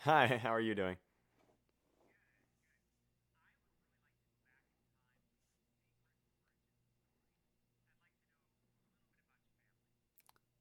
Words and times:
Hi, 0.00 0.26
how 0.42 0.50
are 0.54 0.60
you 0.60 0.74
doing? 0.74 0.96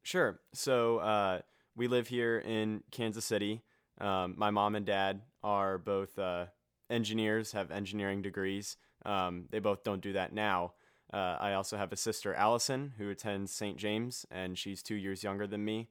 Sure. 0.04 0.40
So 0.54 0.98
uh, 1.00 1.42
we 1.76 1.88
live 1.88 2.08
here 2.08 2.40
in 2.40 2.84
Kansas 2.92 3.26
City. 3.26 3.62
Um, 4.02 4.36
my 4.38 4.50
mom 4.50 4.76
and 4.76 4.86
dad 4.86 5.22
are 5.44 5.78
both 5.78 6.18
uh, 6.18 6.46
engineers, 6.90 7.52
have 7.52 7.70
engineering 7.72 8.22
degrees. 8.22 8.78
Um, 9.06 9.46
they 9.52 9.60
both 9.60 9.84
don't 9.84 10.02
do 10.02 10.14
that 10.14 10.34
now. 10.34 10.74
Uh, 11.14 11.38
I 11.40 11.54
also 11.54 11.76
have 11.78 11.92
a 11.92 11.98
sister, 11.98 12.34
Allison, 12.34 12.94
who 12.98 13.10
attends 13.10 13.52
St. 13.52 13.78
James, 13.78 14.26
and 14.32 14.58
she's 14.58 14.84
two 14.84 14.96
years 14.96 15.24
younger 15.24 15.48
than 15.48 15.66
me. 15.66 15.90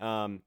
Um, 0.00 0.42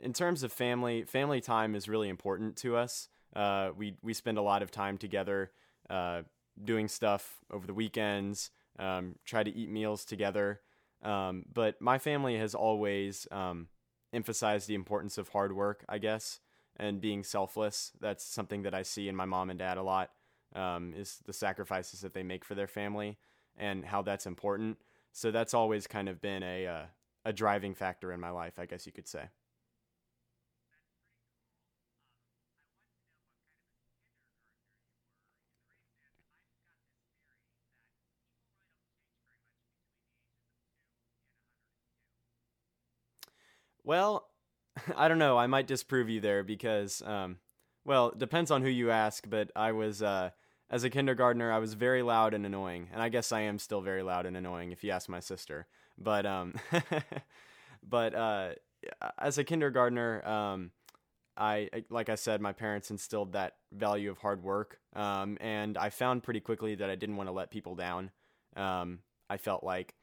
in 0.00 0.12
terms 0.12 0.42
of 0.42 0.52
family, 0.52 1.04
family 1.04 1.40
time 1.40 1.74
is 1.74 1.88
really 1.88 2.08
important 2.08 2.56
to 2.58 2.76
us. 2.76 3.08
Uh, 3.34 3.70
we 3.76 3.94
we 4.02 4.14
spend 4.14 4.38
a 4.38 4.42
lot 4.42 4.62
of 4.62 4.70
time 4.70 4.98
together, 4.98 5.50
uh, 5.90 6.22
doing 6.62 6.88
stuff 6.88 7.38
over 7.50 7.66
the 7.66 7.74
weekends. 7.74 8.50
Um, 8.78 9.16
try 9.24 9.42
to 9.42 9.54
eat 9.54 9.70
meals 9.70 10.04
together. 10.04 10.60
Um, 11.02 11.44
but 11.52 11.80
my 11.80 11.98
family 11.98 12.36
has 12.38 12.54
always 12.54 13.26
um, 13.30 13.68
emphasized 14.12 14.68
the 14.68 14.74
importance 14.74 15.18
of 15.18 15.28
hard 15.30 15.54
work, 15.54 15.84
I 15.88 15.98
guess, 15.98 16.40
and 16.76 17.00
being 17.00 17.22
selfless. 17.22 17.92
That's 18.00 18.24
something 18.24 18.62
that 18.62 18.74
I 18.74 18.82
see 18.82 19.08
in 19.08 19.16
my 19.16 19.24
mom 19.24 19.50
and 19.50 19.58
dad 19.58 19.78
a 19.78 19.82
lot. 19.82 20.10
Um, 20.54 20.94
is 20.96 21.18
the 21.26 21.32
sacrifices 21.32 22.00
that 22.00 22.14
they 22.14 22.22
make 22.22 22.44
for 22.44 22.54
their 22.54 22.68
family 22.68 23.18
and 23.58 23.84
how 23.84 24.00
that's 24.02 24.26
important. 24.26 24.78
So 25.12 25.30
that's 25.30 25.52
always 25.54 25.86
kind 25.86 26.08
of 26.08 26.20
been 26.20 26.42
a 26.42 26.66
uh, 26.66 26.84
a 27.24 27.32
driving 27.32 27.74
factor 27.74 28.12
in 28.12 28.20
my 28.20 28.30
life, 28.30 28.58
I 28.58 28.66
guess 28.66 28.86
you 28.86 28.92
could 28.92 29.08
say. 29.08 29.28
Well, 43.86 44.26
I 44.96 45.08
don't 45.08 45.18
know. 45.18 45.38
I 45.38 45.46
might 45.46 45.66
disprove 45.66 46.10
you 46.10 46.20
there 46.20 46.42
because, 46.42 47.00
um, 47.06 47.38
well, 47.86 48.08
it 48.08 48.18
depends 48.18 48.50
on 48.50 48.60
who 48.60 48.68
you 48.68 48.90
ask. 48.90 49.30
But 49.30 49.50
I 49.56 49.72
was, 49.72 50.02
uh, 50.02 50.30
as 50.68 50.84
a 50.84 50.90
kindergartner, 50.90 51.50
I 51.50 51.58
was 51.58 51.72
very 51.72 52.02
loud 52.02 52.34
and 52.34 52.44
annoying, 52.44 52.88
and 52.92 53.00
I 53.00 53.08
guess 53.08 53.32
I 53.32 53.40
am 53.42 53.58
still 53.58 53.80
very 53.80 54.02
loud 54.02 54.26
and 54.26 54.36
annoying 54.36 54.72
if 54.72 54.84
you 54.84 54.90
ask 54.90 55.08
my 55.08 55.20
sister. 55.20 55.68
But, 55.96 56.26
um, 56.26 56.54
but 57.88 58.14
uh, 58.14 58.50
as 59.18 59.38
a 59.38 59.44
kindergartner, 59.44 60.26
um, 60.26 60.72
I 61.38 61.70
like 61.90 62.08
I 62.08 62.14
said, 62.16 62.40
my 62.40 62.52
parents 62.52 62.90
instilled 62.90 63.32
that 63.34 63.56
value 63.72 64.10
of 64.10 64.18
hard 64.18 64.42
work, 64.42 64.78
um, 64.94 65.36
and 65.40 65.76
I 65.78 65.90
found 65.90 66.22
pretty 66.22 66.40
quickly 66.40 66.74
that 66.76 66.90
I 66.90 66.96
didn't 66.96 67.16
want 67.16 67.28
to 67.28 67.32
let 67.32 67.50
people 67.50 67.74
down. 67.74 68.10
Um, 68.56 69.00
I 69.28 69.36
felt 69.36 69.62
like, 69.62 69.94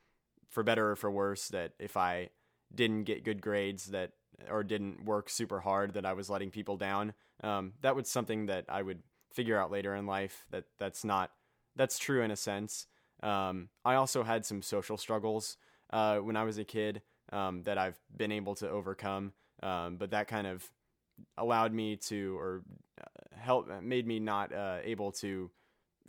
for 0.50 0.64
better 0.64 0.92
or 0.92 0.96
for 0.96 1.12
worse, 1.12 1.48
that 1.50 1.74
if 1.80 1.98
I 1.98 2.30
didn't 2.74 3.04
get 3.04 3.24
good 3.24 3.42
grades, 3.42 3.86
that 3.88 4.12
or 4.50 4.64
didn't 4.64 5.06
work 5.06 5.30
super 5.30 5.60
hard, 5.60 5.94
that 5.94 6.06
I 6.06 6.14
was 6.14 6.30
letting 6.30 6.52
people 6.52 6.78
down. 6.78 7.14
Um, 7.44 7.74
that 7.82 7.96
was 7.96 8.10
something 8.10 8.48
that 8.48 8.66
I 8.70 8.82
would 8.82 9.04
figure 9.32 9.60
out 9.60 9.72
later 9.72 9.96
in 9.96 10.06
life. 10.06 10.46
That 10.52 10.66
that's 10.80 11.04
not 11.04 11.32
that's 11.76 11.98
true 11.98 12.22
in 12.22 12.32
a 12.32 12.36
sense. 12.36 12.88
Um, 13.22 13.70
I 13.86 13.96
also 13.96 14.24
had 14.24 14.46
some 14.46 14.62
social 14.62 14.98
struggles 14.98 15.58
uh, 15.92 16.18
when 16.18 16.36
I 16.36 16.44
was 16.44 16.58
a 16.58 16.64
kid 16.64 17.02
um, 17.32 17.64
that 17.64 17.78
I've 17.78 18.00
been 18.16 18.32
able 18.32 18.56
to 18.56 18.70
overcome, 18.70 19.34
um, 19.62 19.96
but 19.98 20.12
that 20.12 20.28
kind 20.28 20.48
of 20.48 20.70
allowed 21.38 21.74
me 21.74 21.96
to 21.96 22.38
or 22.40 22.64
uh, 23.00 23.38
help 23.38 23.70
made 23.82 24.08
me 24.08 24.20
not 24.20 24.54
uh, 24.54 24.78
able 24.84 25.12
to 25.12 25.50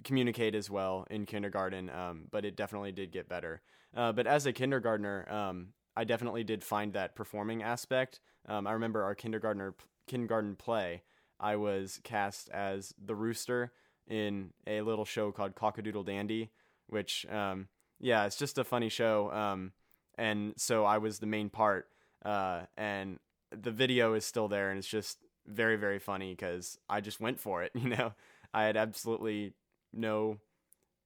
communicate 0.02 0.54
as 0.54 0.70
well 0.70 1.06
in 1.10 1.25
kindergarten 1.25 1.91
um, 1.91 2.25
but 2.31 2.44
it 2.44 2.56
definitely 2.56 2.92
did 2.92 3.12
get 3.12 3.28
better 3.28 3.60
uh, 3.96 4.12
but 4.12 4.26
as 4.26 4.46
a 4.46 4.52
kindergartner 4.52 5.31
um, 5.31 5.69
i 5.97 6.05
definitely 6.05 6.44
did 6.44 6.62
find 6.62 6.93
that 6.93 7.15
performing 7.15 7.62
aspect 7.62 8.21
um, 8.49 8.66
i 8.66 8.72
remember 8.72 9.03
our 9.03 9.15
kindergartner 9.15 9.75
kindergarten 10.06 10.56
play 10.56 11.03
i 11.41 11.56
was 11.56 12.00
cast 12.03 12.49
as 12.50 12.94
the 13.03 13.15
rooster 13.15 13.72
in 14.06 14.53
a 14.66 14.82
little 14.82 15.05
show 15.05 15.32
called 15.32 15.55
cockadoodle 15.55 16.05
dandy 16.05 16.50
which 16.88 17.27
um, 17.27 17.69
yeah 18.00 18.27
it's 18.27 18.37
just 18.37 18.59
a 18.59 18.65
funny 18.65 18.88
show 18.88 19.31
um, 19.32 19.72
and 20.16 20.55
so 20.56 20.84
i 20.84 20.99
was 20.99 21.19
the 21.19 21.27
main 21.27 21.49
part 21.49 21.88
uh, 22.25 22.62
and 22.76 23.19
the 23.50 23.71
video 23.71 24.15
is 24.15 24.25
still 24.25 24.49
there 24.49 24.71
and 24.71 24.78
it's 24.78 24.88
just 24.88 25.19
very 25.47 25.76
very 25.76 25.99
funny 25.99 26.32
because 26.32 26.78
I 26.88 27.00
just 27.00 27.21
went 27.21 27.41
for 27.41 27.62
it. 27.62 27.72
You 27.84 27.91
know, 27.91 28.15
I 28.53 28.65
had 28.65 28.76
absolutely 28.76 29.53
no 29.93 30.38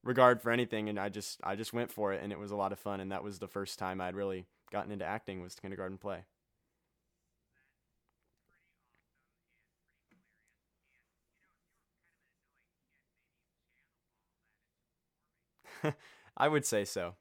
regard 0.04 0.40
for 0.40 0.50
anything 0.50 0.88
and 0.88 0.98
I 0.98 1.08
just 1.08 1.40
I 1.42 1.56
just 1.56 1.72
went 1.72 1.90
for 1.90 2.12
it 2.12 2.22
and 2.22 2.32
it 2.32 2.38
was 2.38 2.50
a 2.50 2.56
lot 2.56 2.72
of 2.72 2.78
fun 2.78 3.00
and 3.00 3.10
that 3.12 3.24
was 3.24 3.38
the 3.38 3.48
first 3.48 3.78
time 3.78 4.00
I'd 4.00 4.14
really 4.14 4.46
gotten 4.70 4.92
into 4.92 5.04
acting 5.04 5.40
was 5.42 5.54
kindergarten 5.54 5.98
play. 5.98 6.24
I 16.36 16.48
would 16.48 16.66
say 16.66 16.84
so. 16.84 17.14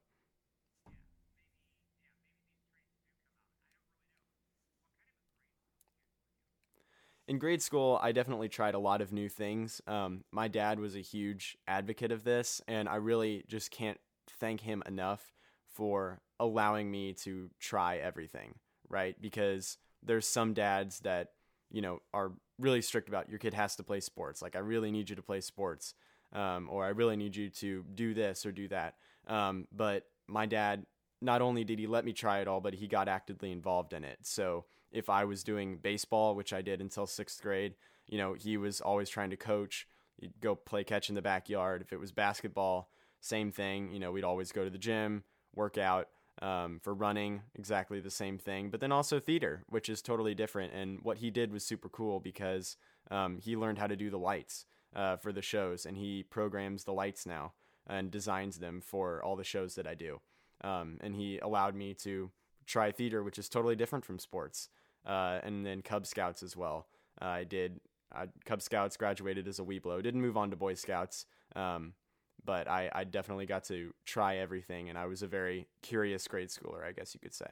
in 7.27 7.39
grade 7.39 7.61
school, 7.61 7.99
I 8.01 8.11
definitely 8.11 8.49
tried 8.49 8.73
a 8.73 8.79
lot 8.79 9.01
of 9.01 9.11
new 9.11 9.27
things. 9.29 9.81
Um, 9.85 10.23
my 10.31 10.47
dad 10.47 10.79
was 10.79 10.95
a 10.95 11.01
huge 11.01 11.57
advocate 11.67 12.11
of 12.11 12.23
this, 12.23 12.61
and 12.67 12.87
I 12.87 12.95
really 12.95 13.43
just 13.47 13.69
can't 13.69 13.99
thank 14.39 14.61
him 14.61 14.81
enough 14.85 15.33
for 15.77 16.19
allowing 16.39 16.89
me 16.89 17.13
to 17.13 17.51
try 17.59 17.97
everything, 17.97 18.55
right? 18.89 19.15
Because 19.21 19.77
there's 20.01 20.27
some 20.27 20.55
dads 20.55 21.01
that, 21.01 21.33
you 21.69 21.81
know, 21.83 22.01
are 22.15 22.31
really 22.57 22.81
strict 22.81 23.07
about 23.07 23.29
your 23.29 23.37
kid 23.37 23.53
has 23.53 23.75
to 23.75 23.83
play 23.83 23.99
sports. 23.99 24.41
Like, 24.41 24.55
I 24.55 24.59
really 24.59 24.89
need 24.89 25.07
you 25.11 25.15
to 25.15 25.21
play 25.21 25.39
sports, 25.39 25.93
um, 26.33 26.67
or 26.71 26.83
I 26.83 26.89
really 26.89 27.15
need 27.15 27.35
you 27.35 27.49
to 27.51 27.85
do 27.93 28.15
this 28.15 28.43
or 28.43 28.51
do 28.51 28.67
that. 28.69 28.95
Um, 29.27 29.67
but 29.71 30.05
my 30.27 30.47
dad, 30.47 30.87
not 31.21 31.43
only 31.43 31.63
did 31.63 31.77
he 31.77 31.85
let 31.85 32.05
me 32.05 32.11
try 32.11 32.39
it 32.39 32.47
all, 32.47 32.59
but 32.59 32.73
he 32.73 32.87
got 32.87 33.07
actively 33.07 33.51
involved 33.51 33.93
in 33.93 34.03
it. 34.03 34.17
So, 34.23 34.65
if 34.91 35.09
I 35.11 35.25
was 35.25 35.43
doing 35.43 35.77
baseball, 35.77 36.33
which 36.33 36.53
I 36.53 36.63
did 36.63 36.81
until 36.81 37.05
sixth 37.05 37.41
grade, 37.41 37.75
you 38.07 38.17
know, 38.17 38.33
he 38.33 38.57
was 38.57 38.81
always 38.81 39.09
trying 39.09 39.29
to 39.29 39.37
coach. 39.37 39.87
You'd 40.19 40.39
go 40.41 40.55
play 40.55 40.83
catch 40.83 41.09
in 41.09 41.15
the 41.15 41.21
backyard. 41.21 41.81
If 41.83 41.93
it 41.93 41.99
was 41.99 42.11
basketball, 42.11 42.89
same 43.19 43.51
thing. 43.51 43.91
You 43.91 43.99
know, 43.99 44.11
we'd 44.11 44.23
always 44.23 44.51
go 44.51 44.63
to 44.63 44.69
the 44.69 44.77
gym, 44.77 45.23
work 45.55 45.77
out. 45.77 46.09
Um, 46.39 46.79
for 46.83 46.93
running, 46.93 47.41
exactly 47.55 47.99
the 47.99 48.11
same 48.11 48.37
thing. 48.37 48.69
But 48.69 48.79
then 48.79 48.91
also 48.91 49.19
theater, 49.19 49.63
which 49.69 49.89
is 49.89 50.03
totally 50.03 50.35
different. 50.35 50.71
And 50.71 50.99
what 51.01 51.17
he 51.17 51.31
did 51.31 51.51
was 51.51 51.65
super 51.65 51.89
cool 51.89 52.19
because 52.19 52.77
um, 53.09 53.39
he 53.39 53.57
learned 53.57 53.79
how 53.79 53.87
to 53.87 53.95
do 53.95 54.11
the 54.11 54.19
lights 54.19 54.67
uh, 54.95 55.17
for 55.17 55.33
the 55.33 55.41
shows, 55.41 55.87
and 55.87 55.97
he 55.97 56.21
programs 56.21 56.83
the 56.83 56.93
lights 56.93 57.25
now 57.25 57.53
and 57.87 58.11
designs 58.11 58.59
them 58.59 58.81
for 58.81 59.23
all 59.23 59.35
the 59.35 59.43
shows 59.43 59.73
that 59.75 59.87
I 59.87 59.95
do. 59.95 60.21
Um, 60.63 60.99
and 61.01 61.15
he 61.15 61.39
allowed 61.39 61.73
me 61.73 61.95
to 62.03 62.29
try 62.67 62.91
theater, 62.91 63.23
which 63.23 63.39
is 63.39 63.49
totally 63.49 63.75
different 63.75 64.05
from 64.05 64.19
sports 64.19 64.69
uh, 65.07 65.39
and 65.43 65.65
then 65.65 65.81
Cub 65.81 66.05
Scouts 66.05 66.43
as 66.43 66.55
well. 66.55 66.87
Uh, 67.19 67.25
I 67.25 67.43
did 67.45 67.79
Cub 68.45 68.61
Scouts, 68.61 68.97
graduated 68.97 69.47
as 69.47 69.59
a 69.59 69.63
Webelo, 69.63 70.03
didn't 70.03 70.21
move 70.21 70.37
on 70.37 70.51
to 70.51 70.55
Boy 70.55 70.73
Scouts, 70.75 71.25
um, 71.55 71.93
but 72.47 72.69
I, 72.69 72.91
I 72.95 73.05
definitely 73.05 73.47
got 73.47 73.65
to 73.65 73.93
try 74.05 74.37
everything, 74.37 74.89
and 74.89 74.97
I 74.97 75.07
was 75.07 75.23
a 75.23 75.27
very 75.27 75.67
curious 75.83 76.27
grade 76.27 76.49
schooler, 76.49 76.85
I 76.85 76.93
guess 76.93 77.13
you 77.15 77.21
could 77.21 77.35
say. 77.35 77.51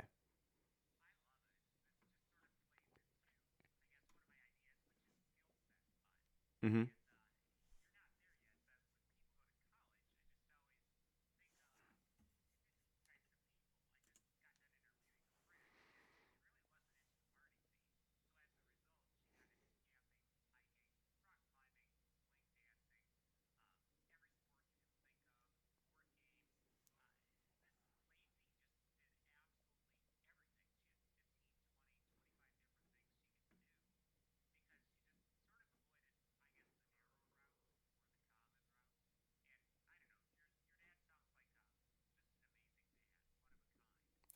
Mm-hmm. 6.66 6.84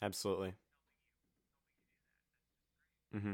Absolutely. 0.01 0.53
Mm-hmm. 3.15 3.33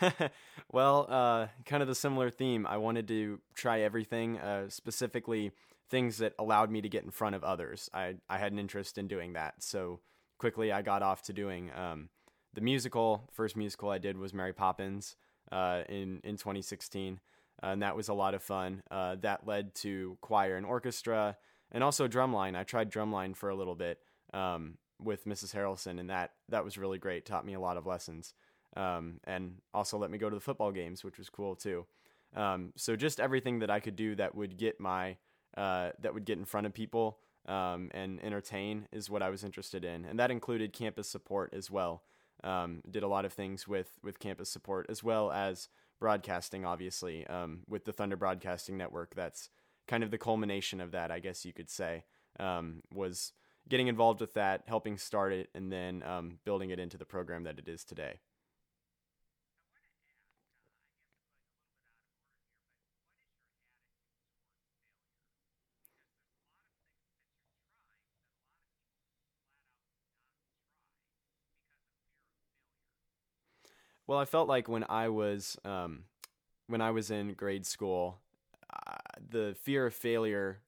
well, 0.72 1.06
uh, 1.08 1.46
kind 1.64 1.82
of 1.82 1.88
the 1.88 1.94
similar 1.94 2.30
theme. 2.30 2.66
I 2.66 2.76
wanted 2.76 3.08
to 3.08 3.40
try 3.54 3.80
everything, 3.80 4.38
uh, 4.38 4.68
specifically 4.68 5.52
things 5.90 6.18
that 6.18 6.32
allowed 6.38 6.70
me 6.70 6.80
to 6.80 6.88
get 6.88 7.04
in 7.04 7.10
front 7.10 7.34
of 7.36 7.44
others. 7.44 7.88
I, 7.92 8.14
I 8.28 8.38
had 8.38 8.52
an 8.52 8.58
interest 8.58 8.98
in 8.98 9.06
doing 9.06 9.34
that. 9.34 9.54
So 9.62 10.00
quickly 10.38 10.72
I 10.72 10.82
got 10.82 11.02
off 11.02 11.22
to 11.22 11.32
doing 11.32 11.70
um, 11.76 12.08
the 12.54 12.60
musical. 12.60 13.28
First 13.32 13.56
musical 13.56 13.90
I 13.90 13.98
did 13.98 14.16
was 14.18 14.34
Mary 14.34 14.52
Poppins 14.52 15.16
uh, 15.52 15.82
in, 15.88 16.20
in 16.24 16.36
2016. 16.36 17.20
Uh, 17.62 17.66
and 17.68 17.82
that 17.82 17.96
was 17.96 18.08
a 18.08 18.14
lot 18.14 18.34
of 18.34 18.42
fun. 18.42 18.82
Uh, 18.90 19.16
that 19.20 19.46
led 19.46 19.74
to 19.76 20.18
choir 20.20 20.56
and 20.56 20.66
orchestra 20.66 21.36
and 21.74 21.84
also 21.84 22.08
drumline. 22.08 22.56
I 22.56 22.62
tried 22.62 22.90
drumline 22.90 23.36
for 23.36 23.50
a 23.50 23.54
little 23.54 23.74
bit 23.74 23.98
um, 24.32 24.78
with 25.02 25.26
Mrs. 25.26 25.54
Harrelson, 25.54 26.00
and 26.00 26.08
that, 26.08 26.30
that 26.48 26.64
was 26.64 26.78
really 26.78 26.98
great. 26.98 27.26
Taught 27.26 27.44
me 27.44 27.52
a 27.52 27.60
lot 27.60 27.76
of 27.76 27.84
lessons. 27.84 28.32
Um, 28.76 29.20
and 29.24 29.56
also 29.74 29.98
let 29.98 30.10
me 30.10 30.16
go 30.16 30.30
to 30.30 30.34
the 30.34 30.40
football 30.40 30.72
games, 30.72 31.04
which 31.04 31.18
was 31.18 31.28
cool 31.28 31.56
too. 31.56 31.84
Um, 32.34 32.72
so 32.76 32.96
just 32.96 33.20
everything 33.20 33.58
that 33.58 33.70
I 33.70 33.80
could 33.80 33.96
do 33.96 34.14
that 34.16 34.34
would 34.34 34.56
get 34.56 34.80
my 34.80 35.16
uh, 35.56 35.90
that 36.00 36.12
would 36.14 36.24
get 36.24 36.36
in 36.36 36.44
front 36.44 36.66
of 36.66 36.74
people 36.74 37.18
um, 37.46 37.88
and 37.94 38.22
entertain 38.24 38.88
is 38.92 39.08
what 39.08 39.22
I 39.22 39.30
was 39.30 39.44
interested 39.44 39.84
in, 39.84 40.04
and 40.04 40.18
that 40.18 40.32
included 40.32 40.72
campus 40.72 41.08
support 41.08 41.54
as 41.54 41.70
well. 41.70 42.02
Um, 42.42 42.82
did 42.90 43.04
a 43.04 43.08
lot 43.08 43.24
of 43.24 43.32
things 43.32 43.68
with 43.68 43.98
with 44.02 44.18
campus 44.18 44.50
support 44.50 44.86
as 44.88 45.04
well 45.04 45.30
as 45.30 45.68
broadcasting, 46.00 46.64
obviously, 46.64 47.24
um, 47.28 47.60
with 47.68 47.84
the 47.84 47.92
Thunder 47.92 48.16
Broadcasting 48.16 48.76
Network. 48.76 49.14
That's 49.14 49.48
kind 49.86 50.02
of 50.02 50.10
the 50.10 50.18
culmination 50.18 50.80
of 50.80 50.92
that, 50.92 51.10
I 51.10 51.18
guess 51.20 51.44
you 51.44 51.52
could 51.52 51.70
say, 51.70 52.04
um, 52.38 52.82
was 52.92 53.32
getting 53.68 53.88
involved 53.88 54.20
with 54.20 54.34
that, 54.34 54.62
helping 54.66 54.98
start 54.98 55.32
it, 55.32 55.50
and 55.54 55.72
then 55.72 56.02
um, 56.02 56.38
building 56.44 56.70
it 56.70 56.78
into 56.78 56.98
the 56.98 57.04
program 57.04 57.44
that 57.44 57.58
it 57.58 57.68
is 57.68 57.84
today. 57.84 58.20
Well, 74.06 74.18
I 74.18 74.24
felt 74.24 74.48
like 74.48 74.68
when 74.68 74.84
I 74.88 75.08
was 75.08 75.56
um, 75.64 76.04
when 76.66 76.80
I 76.80 76.90
was 76.90 77.10
in 77.10 77.34
grade 77.34 77.66
school, 77.66 78.18
uh, 78.74 78.96
the 79.30 79.54
fear 79.62 79.86
of 79.86 79.94
failure 79.94 80.60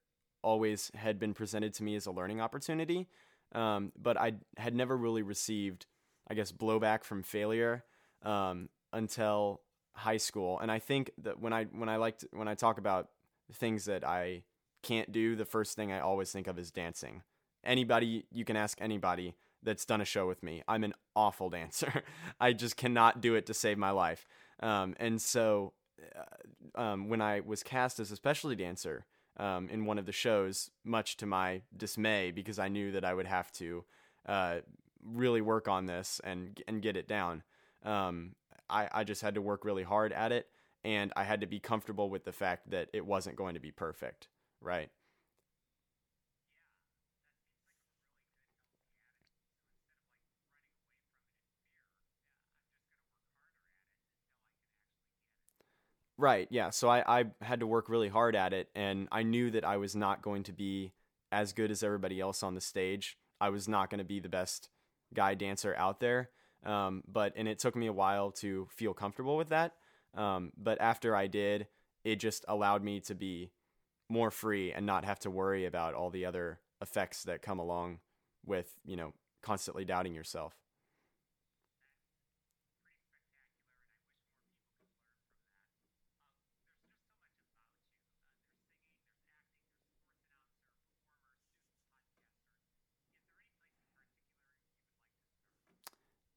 always 0.42 0.90
had 0.94 1.18
been 1.18 1.34
presented 1.34 1.74
to 1.74 1.82
me 1.82 1.96
as 1.96 2.06
a 2.06 2.10
learning 2.12 2.40
opportunity, 2.40 3.08
um, 3.54 3.92
but 4.00 4.16
I 4.16 4.34
had 4.56 4.74
never 4.74 4.96
really 4.96 5.22
received, 5.22 5.86
I 6.28 6.34
guess, 6.34 6.52
blowback 6.52 7.04
from 7.04 7.22
failure 7.22 7.84
um, 8.22 8.68
until 8.92 9.60
high 9.92 10.18
school. 10.18 10.58
And 10.60 10.70
I 10.70 10.78
think 10.78 11.10
that 11.22 11.40
when 11.40 11.52
I 11.52 11.64
when 11.64 11.88
I 11.88 11.96
like 11.96 12.20
when 12.32 12.48
I 12.48 12.54
talk 12.54 12.78
about 12.78 13.08
things 13.52 13.86
that 13.86 14.04
I 14.04 14.42
can't 14.82 15.10
do, 15.10 15.36
the 15.36 15.44
first 15.44 15.74
thing 15.74 15.90
I 15.90 16.00
always 16.00 16.30
think 16.30 16.46
of 16.46 16.58
is 16.58 16.70
dancing. 16.70 17.22
Anybody 17.64 18.26
you 18.30 18.44
can 18.44 18.56
ask 18.56 18.80
anybody 18.80 19.34
that's 19.62 19.84
done 19.84 20.00
a 20.00 20.04
show 20.04 20.28
with 20.28 20.42
me. 20.42 20.62
I'm 20.68 20.84
an 20.84 20.94
awful 21.14 21.50
dancer. 21.58 22.04
I 22.40 22.52
just 22.52 22.76
cannot 22.76 23.20
do 23.20 23.34
it 23.34 23.46
to 23.46 23.54
save 23.54 23.78
my 23.78 23.90
life. 23.90 24.26
Um, 24.60 24.94
and 24.98 25.20
so 25.20 25.72
um, 26.74 27.08
when 27.08 27.20
I 27.20 27.40
was 27.40 27.62
cast 27.62 27.98
as 28.00 28.10
a 28.10 28.16
specialty 28.16 28.56
dancer 28.56 29.06
um, 29.38 29.68
in 29.68 29.84
one 29.84 29.98
of 29.98 30.06
the 30.06 30.12
shows, 30.12 30.70
much 30.84 31.16
to 31.18 31.26
my 31.26 31.62
dismay, 31.76 32.30
because 32.30 32.58
I 32.58 32.68
knew 32.68 32.92
that 32.92 33.04
I 33.04 33.14
would 33.14 33.26
have 33.26 33.52
to 33.52 33.84
uh, 34.26 34.56
really 35.04 35.40
work 35.40 35.68
on 35.68 35.86
this 35.86 36.20
and 36.24 36.60
and 36.66 36.82
get 36.82 36.96
it 36.96 37.08
down. 37.08 37.42
Um, 37.84 38.34
I, 38.68 38.88
I 38.92 39.04
just 39.04 39.22
had 39.22 39.34
to 39.34 39.42
work 39.42 39.64
really 39.64 39.84
hard 39.84 40.12
at 40.12 40.32
it, 40.32 40.48
and 40.84 41.12
I 41.16 41.24
had 41.24 41.40
to 41.42 41.46
be 41.46 41.60
comfortable 41.60 42.10
with 42.10 42.24
the 42.24 42.32
fact 42.32 42.70
that 42.70 42.88
it 42.92 43.06
wasn't 43.06 43.36
going 43.36 43.54
to 43.54 43.60
be 43.60 43.70
perfect, 43.70 44.28
right? 44.60 44.90
Right. 56.18 56.48
Yeah. 56.50 56.70
So 56.70 56.88
I, 56.88 57.20
I 57.20 57.24
had 57.42 57.60
to 57.60 57.66
work 57.66 57.88
really 57.88 58.08
hard 58.08 58.34
at 58.34 58.52
it, 58.52 58.68
and 58.74 59.08
I 59.12 59.22
knew 59.22 59.50
that 59.50 59.64
I 59.64 59.76
was 59.76 59.94
not 59.94 60.22
going 60.22 60.44
to 60.44 60.52
be 60.52 60.92
as 61.30 61.52
good 61.52 61.70
as 61.70 61.82
everybody 61.82 62.20
else 62.20 62.42
on 62.42 62.54
the 62.54 62.60
stage. 62.60 63.18
I 63.40 63.50
was 63.50 63.68
not 63.68 63.90
going 63.90 63.98
to 63.98 64.04
be 64.04 64.20
the 64.20 64.28
best 64.28 64.70
guy 65.12 65.34
dancer 65.34 65.74
out 65.76 66.00
there. 66.00 66.30
Um, 66.64 67.02
but 67.06 67.32
and 67.36 67.46
it 67.46 67.58
took 67.58 67.76
me 67.76 67.86
a 67.86 67.92
while 67.92 68.30
to 68.32 68.66
feel 68.70 68.94
comfortable 68.94 69.36
with 69.36 69.50
that. 69.50 69.74
Um, 70.14 70.52
but 70.56 70.80
after 70.80 71.14
I 71.14 71.26
did, 71.26 71.66
it 72.04 72.16
just 72.16 72.44
allowed 72.48 72.82
me 72.82 73.00
to 73.00 73.14
be 73.14 73.52
more 74.08 74.30
free 74.30 74.72
and 74.72 74.86
not 74.86 75.04
have 75.04 75.18
to 75.20 75.30
worry 75.30 75.64
about 75.66 75.94
all 75.94 76.10
the 76.10 76.24
other 76.24 76.60
effects 76.80 77.24
that 77.24 77.42
come 77.42 77.58
along 77.58 77.98
with 78.44 78.72
you 78.84 78.96
know 78.96 79.12
constantly 79.42 79.84
doubting 79.84 80.14
yourself. 80.14 80.54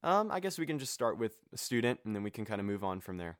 Um, 0.02 0.30
I 0.30 0.40
guess 0.40 0.58
we 0.58 0.66
can 0.66 0.78
just 0.78 0.94
start 0.94 1.18
with 1.18 1.36
a 1.52 1.58
student, 1.58 2.00
and 2.04 2.14
then 2.16 2.22
we 2.22 2.30
can 2.30 2.44
kind 2.44 2.60
of 2.60 2.66
move 2.66 2.82
on 2.84 3.00
from 3.00 3.18
there. 3.18 3.38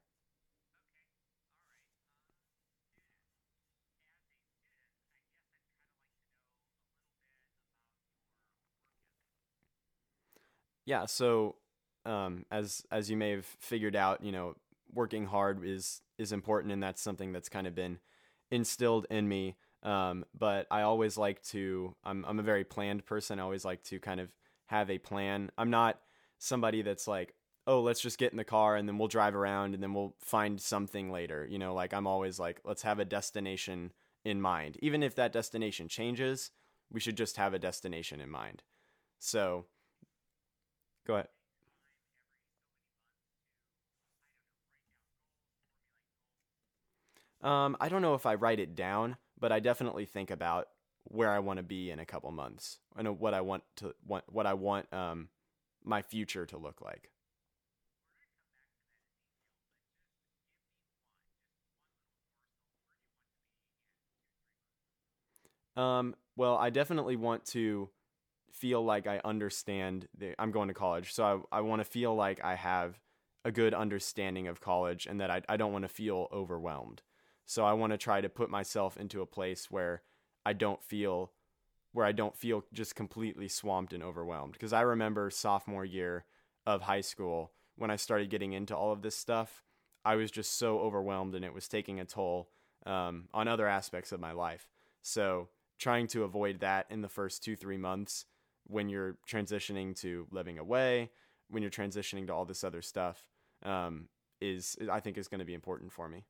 Yeah. 10.86 11.06
So, 11.06 11.56
um, 12.04 12.44
as 12.50 12.82
as 12.90 13.10
you 13.10 13.16
may 13.16 13.30
have 13.32 13.46
figured 13.46 13.96
out, 13.96 14.22
you 14.24 14.32
know, 14.32 14.54
working 14.92 15.26
hard 15.26 15.64
is 15.64 16.02
is 16.18 16.32
important, 16.32 16.72
and 16.72 16.82
that's 16.82 17.00
something 17.02 17.32
that's 17.32 17.48
kind 17.48 17.66
of 17.66 17.74
been 17.74 17.98
instilled 18.50 19.06
in 19.10 19.28
me. 19.28 19.56
Um, 19.82 20.24
but 20.38 20.66
I 20.70 20.82
always 20.82 21.16
like 21.16 21.42
to. 21.44 21.94
I'm 22.04 22.24
I'm 22.26 22.38
a 22.38 22.42
very 22.42 22.64
planned 22.64 23.04
person. 23.06 23.38
I 23.38 23.42
always 23.42 23.64
like 23.64 23.82
to 23.84 24.00
kind 24.00 24.20
of 24.20 24.32
have 24.66 24.90
a 24.90 24.98
plan. 24.98 25.50
I'm 25.58 25.70
not 25.70 25.98
somebody 26.40 26.82
that's 26.82 27.06
like, 27.06 27.34
oh, 27.66 27.80
let's 27.80 28.00
just 28.00 28.18
get 28.18 28.32
in 28.32 28.38
the 28.38 28.44
car 28.44 28.74
and 28.74 28.88
then 28.88 28.98
we'll 28.98 29.06
drive 29.06 29.36
around 29.36 29.74
and 29.74 29.82
then 29.82 29.94
we'll 29.94 30.16
find 30.18 30.60
something 30.60 31.12
later. 31.12 31.46
You 31.48 31.58
know, 31.58 31.74
like 31.74 31.94
I'm 31.94 32.06
always 32.06 32.40
like, 32.40 32.60
let's 32.64 32.82
have 32.82 32.98
a 32.98 33.04
destination 33.04 33.92
in 34.24 34.40
mind. 34.40 34.76
Even 34.80 35.02
if 35.02 35.14
that 35.14 35.32
destination 35.32 35.86
changes, 35.86 36.50
we 36.90 36.98
should 36.98 37.16
just 37.16 37.36
have 37.36 37.54
a 37.54 37.58
destination 37.58 38.20
in 38.20 38.30
mind. 38.30 38.62
So, 39.18 39.66
go 41.06 41.14
ahead. 41.14 41.28
Um, 47.42 47.76
I 47.80 47.88
don't 47.88 48.02
know 48.02 48.14
if 48.14 48.26
I 48.26 48.34
write 48.34 48.60
it 48.60 48.74
down, 48.74 49.16
but 49.38 49.52
I 49.52 49.60
definitely 49.60 50.06
think 50.06 50.30
about 50.30 50.68
where 51.04 51.30
I 51.30 51.38
want 51.38 51.58
to 51.58 51.62
be 51.62 51.90
in 51.90 51.98
a 51.98 52.04
couple 52.06 52.30
months 52.30 52.78
and 52.96 53.18
what 53.18 53.34
I 53.34 53.40
want 53.40 53.62
to 53.76 53.94
want 54.06 54.24
what 54.28 54.46
I 54.46 54.54
want 54.54 54.92
um 54.92 55.28
my 55.84 56.02
future 56.02 56.46
to 56.46 56.58
look 56.58 56.80
like. 56.80 57.10
Um, 65.76 66.14
well, 66.36 66.56
I 66.56 66.70
definitely 66.70 67.16
want 67.16 67.44
to 67.46 67.90
feel 68.52 68.84
like 68.84 69.06
I 69.06 69.20
understand 69.24 70.08
the 70.18 70.34
I'm 70.40 70.50
going 70.52 70.68
to 70.68 70.74
college. 70.74 71.12
So 71.12 71.46
I 71.52 71.58
I 71.58 71.60
want 71.62 71.80
to 71.80 71.84
feel 71.84 72.14
like 72.14 72.44
I 72.44 72.54
have 72.56 73.00
a 73.44 73.52
good 73.52 73.74
understanding 73.74 74.48
of 74.48 74.60
college 74.60 75.06
and 75.06 75.20
that 75.20 75.30
I 75.30 75.42
I 75.48 75.56
don't 75.56 75.72
want 75.72 75.84
to 75.84 75.88
feel 75.88 76.28
overwhelmed. 76.32 77.02
So 77.46 77.64
I 77.64 77.72
want 77.74 77.92
to 77.92 77.98
try 77.98 78.20
to 78.20 78.28
put 78.28 78.50
myself 78.50 78.96
into 78.96 79.22
a 79.22 79.26
place 79.26 79.70
where 79.70 80.02
I 80.46 80.52
don't 80.54 80.82
feel 80.84 81.32
where 81.92 82.06
I 82.06 82.12
don't 82.12 82.36
feel 82.36 82.64
just 82.72 82.94
completely 82.94 83.48
swamped 83.48 83.92
and 83.92 84.02
overwhelmed. 84.02 84.52
Because 84.52 84.72
I 84.72 84.82
remember 84.82 85.30
sophomore 85.30 85.84
year 85.84 86.24
of 86.66 86.82
high 86.82 87.00
school 87.00 87.52
when 87.76 87.90
I 87.90 87.96
started 87.96 88.30
getting 88.30 88.52
into 88.52 88.76
all 88.76 88.92
of 88.92 89.02
this 89.02 89.16
stuff, 89.16 89.62
I 90.04 90.16
was 90.16 90.30
just 90.30 90.58
so 90.58 90.80
overwhelmed 90.80 91.34
and 91.34 91.44
it 91.44 91.54
was 91.54 91.68
taking 91.68 92.00
a 92.00 92.04
toll 92.04 92.50
um, 92.86 93.28
on 93.34 93.48
other 93.48 93.66
aspects 93.66 94.12
of 94.12 94.20
my 94.20 94.32
life. 94.32 94.68
So 95.02 95.48
trying 95.78 96.06
to 96.08 96.24
avoid 96.24 96.60
that 96.60 96.86
in 96.90 97.00
the 97.02 97.08
first 97.08 97.42
two, 97.42 97.56
three 97.56 97.78
months 97.78 98.26
when 98.66 98.88
you're 98.88 99.16
transitioning 99.28 99.98
to 100.00 100.26
living 100.30 100.58
away, 100.58 101.10
when 101.48 101.62
you're 101.62 101.70
transitioning 101.70 102.26
to 102.26 102.34
all 102.34 102.44
this 102.44 102.62
other 102.62 102.82
stuff, 102.82 103.26
um, 103.64 104.08
is 104.40 104.76
I 104.90 105.00
think 105.00 105.18
is 105.18 105.28
going 105.28 105.40
to 105.40 105.44
be 105.44 105.54
important 105.54 105.92
for 105.92 106.08
me. 106.08 106.24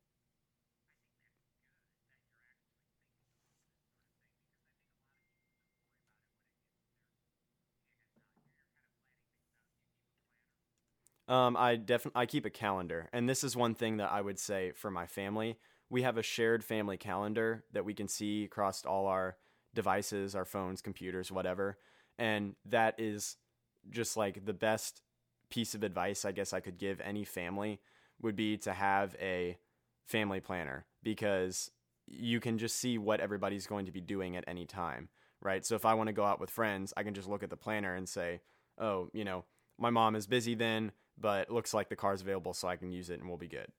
Um, 11.31 11.55
I 11.55 11.77
definitely 11.77 12.19
I 12.21 12.25
keep 12.25 12.45
a 12.45 12.49
calendar, 12.49 13.07
and 13.13 13.29
this 13.29 13.45
is 13.45 13.55
one 13.55 13.73
thing 13.73 13.97
that 13.97 14.11
I 14.11 14.19
would 14.19 14.37
say 14.37 14.73
for 14.75 14.91
my 14.91 15.07
family. 15.07 15.57
We 15.89 16.01
have 16.01 16.17
a 16.17 16.23
shared 16.23 16.63
family 16.63 16.97
calendar 16.97 17.63
that 17.71 17.85
we 17.85 17.93
can 17.93 18.09
see 18.09 18.43
across 18.43 18.85
all 18.85 19.07
our 19.07 19.37
devices, 19.73 20.35
our 20.35 20.43
phones, 20.45 20.81
computers, 20.81 21.31
whatever, 21.31 21.77
and 22.19 22.55
that 22.65 22.95
is 22.99 23.37
just 23.89 24.17
like 24.17 24.45
the 24.45 24.53
best 24.53 25.01
piece 25.49 25.73
of 25.73 25.83
advice 25.83 26.25
I 26.25 26.33
guess 26.33 26.53
I 26.53 26.59
could 26.59 26.77
give 26.77 27.01
any 27.01 27.25
family 27.25 27.79
would 28.21 28.35
be 28.35 28.57
to 28.59 28.73
have 28.73 29.15
a 29.21 29.57
family 30.05 30.41
planner 30.41 30.85
because 31.03 31.71
you 32.07 32.41
can 32.41 32.57
just 32.57 32.77
see 32.77 32.97
what 32.97 33.21
everybody's 33.21 33.67
going 33.67 33.85
to 33.85 33.91
be 33.93 34.01
doing 34.01 34.35
at 34.35 34.43
any 34.47 34.65
time, 34.65 35.09
right? 35.41 35.65
So 35.65 35.75
if 35.75 35.85
I 35.85 35.93
want 35.93 36.07
to 36.07 36.13
go 36.13 36.25
out 36.25 36.41
with 36.41 36.49
friends, 36.49 36.93
I 36.97 37.03
can 37.03 37.13
just 37.13 37.29
look 37.29 37.43
at 37.43 37.49
the 37.49 37.57
planner 37.57 37.95
and 37.95 38.07
say, 38.07 38.41
"Oh, 38.77 39.09
you 39.13 39.23
know, 39.23 39.45
my 39.79 39.89
mom 39.89 40.15
is 40.15 40.27
busy 40.27 40.55
then, 40.55 40.91
but 41.19 41.43
it 41.47 41.51
looks 41.51 41.73
like 41.73 41.89
the 41.89 41.95
car's 41.95 42.21
available 42.21 42.53
so 42.53 42.67
I 42.67 42.75
can 42.75 42.91
use 42.91 43.09
it 43.09 43.19
and 43.19 43.27
we'll 43.27 43.37
be 43.37 43.47
good." 43.47 43.71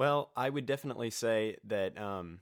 Well, 0.00 0.30
I 0.34 0.48
would 0.48 0.64
definitely 0.64 1.10
say 1.10 1.58
that 1.64 2.00
um, 2.00 2.40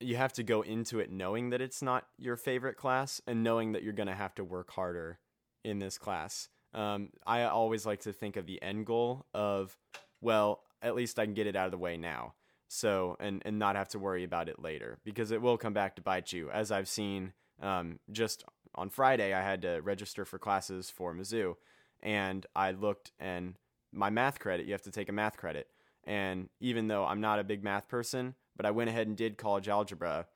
you 0.00 0.16
have 0.16 0.34
to 0.34 0.42
go 0.42 0.60
into 0.60 0.98
it 0.98 1.10
knowing 1.10 1.48
that 1.48 1.62
it's 1.62 1.80
not 1.80 2.06
your 2.18 2.36
favorite 2.36 2.76
class 2.76 3.22
and 3.26 3.42
knowing 3.42 3.72
that 3.72 3.82
you're 3.82 3.94
going 3.94 4.08
to 4.08 4.14
have 4.14 4.34
to 4.34 4.44
work 4.44 4.70
harder 4.70 5.18
in 5.64 5.78
this 5.78 5.96
class. 5.96 6.50
Um, 6.74 7.08
I 7.26 7.44
always 7.44 7.86
like 7.86 8.00
to 8.00 8.12
think 8.12 8.36
of 8.36 8.44
the 8.44 8.60
end 8.60 8.84
goal 8.84 9.24
of, 9.32 9.78
well, 10.20 10.60
at 10.82 10.94
least 10.94 11.18
I 11.18 11.24
can 11.24 11.32
get 11.32 11.46
it 11.46 11.56
out 11.56 11.64
of 11.64 11.70
the 11.70 11.78
way 11.78 11.96
now. 11.96 12.34
So, 12.68 13.16
and, 13.18 13.40
and 13.46 13.58
not 13.58 13.76
have 13.76 13.88
to 13.88 13.98
worry 13.98 14.22
about 14.22 14.50
it 14.50 14.60
later 14.60 14.98
because 15.04 15.30
it 15.30 15.40
will 15.40 15.56
come 15.56 15.72
back 15.72 15.96
to 15.96 16.02
bite 16.02 16.34
you. 16.34 16.50
As 16.50 16.70
I've 16.70 16.88
seen 16.88 17.32
um, 17.62 17.98
just 18.12 18.44
on 18.74 18.90
Friday, 18.90 19.32
I 19.32 19.40
had 19.40 19.62
to 19.62 19.80
register 19.80 20.26
for 20.26 20.38
classes 20.38 20.90
for 20.90 21.14
Mizzou 21.14 21.54
and 22.02 22.44
I 22.54 22.72
looked 22.72 23.10
and 23.18 23.54
my 23.90 24.10
math 24.10 24.38
credit, 24.38 24.66
you 24.66 24.72
have 24.72 24.82
to 24.82 24.90
take 24.90 25.08
a 25.08 25.12
math 25.12 25.38
credit. 25.38 25.68
And 26.06 26.48
even 26.60 26.88
though 26.88 27.04
I'm 27.04 27.20
not 27.20 27.38
a 27.38 27.44
big 27.44 27.64
math 27.64 27.88
person, 27.88 28.34
but 28.56 28.66
I 28.66 28.70
went 28.70 28.90
ahead 28.90 29.06
and 29.06 29.16
did 29.16 29.38
college 29.38 29.68
algebra 29.68 30.26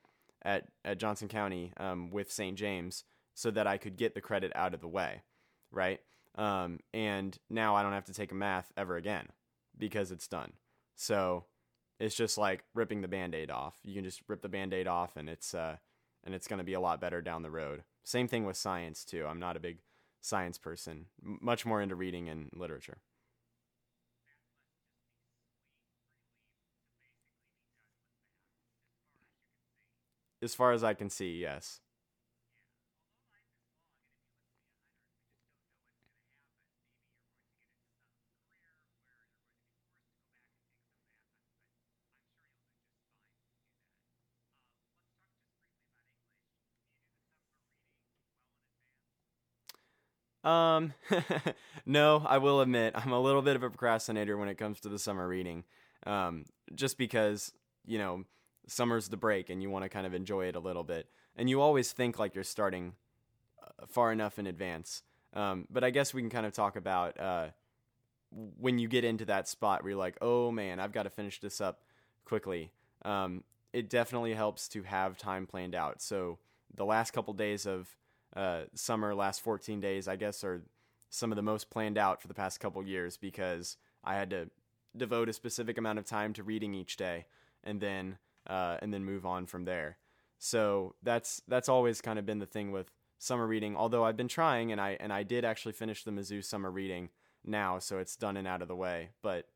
at, 0.42 0.68
at 0.84 0.98
Johnson 0.98 1.28
County 1.28 1.72
um, 1.76 2.10
with 2.10 2.32
St. 2.32 2.56
James 2.56 3.04
so 3.34 3.50
that 3.50 3.66
I 3.66 3.76
could 3.76 3.96
get 3.96 4.14
the 4.14 4.20
credit 4.20 4.50
out 4.54 4.74
of 4.74 4.80
the 4.80 4.88
way, 4.88 5.22
right? 5.70 6.00
Um, 6.36 6.80
and 6.94 7.36
now 7.50 7.74
I 7.76 7.82
don't 7.82 7.92
have 7.92 8.06
to 8.06 8.14
take 8.14 8.32
a 8.32 8.36
math 8.36 8.72
ever 8.76 8.96
again 8.96 9.28
because 9.76 10.10
it's 10.10 10.28
done. 10.28 10.52
So 10.96 11.44
it's 12.00 12.14
just 12.14 12.38
like 12.38 12.64
ripping 12.74 13.00
the 13.00 13.08
band-aid 13.08 13.50
off. 13.50 13.76
You 13.84 13.94
can 13.94 14.04
just 14.04 14.22
rip 14.28 14.42
the 14.42 14.48
band-aid 14.48 14.86
off 14.86 15.16
and 15.16 15.28
it's 15.28 15.54
uh, 15.54 15.76
and 16.24 16.34
it's 16.34 16.48
going 16.48 16.58
to 16.58 16.64
be 16.64 16.74
a 16.74 16.80
lot 16.80 17.00
better 17.00 17.20
down 17.20 17.42
the 17.42 17.50
road. 17.50 17.84
Same 18.04 18.28
thing 18.28 18.44
with 18.44 18.56
science 18.56 19.04
too. 19.04 19.26
I'm 19.26 19.40
not 19.40 19.56
a 19.56 19.60
big 19.60 19.78
science 20.20 20.58
person, 20.58 21.06
much 21.22 21.64
more 21.64 21.80
into 21.80 21.94
reading 21.94 22.28
and 22.28 22.50
literature. 22.54 22.98
As 30.48 30.54
far 30.54 30.72
as 30.72 30.82
I 30.82 30.94
can 30.94 31.10
see, 31.10 31.36
yes. 31.36 31.82
Um, 50.44 50.94
no, 51.86 52.24
I 52.26 52.38
will 52.38 52.60
admit 52.60 52.94
I'm 52.96 53.12
a 53.12 53.20
little 53.20 53.42
bit 53.42 53.56
of 53.56 53.62
a 53.62 53.68
procrastinator 53.70 54.36
when 54.36 54.48
it 54.48 54.56
comes 54.56 54.80
to 54.80 54.88
the 54.88 54.98
summer 54.98 55.26
reading. 55.26 55.64
Um, 56.06 56.44
just 56.74 56.96
because, 56.96 57.52
you 57.86 57.98
know, 57.98 58.24
summer's 58.68 59.08
the 59.08 59.16
break 59.16 59.50
and 59.50 59.62
you 59.62 59.70
want 59.70 59.84
to 59.84 59.88
kind 59.88 60.06
of 60.06 60.14
enjoy 60.14 60.46
it 60.46 60.56
a 60.56 60.60
little 60.60 60.84
bit. 60.84 61.08
And 61.36 61.48
you 61.48 61.60
always 61.60 61.92
think 61.92 62.18
like 62.18 62.34
you're 62.34 62.44
starting 62.44 62.94
uh, 63.62 63.86
far 63.86 64.12
enough 64.12 64.38
in 64.38 64.46
advance. 64.46 65.02
Um, 65.34 65.66
but 65.70 65.84
I 65.84 65.90
guess 65.90 66.14
we 66.14 66.22
can 66.22 66.30
kind 66.30 66.46
of 66.46 66.52
talk 66.52 66.76
about 66.76 67.18
uh, 67.18 67.48
when 68.30 68.78
you 68.78 68.88
get 68.88 69.04
into 69.04 69.24
that 69.26 69.48
spot 69.48 69.82
where 69.82 69.90
you're 69.90 69.98
like, 69.98 70.16
oh 70.20 70.50
man, 70.50 70.80
I've 70.80 70.92
got 70.92 71.04
to 71.04 71.10
finish 71.10 71.40
this 71.40 71.60
up 71.60 71.80
quickly. 72.24 72.70
Um, 73.04 73.44
it 73.72 73.90
definitely 73.90 74.34
helps 74.34 74.68
to 74.68 74.82
have 74.82 75.16
time 75.16 75.46
planned 75.46 75.74
out. 75.74 76.00
So 76.00 76.38
the 76.74 76.84
last 76.84 77.12
couple 77.12 77.34
days 77.34 77.66
of 77.66 77.88
uh, 78.34 78.62
summer, 78.74 79.14
last 79.14 79.40
14 79.42 79.80
days, 79.80 80.08
I 80.08 80.16
guess, 80.16 80.44
are 80.44 80.62
some 81.10 81.32
of 81.32 81.36
the 81.36 81.42
most 81.42 81.70
planned 81.70 81.98
out 81.98 82.20
for 82.20 82.28
the 82.28 82.34
past 82.34 82.60
couple 82.60 82.82
years 82.82 83.16
because 83.16 83.76
I 84.04 84.14
had 84.14 84.30
to 84.30 84.50
devote 84.96 85.28
a 85.28 85.32
specific 85.32 85.78
amount 85.78 85.98
of 85.98 86.04
time 86.04 86.32
to 86.34 86.42
reading 86.42 86.74
each 86.74 86.96
day, 86.96 87.26
and 87.64 87.80
then 87.80 88.18
uh, 88.48 88.76
and 88.80 88.92
then 88.92 89.04
move 89.04 89.26
on 89.26 89.46
from 89.46 89.64
there. 89.64 89.98
So 90.38 90.94
that's 91.02 91.42
that's 91.48 91.68
always 91.68 92.00
kind 92.00 92.18
of 92.18 92.26
been 92.26 92.38
the 92.38 92.46
thing 92.46 92.70
with 92.70 92.90
summer 93.18 93.46
reading. 93.46 93.76
Although 93.76 94.04
I've 94.04 94.16
been 94.16 94.28
trying, 94.28 94.72
and 94.72 94.80
I 94.80 94.96
and 95.00 95.12
I 95.12 95.22
did 95.22 95.44
actually 95.44 95.72
finish 95.72 96.04
the 96.04 96.10
Mizzou 96.10 96.44
summer 96.44 96.70
reading 96.70 97.10
now, 97.44 97.78
so 97.78 97.98
it's 97.98 98.16
done 98.16 98.36
and 98.36 98.46
out 98.46 98.62
of 98.62 98.68
the 98.68 98.76
way. 98.76 99.10
But 99.22 99.48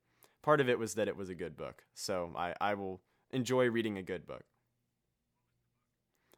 part 0.42 0.60
of 0.60 0.68
it 0.68 0.78
was 0.78 0.94
that 0.94 1.08
it 1.08 1.16
was 1.16 1.28
a 1.28 1.34
good 1.34 1.56
book, 1.56 1.84
so 1.94 2.32
I 2.36 2.54
I 2.60 2.74
will 2.74 3.00
enjoy 3.30 3.70
reading 3.70 3.96
a 3.96 4.02
good 4.02 4.26
book. 4.26 4.44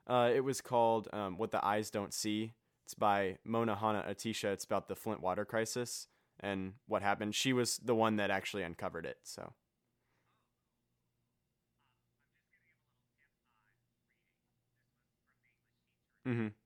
Uh, 0.07 0.31
it 0.35 0.45
was 0.45 0.61
called 0.61 1.09
um, 1.15 1.39
What 1.39 1.51
the 1.51 1.65
Eyes 1.65 1.91
Don't 1.91 2.13
See. 2.13 2.53
It's 2.85 2.93
by 2.93 3.39
Mona 3.43 3.75
Hanna-Attisha. 3.75 4.53
It's 4.53 4.65
about 4.65 4.89
the 4.89 4.95
Flint 4.95 5.23
water 5.23 5.47
crisis 5.47 6.09
and 6.41 6.75
what 6.87 7.01
happened. 7.01 7.35
She 7.35 7.55
was 7.55 7.79
the 7.79 7.95
one 7.95 8.17
that 8.17 8.31
actually 8.31 8.65
uncovered 8.65 9.07
it. 9.07 9.17
So. 9.23 9.55
Mm-hmm. 16.27 16.64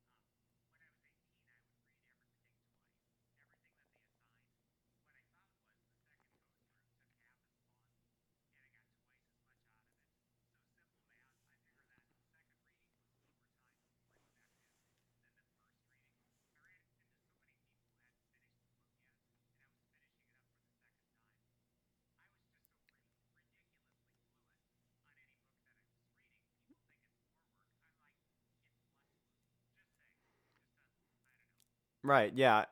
Right. 32.08 32.32
Yeah. 32.34 32.64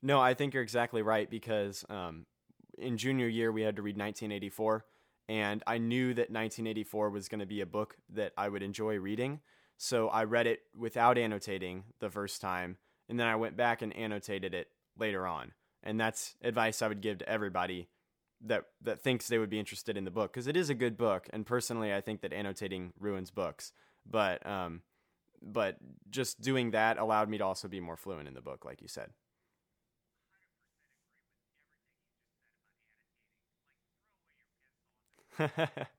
No, 0.00 0.20
I 0.20 0.34
think 0.34 0.54
you're 0.54 0.62
exactly 0.62 1.02
right 1.02 1.28
because 1.28 1.84
um, 1.90 2.26
in 2.78 2.96
junior 2.96 3.26
year 3.26 3.50
we 3.50 3.62
had 3.62 3.74
to 3.74 3.82
read 3.82 3.96
1984, 3.96 4.84
and 5.28 5.60
I 5.66 5.78
knew 5.78 6.14
that 6.14 6.30
1984 6.30 7.10
was 7.10 7.28
going 7.28 7.40
to 7.40 7.46
be 7.46 7.60
a 7.60 7.66
book 7.66 7.96
that 8.10 8.32
I 8.38 8.48
would 8.48 8.62
enjoy 8.62 9.00
reading. 9.00 9.40
So 9.76 10.08
I 10.08 10.24
read 10.24 10.46
it 10.46 10.60
without 10.76 11.18
annotating 11.18 11.82
the 11.98 12.08
first 12.08 12.40
time, 12.40 12.76
and 13.08 13.18
then 13.18 13.26
I 13.26 13.34
went 13.34 13.56
back 13.56 13.82
and 13.82 13.94
annotated 13.96 14.54
it 14.54 14.68
later 14.96 15.26
on. 15.26 15.50
And 15.82 15.98
that's 15.98 16.36
advice 16.40 16.82
I 16.82 16.86
would 16.88 17.00
give 17.00 17.18
to 17.18 17.28
everybody 17.28 17.88
that 18.46 18.66
that 18.82 19.00
thinks 19.00 19.26
they 19.26 19.38
would 19.38 19.50
be 19.50 19.58
interested 19.58 19.96
in 19.96 20.04
the 20.04 20.12
book 20.12 20.32
because 20.32 20.46
it 20.46 20.56
is 20.56 20.70
a 20.70 20.74
good 20.74 20.96
book. 20.96 21.28
And 21.32 21.44
personally, 21.44 21.92
I 21.92 22.00
think 22.00 22.20
that 22.20 22.32
annotating 22.32 22.92
ruins 23.00 23.32
books, 23.32 23.72
but 24.08 24.46
um, 24.46 24.82
but 25.42 25.76
just 26.10 26.40
doing 26.40 26.72
that 26.72 26.98
allowed 26.98 27.28
me 27.28 27.38
to 27.38 27.44
also 27.44 27.68
be 27.68 27.80
more 27.80 27.96
fluent 27.96 28.28
in 28.28 28.34
the 28.34 28.40
book, 28.40 28.64
like 28.64 28.82
you 28.82 28.88
said. 28.88 29.10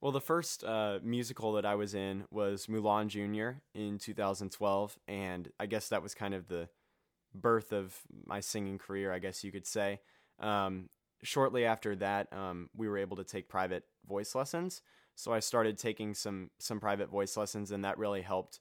Well, 0.00 0.12
the 0.12 0.20
first 0.20 0.64
uh, 0.64 0.98
musical 1.02 1.52
that 1.52 1.66
I 1.66 1.74
was 1.74 1.94
in 1.94 2.24
was 2.30 2.66
Mulan 2.68 3.08
Jr. 3.08 3.58
in 3.74 3.98
2012, 3.98 4.98
and 5.06 5.50
I 5.60 5.66
guess 5.66 5.90
that 5.90 6.02
was 6.02 6.14
kind 6.14 6.32
of 6.32 6.48
the 6.48 6.70
birth 7.34 7.70
of 7.72 7.98
my 8.24 8.40
singing 8.40 8.78
career, 8.78 9.12
I 9.12 9.18
guess 9.18 9.44
you 9.44 9.52
could 9.52 9.66
say. 9.66 10.00
Um, 10.38 10.88
shortly 11.22 11.66
after 11.66 11.94
that, 11.96 12.32
um, 12.32 12.70
we 12.74 12.88
were 12.88 12.96
able 12.96 13.18
to 13.18 13.24
take 13.24 13.50
private 13.50 13.84
voice 14.08 14.34
lessons. 14.34 14.80
So 15.16 15.34
I 15.34 15.40
started 15.40 15.76
taking 15.76 16.14
some 16.14 16.50
some 16.58 16.80
private 16.80 17.10
voice 17.10 17.36
lessons, 17.36 17.70
and 17.70 17.84
that 17.84 17.98
really 17.98 18.22
helped 18.22 18.60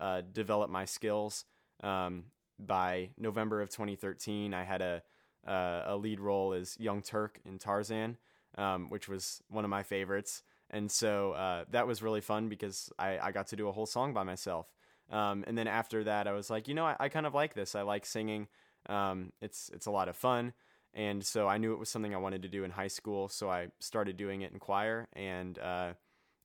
uh, 0.00 0.22
develop 0.32 0.70
my 0.70 0.86
skills. 0.86 1.44
Um, 1.84 2.24
by 2.58 3.10
November 3.16 3.62
of 3.62 3.70
2013, 3.70 4.52
I 4.52 4.64
had 4.64 4.82
a 4.82 5.02
uh, 5.46 5.84
a 5.86 5.96
lead 5.96 6.18
role 6.18 6.52
as 6.52 6.76
Young 6.80 7.00
Terk 7.00 7.40
in 7.44 7.58
Tarzan, 7.58 8.16
um, 8.58 8.88
which 8.88 9.08
was 9.08 9.40
one 9.48 9.64
of 9.64 9.70
my 9.70 9.84
favorites. 9.84 10.42
And 10.70 10.90
so 10.90 11.32
uh, 11.32 11.64
that 11.70 11.86
was 11.86 12.02
really 12.02 12.20
fun 12.20 12.48
because 12.48 12.90
I, 12.98 13.18
I 13.18 13.32
got 13.32 13.48
to 13.48 13.56
do 13.56 13.68
a 13.68 13.72
whole 13.72 13.86
song 13.86 14.14
by 14.14 14.22
myself. 14.22 14.72
Um, 15.10 15.44
and 15.46 15.58
then 15.58 15.66
after 15.66 16.04
that, 16.04 16.28
I 16.28 16.32
was 16.32 16.50
like, 16.50 16.68
you 16.68 16.74
know, 16.74 16.86
I, 16.86 16.96
I 17.00 17.08
kind 17.08 17.26
of 17.26 17.34
like 17.34 17.54
this. 17.54 17.74
I 17.74 17.82
like 17.82 18.06
singing. 18.06 18.46
Um, 18.88 19.32
it's 19.42 19.70
it's 19.74 19.86
a 19.86 19.90
lot 19.90 20.08
of 20.08 20.16
fun, 20.16 20.54
and 20.94 21.24
so 21.24 21.46
I 21.46 21.58
knew 21.58 21.72
it 21.72 21.78
was 21.78 21.90
something 21.90 22.14
I 22.14 22.18
wanted 22.18 22.42
to 22.42 22.48
do 22.48 22.64
in 22.64 22.70
high 22.70 22.88
school. 22.88 23.28
So 23.28 23.50
I 23.50 23.68
started 23.78 24.16
doing 24.16 24.40
it 24.40 24.52
in 24.52 24.58
choir, 24.58 25.08
and 25.12 25.58
uh, 25.58 25.92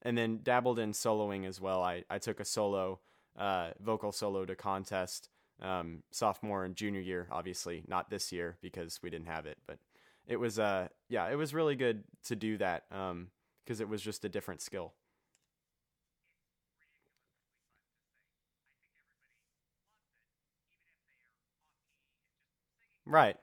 and 0.01 0.17
then 0.17 0.39
dabbled 0.43 0.79
in 0.79 0.91
soloing 0.91 1.45
as 1.47 1.61
well. 1.61 1.81
I 1.81 2.03
I 2.09 2.17
took 2.17 2.39
a 2.39 2.45
solo 2.45 2.99
uh, 3.37 3.69
vocal 3.79 4.11
solo 4.11 4.45
to 4.45 4.55
contest 4.55 5.29
um, 5.61 6.03
sophomore 6.11 6.65
and 6.65 6.75
junior 6.75 7.01
year. 7.01 7.27
Obviously, 7.31 7.83
not 7.87 8.09
this 8.09 8.31
year 8.31 8.57
because 8.61 8.99
we 9.01 9.09
didn't 9.09 9.27
have 9.27 9.45
it, 9.45 9.57
but 9.65 9.77
it 10.27 10.37
was 10.37 10.59
uh 10.59 10.87
yeah, 11.07 11.29
it 11.29 11.35
was 11.35 11.53
really 11.53 11.75
good 11.75 12.03
to 12.25 12.35
do 12.35 12.57
that 12.57 12.83
because 13.65 13.79
it 13.81 13.89
was 13.89 14.01
just 14.01 14.23
a 14.23 14.29
different 14.29 14.61
skill. 14.61 14.93
Right. 23.05 23.37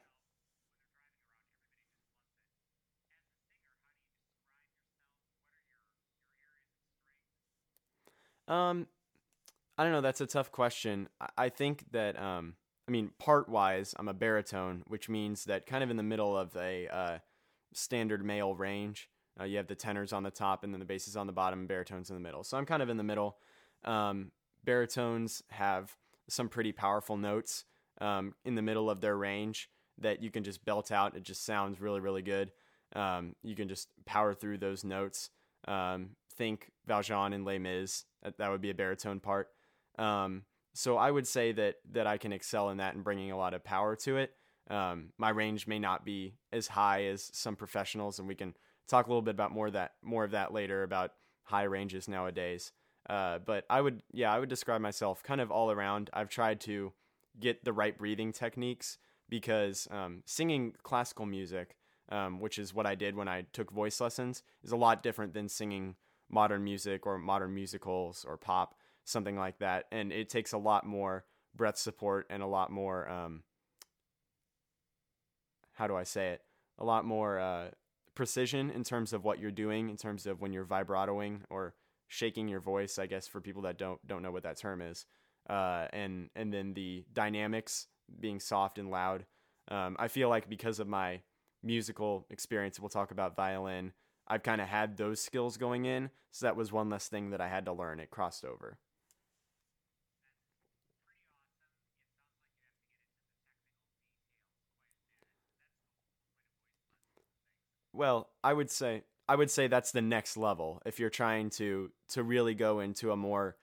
Um, 8.49 8.87
I 9.79 9.85
don't 9.85 9.93
know. 9.93 10.01
That's 10.01 10.21
a 10.21 10.27
tough 10.27 10.53
question. 10.53 11.09
I, 11.37 11.49
think 11.49 11.85
that, 11.93 12.21
um, 12.21 12.55
I 12.89 12.91
mean, 12.91 13.11
part 13.19 13.49
wise, 13.49 13.95
I'm 13.99 14.09
a 14.09 14.15
baritone, 14.15 14.83
which 14.87 15.09
means 15.09 15.45
that 15.45 15.67
kind 15.67 15.83
of 15.83 15.91
in 15.91 15.97
the 15.97 16.03
middle 16.03 16.37
of 16.37 16.55
a 16.57 16.89
uh, 16.89 17.19
standard 17.73 18.25
male 18.25 18.55
range, 18.55 19.09
uh, 19.41 19.45
you 19.45 19.57
have 19.57 19.67
the 19.67 19.75
tenors 19.75 20.13
on 20.13 20.23
the 20.23 20.31
top 20.31 20.65
and 20.65 20.73
then 20.73 20.81
the 20.81 20.87
basses 20.87 21.17
on 21.17 21.27
the 21.27 21.33
bottom 21.33 21.61
and 21.61 21.69
baritones 21.69 22.11
in 22.11 22.17
the 22.17 22.21
middle. 22.21 22.45
So 22.45 22.57
I'm 22.57 22.67
kind 22.67 22.83
of 22.83 22.89
in 22.89 22.97
the 22.97 23.03
middle. 23.03 23.39
Um, 23.85 24.31
baritones 24.65 25.43
have 25.49 25.97
some 26.29 26.49
pretty 26.49 26.73
powerful 26.73 27.17
notes 27.17 27.65
um, 28.01 28.35
in 28.45 28.55
the 28.55 28.63
middle 28.63 28.91
of 28.91 29.01
their 29.01 29.17
range 29.17 29.69
that 29.99 30.23
you 30.23 30.31
can 30.31 30.45
just 30.45 30.65
belt 30.65 30.93
out. 30.93 31.17
It 31.17 31.23
just 31.23 31.45
sounds 31.45 31.81
really, 31.81 32.01
really 32.01 32.23
good. 32.23 32.53
Um, 32.95 33.35
you 33.43 33.55
can 33.55 33.69
just 33.69 33.89
power 34.05 34.35
through 34.35 34.59
those 34.59 34.85
notes. 34.85 35.31
Um, 35.67 36.11
think 36.37 36.71
Valjean 36.87 37.33
and 37.33 37.45
Les 37.45 37.59
Mis. 37.59 38.05
That, 38.23 38.39
that 38.39 38.51
would 38.51 38.61
be 38.61 38.71
a 38.71 38.75
baritone 38.75 39.21
part. 39.21 39.49
Um, 39.99 40.43
so 40.75 40.97
I 40.97 41.11
would 41.11 41.27
say 41.27 41.53
that 41.53 41.77
that 41.93 42.07
I 42.07 42.17
can 42.17 42.33
excel 42.33 42.71
in 42.71 42.79
that 42.79 42.95
and 42.95 43.05
bringing 43.05 43.31
a 43.31 43.37
lot 43.37 43.55
of 43.55 43.63
power 43.63 43.95
to 43.97 44.17
it. 44.17 44.33
Um, 44.71 45.11
my 45.19 45.31
range 45.31 45.67
may 45.67 45.79
not 45.79 46.05
be 46.05 46.35
as 46.53 46.69
high 46.69 47.05
as 47.05 47.31
some 47.33 47.57
professionals, 47.57 48.19
and 48.19 48.29
we 48.29 48.35
can 48.35 48.55
talk 48.89 49.07
a 49.07 49.09
little 49.09 49.23
bit 49.23 49.35
about 49.35 49.53
more 49.53 49.69
of 49.69 49.73
that 49.75 49.93
more 50.03 50.25
of 50.25 50.33
that 50.33 50.53
later 50.53 50.83
about 50.83 51.13
high 51.45 51.65
ranges 51.65 52.09
nowadays. 52.09 52.73
Uh, 53.09 53.39
but 53.39 53.65
I 53.69 53.81
would, 53.81 54.03
yeah, 54.13 54.33
I 54.33 54.39
would 54.39 54.49
describe 54.49 54.81
myself 54.81 55.23
kind 55.23 55.41
of 55.41 55.51
all 55.51 55.71
around. 55.71 56.09
I've 56.13 56.29
tried 56.29 56.61
to 56.63 56.93
get 57.39 57.65
the 57.65 57.73
right 57.73 57.97
breathing 57.97 58.33
techniques 58.33 58.99
because 59.29 59.89
um, 59.91 60.23
singing 60.25 60.75
classical 60.83 61.27
music, 61.27 61.77
um, 62.11 62.41
which 62.41 62.59
is 62.59 62.73
what 62.73 62.87
I 62.87 62.95
did 62.95 63.17
when 63.17 63.29
I 63.29 63.47
took 63.53 63.71
voice 63.71 64.01
lessons, 64.01 64.43
is 64.63 64.73
a 64.73 64.77
lot 64.77 65.03
different 65.03 65.35
than 65.35 65.49
singing 65.49 65.97
modern 66.31 66.63
music 66.63 67.07
or 67.07 67.19
modern 67.19 67.55
musicals 67.55 68.25
or 68.27 68.37
pop, 68.37 68.77
something 69.05 69.37
like 69.37 69.59
that. 69.59 69.87
And 69.91 70.13
it 70.13 70.29
takes 70.29 70.53
a 70.53 70.59
lot 70.59 70.87
more 70.87 71.25
breath 71.55 71.79
support 71.79 72.27
and 72.31 72.43
a 72.43 72.47
lot 72.47 72.71
more, 72.71 73.09
um, 73.09 73.43
how 75.73 75.87
do 75.87 75.97
I 75.97 76.05
say 76.05 76.31
it? 76.31 76.43
A 76.79 76.85
lot 76.85 77.05
more 77.05 77.39
uh, 77.39 77.69
precision 78.15 78.71
in 78.71 78.85
terms 78.85 79.13
of 79.13 79.25
what 79.25 79.39
you're 79.39 79.51
doing, 79.51 79.89
in 79.89 79.97
terms 79.97 80.27
of 80.27 80.41
when 80.41 80.53
you're 80.53 80.65
vibratoing 80.65 81.41
or 81.51 81.75
shaking 82.09 82.49
your 82.49 82.61
voice. 82.61 82.99
I 82.99 83.07
guess 83.07 83.27
for 83.27 83.41
people 83.41 83.63
that 83.63 83.79
don't 83.79 84.05
don't 84.07 84.23
know 84.23 84.31
what 84.31 84.43
that 84.43 84.57
term 84.59 84.83
is, 84.83 85.07
uh, 85.49 85.87
and 85.93 86.31
and 86.37 86.53
then 86.53 86.75
the 86.75 87.05
dynamics 87.13 87.87
being 88.21 88.41
soft 88.41 88.79
and 88.79 88.91
loud. 88.91 89.25
Um, 89.69 89.97
I 89.99 90.09
feel 90.09 90.29
like 90.29 90.49
because 90.49 90.81
of 90.81 90.89
my 90.89 91.23
musical 91.63 92.27
experience, 92.31 92.81
we'll 92.81 92.89
talk 92.89 93.11
about 93.11 93.37
violin. 93.37 93.93
I've 94.27 94.43
kind 94.43 94.61
of 94.61 94.69
had 94.69 94.97
those 94.97 95.21
skills 95.21 95.57
going 95.57 95.85
in, 95.85 96.11
so 96.31 96.47
that 96.47 96.57
was 96.57 96.73
one 96.73 96.91
less 96.91 97.09
thing 97.09 97.31
that 97.31 97.41
I 97.41 97.49
had 97.49 97.65
to 97.67 97.73
learn. 97.73 98.01
It 98.01 98.11
crossed 98.11 98.45
over. 98.45 98.79
Well, 107.93 108.29
I 108.43 108.53
would 108.53 108.71
say 108.71 109.03
I 109.29 109.37
would 109.37 109.51
say 109.51 109.67
that's 109.67 109.93
the 109.93 110.03
next 110.03 110.37
level 110.37 110.83
if 110.85 110.99
you're 110.99 111.11
trying 111.11 111.51
to 111.51 111.91
to 112.11 112.23
really 112.23 112.55
go 112.55 112.81
into 112.81 113.13
a 113.13 113.17
more 113.17 113.57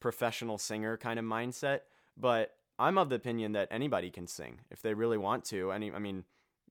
professional 0.00 0.58
singer 0.58 0.96
kind 0.96 1.18
of 1.18 1.24
mindset. 1.24 1.80
But 2.16 2.54
I'm 2.78 2.98
of 2.98 3.08
the 3.08 3.16
opinion 3.16 3.52
that 3.52 3.68
anybody 3.70 4.10
can 4.10 4.26
sing 4.26 4.60
if 4.70 4.82
they 4.82 4.94
really 4.94 5.18
want 5.18 5.44
to. 5.46 5.72
Any, 5.72 5.92
I 5.92 5.98
mean, 5.98 6.24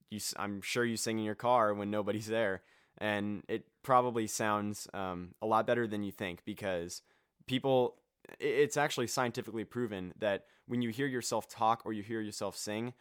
you, 0.10 0.20
I'm 0.38 0.62
sure 0.62 0.86
you 0.86 0.98
sing 0.98 1.18
in 1.20 1.26
your 1.26 1.36
car 1.36 1.74
when 1.74 1.90
nobody's 1.90 2.28
there, 2.28 2.62
and 2.98 3.44
it 3.48 3.66
probably 3.84 4.28
sounds 4.28 4.88
um, 4.94 5.34
a 5.42 5.46
lot 5.46 5.68
better 5.68 5.88
than 5.88 6.04
you 6.04 6.12
think 6.12 6.44
because 6.46 7.02
people. 7.48 7.96
It's 8.40 8.76
actually 8.76 9.06
scientifically 9.06 9.66
proven 9.66 10.12
that 10.18 10.46
when 10.68 10.82
you 10.82 10.90
hear 10.90 11.06
yourself 11.06 11.48
talk 11.48 11.84
or 11.86 11.94
you 11.94 12.02
hear 12.02 12.22
yourself 12.22 12.58
sing, 12.58 12.94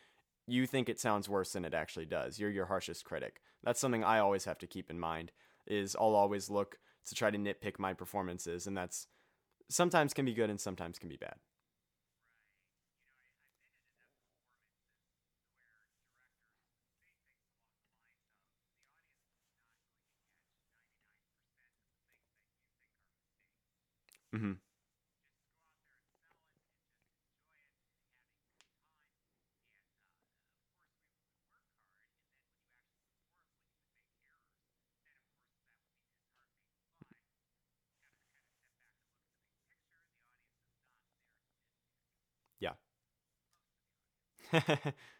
you 0.46 0.66
think 0.66 0.88
it 0.88 1.00
sounds 1.00 1.28
worse 1.28 1.52
than 1.52 1.64
it 1.64 1.74
actually 1.74 2.06
does. 2.06 2.38
You're 2.38 2.50
your 2.50 2.66
harshest 2.66 3.04
critic. 3.04 3.40
That's 3.62 3.80
something 3.80 4.04
I 4.04 4.18
always 4.18 4.44
have 4.44 4.58
to 4.58 4.66
keep 4.66 4.90
in 4.90 4.98
mind. 5.00 5.32
Is 5.66 5.96
I'll 5.96 6.14
always 6.14 6.50
look 6.50 6.78
to 7.06 7.14
try 7.14 7.30
to 7.30 7.38
nitpick 7.38 7.78
my 7.78 7.94
performances, 7.94 8.66
and 8.66 8.76
that's 8.76 9.06
sometimes 9.70 10.14
can 10.14 10.24
be 10.26 10.34
good 10.34 10.50
and 10.50 10.60
sometimes 10.60 10.98
can 10.98 11.08
be 11.10 11.16
bad. 11.18 11.36
Mm-hmm. 24.36 24.52
Yeah. 42.60 42.74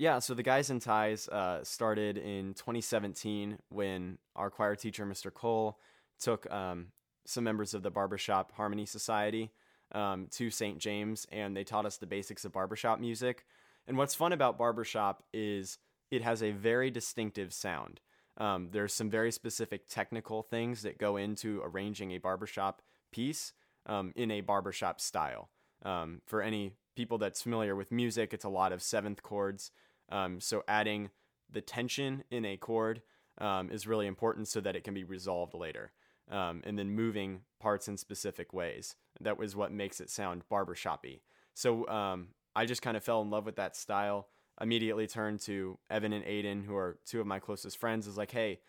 Yeah, 0.00 0.20
so 0.20 0.32
the 0.32 0.44
Guys 0.44 0.70
in 0.70 0.78
Ties 0.78 1.26
uh, 1.26 1.64
started 1.64 2.18
in 2.18 2.54
2017 2.54 3.58
when 3.68 4.18
our 4.36 4.48
choir 4.48 4.76
teacher, 4.76 5.04
Mr. 5.04 5.34
Cole, 5.34 5.80
took 6.20 6.48
um, 6.52 6.92
some 7.26 7.42
members 7.42 7.74
of 7.74 7.82
the 7.82 7.90
Barbershop 7.90 8.52
Harmony 8.52 8.86
Society 8.86 9.50
um, 9.90 10.28
to 10.30 10.50
St. 10.50 10.78
James 10.78 11.26
and 11.32 11.56
they 11.56 11.64
taught 11.64 11.84
us 11.84 11.96
the 11.96 12.06
basics 12.06 12.44
of 12.44 12.52
barbershop 12.52 13.00
music. 13.00 13.44
And 13.88 13.98
what's 13.98 14.14
fun 14.14 14.32
about 14.32 14.56
barbershop 14.56 15.24
is 15.32 15.78
it 16.12 16.22
has 16.22 16.44
a 16.44 16.52
very 16.52 16.92
distinctive 16.92 17.52
sound. 17.52 18.00
Um, 18.36 18.68
there's 18.70 18.94
some 18.94 19.10
very 19.10 19.32
specific 19.32 19.88
technical 19.88 20.42
things 20.42 20.82
that 20.82 20.98
go 20.98 21.16
into 21.16 21.60
arranging 21.64 22.12
a 22.12 22.18
barbershop 22.18 22.82
piece 23.10 23.52
um, 23.88 24.12
in 24.14 24.30
a 24.30 24.40
barbershop 24.40 25.00
style. 25.00 25.48
Um, 25.84 26.22
for 26.26 26.42
any 26.42 26.74
people 26.96 27.18
that's 27.18 27.42
familiar 27.42 27.74
with 27.74 27.92
music, 27.92 28.32
it's 28.32 28.44
a 28.44 28.48
lot 28.48 28.72
of 28.72 28.82
seventh 28.82 29.22
chords 29.22 29.70
um, 30.10 30.40
so 30.40 30.64
adding 30.66 31.10
the 31.50 31.60
tension 31.60 32.24
in 32.30 32.44
a 32.44 32.56
chord 32.56 33.02
um, 33.38 33.70
is 33.70 33.86
really 33.86 34.06
important 34.06 34.48
so 34.48 34.60
that 34.60 34.76
it 34.76 34.84
can 34.84 34.94
be 34.94 35.04
resolved 35.04 35.54
later. 35.54 35.92
Um, 36.30 36.62
and 36.64 36.78
then 36.78 36.90
moving 36.90 37.40
parts 37.58 37.88
in 37.88 37.96
specific 37.96 38.52
ways. 38.52 38.96
That 39.20 39.38
was 39.38 39.56
what 39.56 39.72
makes 39.72 39.98
it 40.00 40.10
sound 40.10 40.42
barbershoppy. 40.50 41.20
So 41.54 41.88
um, 41.88 42.28
I 42.54 42.66
just 42.66 42.82
kind 42.82 42.98
of 42.98 43.04
fell 43.04 43.22
in 43.22 43.30
love 43.30 43.46
with 43.46 43.56
that 43.56 43.76
style. 43.76 44.28
immediately 44.60 45.06
turned 45.06 45.40
to 45.40 45.78
Evan 45.88 46.12
and 46.12 46.24
Aiden, 46.24 46.66
who 46.66 46.76
are 46.76 46.98
two 47.06 47.20
of 47.20 47.26
my 47.26 47.38
closest 47.38 47.78
friends, 47.78 48.06
is 48.06 48.18
like, 48.18 48.30
hey, 48.30 48.60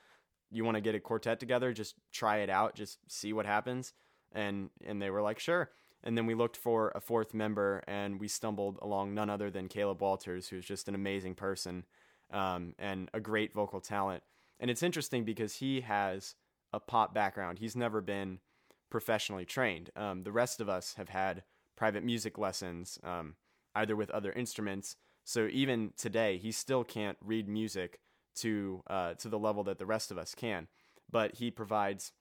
you 0.51 0.63
want 0.63 0.75
to 0.75 0.81
get 0.81 0.95
a 0.95 0.99
quartet 0.99 1.39
together? 1.39 1.73
Just 1.73 1.95
try 2.13 2.37
it 2.37 2.49
out, 2.49 2.75
just 2.75 2.99
see 3.07 3.33
what 3.33 3.45
happens. 3.45 3.93
And 4.33 4.69
and 4.85 5.01
they 5.01 5.09
were 5.09 5.21
like, 5.21 5.39
sure. 5.39 5.71
And 6.03 6.17
then 6.17 6.25
we 6.25 6.33
looked 6.33 6.55
for 6.55 6.91
a 6.95 7.01
fourth 7.01 7.33
member, 7.33 7.83
and 7.85 8.19
we 8.19 8.27
stumbled 8.27 8.79
along 8.81 9.13
none 9.13 9.29
other 9.29 9.51
than 9.51 9.67
Caleb 9.67 10.01
Walters, 10.01 10.47
who's 10.47 10.65
just 10.65 10.87
an 10.87 10.95
amazing 10.95 11.35
person 11.35 11.85
um, 12.31 12.73
and 12.79 13.09
a 13.13 13.19
great 13.19 13.53
vocal 13.53 13.81
talent. 13.81 14.23
And 14.59 14.71
it's 14.71 14.83
interesting 14.83 15.25
because 15.25 15.55
he 15.55 15.81
has 15.81 16.35
a 16.71 16.79
pop 16.79 17.13
background. 17.13 17.59
He's 17.59 17.75
never 17.75 18.01
been 18.01 18.39
professionally 18.89 19.45
trained. 19.45 19.89
Um, 19.95 20.23
the 20.23 20.31
rest 20.31 20.61
of 20.61 20.69
us 20.69 20.93
have 20.95 21.09
had 21.09 21.43
private 21.75 22.03
music 22.03 22.37
lessons, 22.37 22.99
um, 23.03 23.35
either 23.75 23.95
with 23.95 24.09
other 24.11 24.31
instruments. 24.31 24.95
So 25.23 25.47
even 25.51 25.93
today, 25.97 26.37
he 26.37 26.51
still 26.51 26.83
can't 26.83 27.17
read 27.21 27.47
music 27.47 27.99
to 28.37 28.83
uh, 28.89 29.13
to 29.15 29.29
the 29.29 29.39
level 29.39 29.63
that 29.65 29.79
the 29.79 29.85
rest 29.85 30.11
of 30.11 30.17
us 30.17 30.33
can. 30.35 30.67
But 31.11 31.35
he 31.35 31.51
provides 31.51 32.11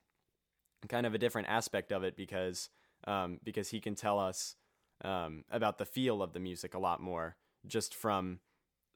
kind 0.88 1.06
of 1.06 1.14
a 1.14 1.18
different 1.18 1.48
aspect 1.48 1.92
of 1.92 2.04
it 2.04 2.16
because 2.16 2.68
um, 3.04 3.40
because 3.44 3.70
he 3.70 3.80
can 3.80 3.94
tell 3.94 4.18
us 4.18 4.56
um, 5.04 5.44
about 5.50 5.78
the 5.78 5.84
feel 5.84 6.22
of 6.22 6.32
the 6.32 6.40
music 6.40 6.74
a 6.74 6.78
lot 6.78 7.00
more 7.00 7.36
just 7.66 7.94
from 7.94 8.40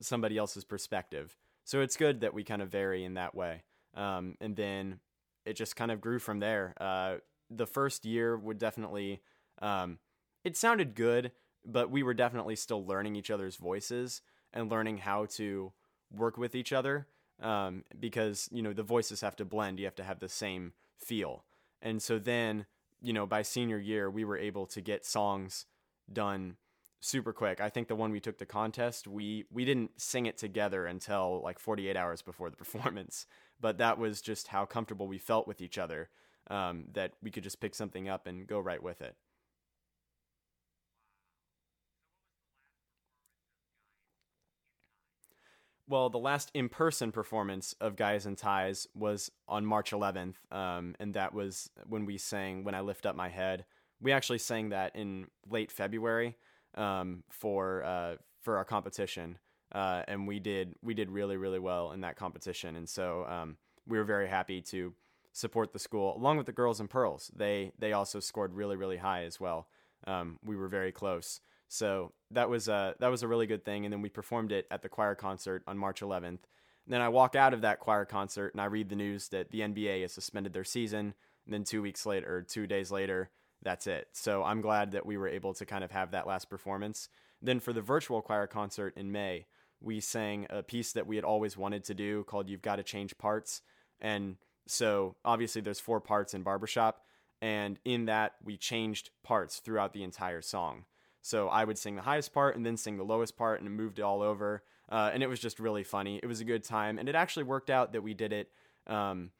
somebody 0.00 0.36
else's 0.36 0.64
perspective. 0.64 1.36
So 1.64 1.80
it's 1.80 1.96
good 1.96 2.20
that 2.20 2.34
we 2.34 2.44
kind 2.44 2.62
of 2.62 2.70
vary 2.70 3.04
in 3.04 3.14
that 3.14 3.34
way. 3.34 3.62
Um, 3.94 4.36
and 4.40 4.56
then 4.56 5.00
it 5.44 5.54
just 5.54 5.76
kind 5.76 5.90
of 5.90 6.00
grew 6.00 6.18
from 6.18 6.40
there. 6.40 6.74
Uh, 6.80 7.16
the 7.50 7.66
first 7.66 8.04
year 8.04 8.36
would 8.36 8.58
definitely, 8.58 9.20
um, 9.60 9.98
it 10.44 10.56
sounded 10.56 10.94
good, 10.94 11.32
but 11.64 11.90
we 11.90 12.02
were 12.02 12.14
definitely 12.14 12.56
still 12.56 12.84
learning 12.84 13.16
each 13.16 13.30
other's 13.30 13.56
voices 13.56 14.22
and 14.52 14.70
learning 14.70 14.98
how 14.98 15.26
to 15.26 15.72
work 16.10 16.36
with 16.36 16.54
each 16.54 16.72
other 16.72 17.06
um, 17.40 17.84
because, 17.98 18.48
you 18.52 18.62
know, 18.62 18.72
the 18.72 18.82
voices 18.82 19.20
have 19.20 19.36
to 19.36 19.44
blend. 19.44 19.78
You 19.78 19.84
have 19.86 19.94
to 19.96 20.04
have 20.04 20.18
the 20.18 20.28
same 20.28 20.72
feel. 20.98 21.44
And 21.82 22.02
so 22.02 22.18
then 22.18 22.66
you 23.02 23.12
know, 23.12 23.26
by 23.26 23.42
senior 23.42 23.78
year, 23.78 24.08
we 24.08 24.24
were 24.24 24.38
able 24.38 24.64
to 24.66 24.80
get 24.80 25.04
songs 25.04 25.66
done 26.10 26.56
super 27.00 27.32
quick. 27.32 27.60
I 27.60 27.68
think 27.68 27.88
the 27.88 27.96
one 27.96 28.12
we 28.12 28.20
took 28.20 28.38
to 28.38 28.46
contest, 28.46 29.08
we 29.08 29.44
we 29.50 29.64
didn't 29.64 30.00
sing 30.00 30.26
it 30.26 30.38
together 30.38 30.86
until 30.86 31.42
like 31.42 31.58
48 31.58 31.96
hours 31.96 32.22
before 32.22 32.48
the 32.48 32.56
performance, 32.64 33.26
but 33.60 33.78
that 33.78 33.98
was 33.98 34.22
just 34.22 34.48
how 34.48 34.64
comfortable 34.64 35.08
we 35.08 35.18
felt 35.18 35.48
with 35.48 35.60
each 35.60 35.78
other 35.78 36.08
um, 36.48 36.84
that 36.92 37.14
we 37.22 37.30
could 37.30 37.42
just 37.42 37.60
pick 37.60 37.74
something 37.74 38.08
up 38.08 38.26
and 38.26 38.46
go 38.46 38.60
right 38.60 38.82
with 38.82 39.02
it. 39.02 39.16
Well, 45.88 46.10
the 46.10 46.18
last 46.18 46.50
in 46.54 46.68
person 46.68 47.10
performance 47.10 47.74
of 47.80 47.96
Guys 47.96 48.24
and 48.24 48.38
Ties 48.38 48.86
was 48.94 49.30
on 49.48 49.66
March 49.66 49.90
11th, 49.90 50.36
um, 50.50 50.94
and 51.00 51.14
that 51.14 51.34
was 51.34 51.70
when 51.86 52.06
we 52.06 52.18
sang 52.18 52.64
When 52.64 52.74
I 52.74 52.80
Lift 52.80 53.04
Up 53.04 53.16
My 53.16 53.28
Head. 53.28 53.64
We 54.00 54.12
actually 54.12 54.38
sang 54.38 54.70
that 54.70 54.94
in 54.94 55.26
late 55.48 55.72
February 55.72 56.36
um, 56.76 57.24
for 57.30 57.82
uh, 57.82 58.16
for 58.40 58.56
our 58.56 58.64
competition, 58.64 59.38
uh, 59.72 60.02
and 60.06 60.26
we 60.26 60.38
did 60.38 60.74
we 60.82 60.94
did 60.94 61.10
really 61.10 61.36
really 61.36 61.58
well 61.58 61.92
in 61.92 62.00
that 62.02 62.16
competition, 62.16 62.76
and 62.76 62.88
so 62.88 63.26
um, 63.26 63.56
we 63.86 63.98
were 63.98 64.04
very 64.04 64.28
happy 64.28 64.62
to 64.62 64.94
support 65.32 65.72
the 65.72 65.78
school 65.78 66.16
along 66.16 66.36
with 66.36 66.46
the 66.46 66.52
girls 66.52 66.78
and 66.78 66.88
pearls. 66.90 67.30
They 67.34 67.72
they 67.78 67.92
also 67.92 68.20
scored 68.20 68.54
really 68.54 68.76
really 68.76 68.98
high 68.98 69.24
as 69.24 69.40
well. 69.40 69.66
Um, 70.06 70.38
we 70.44 70.56
were 70.56 70.68
very 70.68 70.92
close. 70.92 71.40
So 71.72 72.12
that 72.32 72.50
was 72.50 72.68
a 72.68 72.94
that 72.98 73.10
was 73.10 73.22
a 73.22 73.28
really 73.28 73.46
good 73.46 73.64
thing. 73.64 73.86
And 73.86 73.92
then 73.92 74.02
we 74.02 74.10
performed 74.10 74.52
it 74.52 74.66
at 74.70 74.82
the 74.82 74.90
choir 74.90 75.14
concert 75.14 75.62
on 75.66 75.78
March 75.78 76.02
11th. 76.02 76.26
And 76.26 76.38
then 76.86 77.00
I 77.00 77.08
walk 77.08 77.34
out 77.34 77.54
of 77.54 77.62
that 77.62 77.80
choir 77.80 78.04
concert 78.04 78.52
and 78.52 78.60
I 78.60 78.66
read 78.66 78.90
the 78.90 78.94
news 78.94 79.28
that 79.28 79.50
the 79.50 79.60
NBA 79.60 80.02
has 80.02 80.12
suspended 80.12 80.52
their 80.52 80.64
season. 80.64 81.14
And 81.46 81.54
then 81.54 81.64
two 81.64 81.80
weeks 81.80 82.04
later, 82.04 82.36
or 82.36 82.42
two 82.42 82.66
days 82.66 82.90
later, 82.90 83.30
that's 83.62 83.86
it. 83.86 84.08
So 84.12 84.44
I'm 84.44 84.60
glad 84.60 84.92
that 84.92 85.06
we 85.06 85.16
were 85.16 85.28
able 85.28 85.54
to 85.54 85.64
kind 85.64 85.82
of 85.82 85.92
have 85.92 86.10
that 86.10 86.26
last 86.26 86.50
performance. 86.50 87.08
Then 87.40 87.58
for 87.58 87.72
the 87.72 87.80
virtual 87.80 88.20
choir 88.20 88.46
concert 88.46 88.92
in 88.94 89.10
May, 89.10 89.46
we 89.80 89.98
sang 89.98 90.46
a 90.50 90.62
piece 90.62 90.92
that 90.92 91.06
we 91.06 91.16
had 91.16 91.24
always 91.24 91.56
wanted 91.56 91.84
to 91.84 91.94
do 91.94 92.24
called 92.24 92.50
You've 92.50 92.60
Got 92.60 92.76
to 92.76 92.82
Change 92.82 93.16
Parts. 93.16 93.62
And 93.98 94.36
so 94.66 95.16
obviously 95.24 95.62
there's 95.62 95.80
four 95.80 96.02
parts 96.02 96.34
in 96.34 96.42
Barbershop. 96.42 97.00
And 97.40 97.78
in 97.86 98.04
that, 98.04 98.34
we 98.44 98.58
changed 98.58 99.08
parts 99.24 99.58
throughout 99.58 99.94
the 99.94 100.02
entire 100.02 100.42
song. 100.42 100.84
So 101.22 101.48
I 101.48 101.64
would 101.64 101.78
sing 101.78 101.96
the 101.96 102.02
highest 102.02 102.34
part 102.34 102.56
and 102.56 102.66
then 102.66 102.76
sing 102.76 102.96
the 102.96 103.04
lowest 103.04 103.36
part 103.36 103.60
and 103.62 103.70
moved 103.76 103.98
it 103.98 104.02
all 104.02 104.22
over. 104.22 104.62
Uh, 104.90 105.10
and 105.14 105.22
it 105.22 105.28
was 105.28 105.40
just 105.40 105.60
really 105.60 105.84
funny. 105.84 106.20
It 106.22 106.26
was 106.26 106.40
a 106.40 106.44
good 106.44 106.64
time. 106.64 106.98
And 106.98 107.08
it 107.08 107.14
actually 107.14 107.44
worked 107.44 107.70
out 107.70 107.92
that 107.92 108.02
we 108.02 108.12
did 108.14 108.32
it, 108.32 108.50
um, 108.86 109.30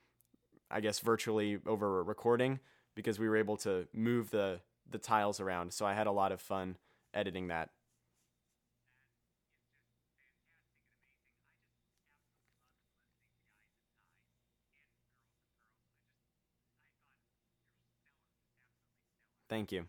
I 0.71 0.81
guess, 0.81 1.01
virtually 1.01 1.59
over 1.67 2.01
a 2.01 2.03
recording 2.03 2.61
because 2.95 3.19
we 3.19 3.29
were 3.29 3.37
able 3.37 3.57
to 3.59 3.87
move 3.93 4.31
the, 4.31 4.61
the 4.91 4.99
tiles 4.99 5.41
around. 5.41 5.73
So 5.73 5.85
I 5.85 5.95
had 5.95 6.07
a 6.07 6.13
lot 6.13 6.33
of 6.33 6.41
fun 6.41 6.77
editing 7.15 7.49
that. 7.49 7.71
Thank 19.49 19.73
you. 19.73 19.87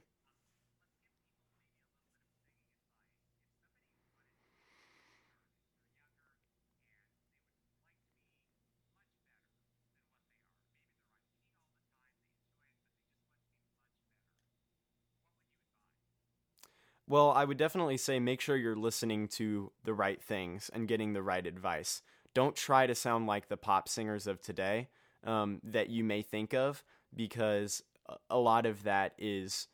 Well, 17.13 17.30
I 17.30 17.45
would 17.45 17.58
definitely 17.58 17.97
say 17.97 18.19
make 18.19 18.41
sure 18.41 18.58
you're 18.58 18.76
listening 18.76 19.28
to 19.34 19.71
the 19.84 19.93
right 19.93 20.19
things 20.19 20.71
and 20.73 20.88
getting 20.88 21.13
the 21.13 21.21
right 21.21 21.45
advice. 21.45 22.02
Don't 22.34 22.56
try 22.56 22.88
to 22.88 22.95
sound 22.95 23.28
like 23.28 23.49
the 23.49 23.56
pop 23.56 23.88
singers 23.88 24.26
of 24.26 24.41
today 24.41 24.88
um, 25.23 25.62
that 25.63 25.91
you 25.91 26.04
may 26.04 26.23
think 26.23 26.56
of 26.56 26.84
because 27.15 27.84
a 28.32 28.39
lot 28.39 28.65
of 28.65 28.82
that 28.86 29.13
is 29.19 29.67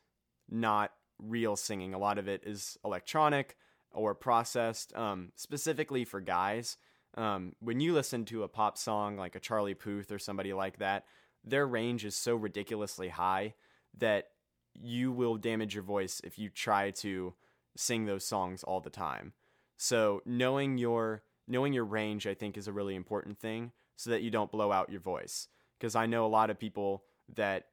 not 0.50 0.92
real 1.18 1.56
singing. 1.56 1.94
A 1.94 1.98
lot 1.98 2.18
of 2.18 2.28
it 2.28 2.42
is 2.44 2.76
electronic 2.84 3.56
or 3.90 4.14
processed, 4.14 4.94
um, 4.94 5.32
specifically 5.34 6.04
for 6.04 6.20
guys. 6.20 6.76
Um, 7.14 7.54
when 7.60 7.80
you 7.80 7.94
listen 7.94 8.26
to 8.26 8.42
a 8.42 8.48
pop 8.48 8.76
song 8.76 9.16
like 9.16 9.34
a 9.34 9.40
Charlie 9.40 9.72
Puth 9.72 10.12
or 10.12 10.18
somebody 10.18 10.52
like 10.52 10.78
that, 10.80 11.06
their 11.42 11.66
range 11.66 12.04
is 12.04 12.14
so 12.14 12.36
ridiculously 12.36 13.08
high 13.08 13.54
that 13.96 14.26
you 14.74 15.12
will 15.12 15.36
damage 15.36 15.74
your 15.74 15.82
voice 15.82 16.20
if 16.24 16.38
you 16.38 16.48
try 16.48 16.90
to 16.90 17.34
sing 17.76 18.06
those 18.06 18.24
songs 18.24 18.62
all 18.62 18.80
the 18.80 18.90
time. 18.90 19.32
So 19.76 20.22
knowing 20.24 20.78
your 20.78 21.22
knowing 21.48 21.72
your 21.72 21.84
range 21.84 22.26
I 22.26 22.34
think 22.34 22.56
is 22.56 22.68
a 22.68 22.72
really 22.72 22.94
important 22.94 23.38
thing 23.38 23.72
so 23.96 24.10
that 24.10 24.22
you 24.22 24.30
don't 24.30 24.52
blow 24.52 24.70
out 24.70 24.90
your 24.90 25.00
voice 25.00 25.48
because 25.78 25.96
I 25.96 26.06
know 26.06 26.24
a 26.24 26.28
lot 26.28 26.50
of 26.50 26.58
people 26.58 27.04
that 27.34 27.66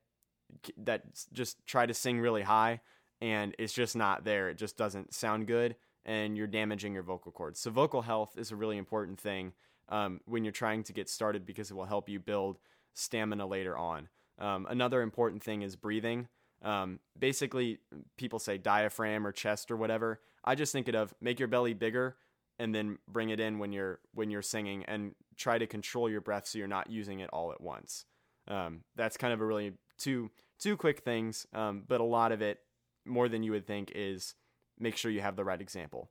that 0.77 1.03
just 1.33 1.65
try 1.65 1.85
to 1.85 1.93
sing 1.93 2.19
really 2.19 2.43
high 2.43 2.81
and 3.21 3.55
it's 3.57 3.73
just 3.73 3.95
not 3.95 4.23
there. 4.23 4.49
It 4.49 4.57
just 4.57 4.77
doesn't 4.77 5.13
sound 5.13 5.47
good 5.47 5.75
and 6.05 6.37
you're 6.37 6.47
damaging 6.47 6.93
your 6.93 7.03
vocal 7.03 7.31
cords. 7.31 7.59
So 7.59 7.69
vocal 7.69 8.01
health 8.01 8.37
is 8.37 8.51
a 8.51 8.55
really 8.55 8.77
important 8.77 9.19
thing 9.19 9.53
um, 9.89 10.21
when 10.25 10.43
you're 10.43 10.51
trying 10.53 10.83
to 10.83 10.93
get 10.93 11.09
started 11.09 11.45
because 11.45 11.69
it 11.69 11.73
will 11.73 11.85
help 11.85 12.09
you 12.09 12.19
build 12.19 12.59
stamina 12.93 13.45
later 13.45 13.77
on. 13.77 14.07
Um, 14.39 14.67
another 14.69 15.01
important 15.01 15.43
thing 15.43 15.61
is 15.61 15.75
breathing. 15.75 16.27
Um, 16.63 16.99
basically, 17.17 17.79
people 18.17 18.39
say 18.39 18.57
diaphragm 18.57 19.25
or 19.25 19.31
chest 19.31 19.71
or 19.71 19.77
whatever. 19.77 20.21
I 20.43 20.55
just 20.55 20.71
think 20.71 20.87
it 20.87 20.95
of 20.95 21.13
make 21.21 21.39
your 21.39 21.47
belly 21.47 21.73
bigger 21.73 22.17
and 22.59 22.73
then 22.73 22.97
bring 23.07 23.29
it 23.29 23.39
in 23.39 23.59
when 23.59 23.71
you're 23.71 23.99
when 24.13 24.29
you're 24.29 24.41
singing 24.41 24.83
and 24.85 25.13
try 25.35 25.57
to 25.57 25.67
control 25.67 26.09
your 26.09 26.21
breath 26.21 26.47
so 26.47 26.57
you're 26.57 26.67
not 26.67 26.89
using 26.89 27.19
it 27.19 27.29
all 27.31 27.51
at 27.51 27.61
once. 27.61 28.05
Um, 28.47 28.81
that's 28.95 29.17
kind 29.17 29.33
of 29.33 29.41
a 29.41 29.45
really 29.45 29.73
two 29.97 30.31
two 30.59 30.77
quick 30.77 31.01
things, 31.01 31.45
um, 31.53 31.83
but 31.87 32.01
a 32.01 32.05
lot 32.05 32.31
of 32.31 32.41
it 32.41 32.59
more 33.05 33.29
than 33.29 33.43
you 33.43 33.51
would 33.51 33.67
think 33.67 33.91
is 33.95 34.35
make 34.79 34.97
sure 34.97 35.11
you 35.11 35.21
have 35.21 35.35
the 35.35 35.45
right 35.45 35.61
example. 35.61 36.09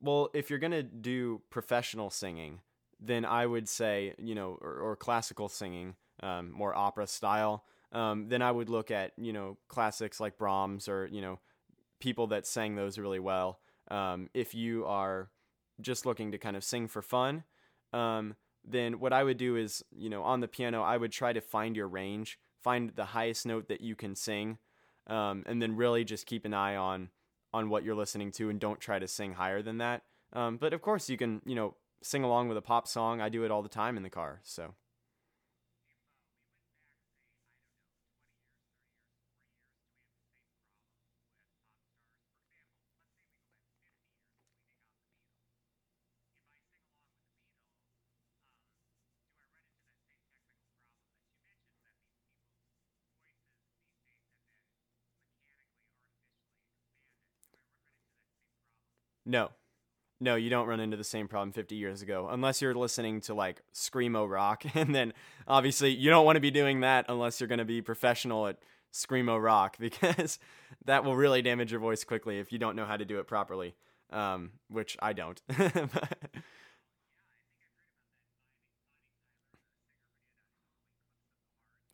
Well, 0.00 0.30
if 0.34 0.50
you're 0.50 0.58
gonna 0.58 0.82
do 0.82 1.42
professional 1.50 2.10
singing, 2.10 2.60
then 3.00 3.24
I 3.24 3.46
would 3.46 3.68
say, 3.68 4.14
you 4.18 4.34
know, 4.34 4.58
or, 4.60 4.74
or 4.80 4.96
classical 4.96 5.48
singing, 5.48 5.96
um, 6.22 6.50
more 6.52 6.76
opera 6.76 7.06
style. 7.06 7.64
Um, 7.92 8.28
then 8.28 8.42
I 8.42 8.50
would 8.50 8.68
look 8.68 8.90
at, 8.90 9.12
you 9.16 9.32
know, 9.32 9.56
classics 9.68 10.20
like 10.20 10.38
Brahms 10.38 10.88
or 10.88 11.06
you 11.06 11.20
know, 11.20 11.40
people 12.00 12.28
that 12.28 12.46
sang 12.46 12.76
those 12.76 12.98
really 12.98 13.18
well. 13.18 13.60
Um, 13.90 14.28
if 14.34 14.54
you 14.54 14.84
are 14.86 15.30
just 15.80 16.06
looking 16.06 16.32
to 16.32 16.38
kind 16.38 16.56
of 16.56 16.64
sing 16.64 16.88
for 16.88 17.02
fun, 17.02 17.44
um, 17.92 18.36
then 18.64 19.00
what 19.00 19.12
I 19.12 19.24
would 19.24 19.38
do 19.38 19.56
is, 19.56 19.82
you 19.90 20.10
know, 20.10 20.22
on 20.22 20.40
the 20.40 20.48
piano, 20.48 20.82
I 20.82 20.96
would 20.96 21.12
try 21.12 21.32
to 21.32 21.40
find 21.40 21.76
your 21.76 21.88
range, 21.88 22.38
find 22.62 22.90
the 22.94 23.06
highest 23.06 23.46
note 23.46 23.68
that 23.68 23.80
you 23.80 23.96
can 23.96 24.14
sing, 24.14 24.58
um, 25.06 25.42
and 25.46 25.62
then 25.62 25.76
really 25.76 26.04
just 26.04 26.26
keep 26.26 26.44
an 26.44 26.52
eye 26.52 26.76
on 26.76 27.08
on 27.52 27.70
what 27.70 27.84
you're 27.84 27.94
listening 27.94 28.30
to 28.32 28.50
and 28.50 28.60
don't 28.60 28.80
try 28.80 28.98
to 28.98 29.08
sing 29.08 29.32
higher 29.32 29.62
than 29.62 29.78
that. 29.78 30.02
Um, 30.32 30.56
but 30.56 30.72
of 30.72 30.82
course, 30.82 31.08
you 31.08 31.16
can, 31.16 31.40
you 31.44 31.54
know, 31.54 31.74
sing 32.02 32.24
along 32.24 32.48
with 32.48 32.58
a 32.58 32.62
pop 32.62 32.86
song. 32.86 33.20
I 33.20 33.28
do 33.28 33.44
it 33.44 33.50
all 33.50 33.62
the 33.62 33.68
time 33.68 33.96
in 33.96 34.02
the 34.02 34.10
car. 34.10 34.40
So. 34.42 34.74
No, 59.28 59.50
no, 60.20 60.36
you 60.36 60.50
don't 60.50 60.66
run 60.66 60.80
into 60.80 60.96
the 60.96 61.04
same 61.04 61.28
problem 61.28 61.52
50 61.52 61.76
years 61.76 62.02
ago 62.02 62.28
unless 62.30 62.62
you're 62.62 62.74
listening 62.74 63.20
to 63.22 63.34
like 63.34 63.62
screamo 63.74 64.28
rock, 64.28 64.64
and 64.74 64.94
then 64.94 65.12
obviously 65.46 65.90
you 65.90 66.10
don't 66.10 66.24
want 66.24 66.36
to 66.36 66.40
be 66.40 66.50
doing 66.50 66.80
that 66.80 67.04
unless 67.08 67.40
you're 67.40 67.48
going 67.48 67.58
to 67.58 67.66
be 67.66 67.82
professional 67.82 68.46
at 68.48 68.58
screamo 68.92 69.40
rock 69.42 69.76
because 69.80 70.38
that 70.86 71.04
will 71.04 71.14
really 71.14 71.42
damage 71.42 71.70
your 71.70 71.80
voice 71.80 72.04
quickly 72.04 72.38
if 72.38 72.52
you 72.52 72.58
don't 72.58 72.74
know 72.74 72.86
how 72.86 72.96
to 72.96 73.04
do 73.04 73.18
it 73.20 73.26
properly. 73.28 73.74
Um, 74.10 74.52
which 74.70 74.96
I 75.02 75.12
don't. 75.12 75.40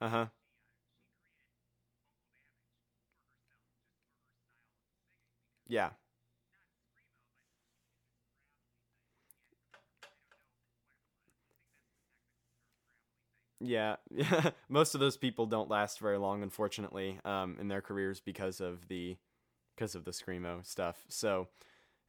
uh 0.00 0.08
huh. 0.08 0.26
Yeah. 5.66 5.90
Yeah. 14.11 14.50
Most 14.68 14.94
of 14.94 15.00
those 15.00 15.16
people 15.16 15.46
don't 15.46 15.70
last 15.70 15.98
very 15.98 16.18
long, 16.18 16.42
unfortunately, 16.42 17.18
um, 17.24 17.57
in 17.61 17.68
their 17.68 17.81
careers 17.81 18.20
because 18.20 18.61
of 18.61 18.88
the 18.88 19.16
because 19.74 19.94
of 19.94 20.05
the 20.05 20.12
screamo 20.12 20.64
stuff. 20.64 21.05
So 21.09 21.48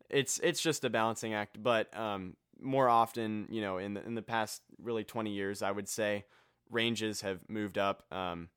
it's 0.10 0.40
it's 0.44 0.62
just 0.62 0.84
a 0.84 0.90
balancing 0.90 1.34
act. 1.34 1.62
But 1.62 1.96
um, 1.98 2.36
more 2.60 2.90
often, 2.90 3.48
you 3.50 3.62
know, 3.62 3.78
in 3.78 3.94
the 3.94 4.06
in 4.06 4.16
the 4.16 4.22
past 4.22 4.62
really 4.82 5.04
twenty 5.04 5.32
years, 5.32 5.62
I 5.62 5.72
would 5.72 5.88
say 5.88 6.26
ranges 6.70 7.22
have 7.22 7.40
moved 7.48 7.78
up 7.78 8.04
um, 8.12 8.50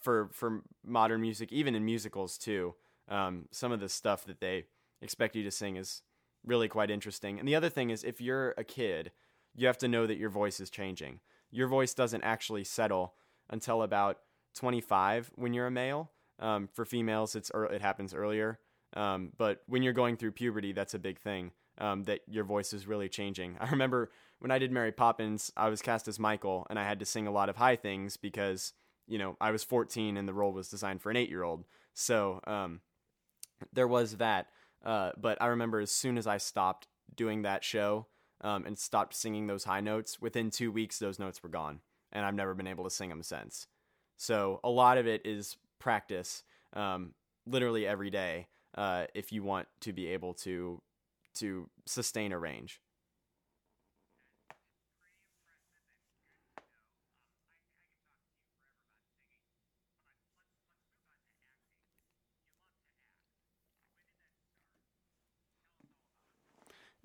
for 0.00 0.28
for 0.32 0.62
modern 0.84 1.20
music, 1.20 1.52
even 1.52 1.74
in 1.74 1.84
musicals 1.84 2.38
too. 2.38 2.74
Um, 3.08 3.46
some 3.50 3.72
of 3.72 3.80
the 3.80 3.88
stuff 3.88 4.24
that 4.26 4.40
they 4.40 4.64
expect 5.00 5.36
you 5.36 5.44
to 5.44 5.50
sing 5.50 5.76
is 5.76 6.02
really 6.44 6.68
quite 6.68 6.90
interesting. 6.90 7.38
And 7.38 7.46
the 7.48 7.54
other 7.54 7.68
thing 7.68 7.90
is, 7.90 8.04
if 8.04 8.20
you're 8.20 8.54
a 8.56 8.64
kid, 8.64 9.12
you 9.54 9.66
have 9.66 9.78
to 9.78 9.88
know 9.88 10.06
that 10.06 10.18
your 10.18 10.30
voice 10.30 10.60
is 10.60 10.70
changing 10.70 11.20
your 11.56 11.68
voice 11.68 11.94
doesn't 11.94 12.22
actually 12.22 12.64
settle 12.64 13.14
until 13.48 13.82
about 13.82 14.18
25 14.56 15.32
when 15.36 15.54
you're 15.54 15.66
a 15.66 15.70
male. 15.70 16.10
Um, 16.38 16.68
for 16.72 16.84
females, 16.84 17.34
it's 17.34 17.50
it 17.54 17.80
happens 17.80 18.12
earlier. 18.12 18.58
Um, 18.94 19.32
but 19.36 19.62
when 19.66 19.82
you're 19.82 19.94
going 19.94 20.18
through 20.18 20.32
puberty, 20.32 20.72
that's 20.72 20.92
a 20.92 20.98
big 20.98 21.18
thing. 21.18 21.52
Um, 21.78 22.04
that 22.04 22.20
your 22.26 22.44
voice 22.44 22.72
is 22.72 22.86
really 22.86 23.08
changing. 23.08 23.56
I 23.60 23.70
remember 23.70 24.10
when 24.38 24.50
I 24.50 24.58
did 24.58 24.70
Mary 24.70 24.92
Poppins, 24.92 25.50
I 25.56 25.68
was 25.68 25.80
cast 25.80 26.08
as 26.08 26.18
Michael, 26.18 26.66
and 26.68 26.78
I 26.78 26.84
had 26.84 26.98
to 27.00 27.06
sing 27.06 27.26
a 27.26 27.30
lot 27.30 27.48
of 27.48 27.56
high 27.56 27.76
things 27.76 28.18
because 28.18 28.74
you 29.06 29.18
know 29.18 29.36
I 29.40 29.50
was 29.50 29.64
14 29.64 30.18
and 30.18 30.28
the 30.28 30.34
role 30.34 30.52
was 30.52 30.68
designed 30.68 31.00
for 31.00 31.10
an 31.10 31.16
eight 31.16 31.30
year 31.30 31.42
old. 31.42 31.64
So 31.94 32.40
um, 32.46 32.80
there 33.72 33.88
was 33.88 34.18
that. 34.18 34.48
Uh, 34.84 35.12
but 35.16 35.40
I 35.40 35.46
remember 35.46 35.80
as 35.80 35.90
soon 35.90 36.18
as 36.18 36.26
I 36.26 36.36
stopped 36.36 36.86
doing 37.14 37.42
that 37.42 37.64
show, 37.64 38.06
um, 38.40 38.66
and 38.66 38.78
stopped 38.78 39.14
singing 39.14 39.46
those 39.46 39.64
high 39.64 39.80
notes, 39.80 40.20
within 40.20 40.50
two 40.50 40.70
weeks, 40.70 40.98
those 40.98 41.18
notes 41.18 41.42
were 41.42 41.48
gone. 41.48 41.80
And 42.12 42.24
I've 42.24 42.34
never 42.34 42.54
been 42.54 42.66
able 42.66 42.84
to 42.84 42.90
sing 42.90 43.08
them 43.08 43.22
since. 43.22 43.66
So 44.16 44.60
a 44.64 44.70
lot 44.70 44.98
of 44.98 45.06
it 45.06 45.22
is 45.24 45.56
practice, 45.78 46.42
um, 46.72 47.12
literally 47.46 47.86
every 47.86 48.10
day, 48.10 48.46
uh, 48.76 49.06
if 49.14 49.32
you 49.32 49.42
want 49.42 49.68
to 49.80 49.92
be 49.92 50.08
able 50.08 50.34
to 50.34 50.80
to 51.34 51.68
sustain 51.84 52.32
a 52.32 52.38
range. 52.38 52.80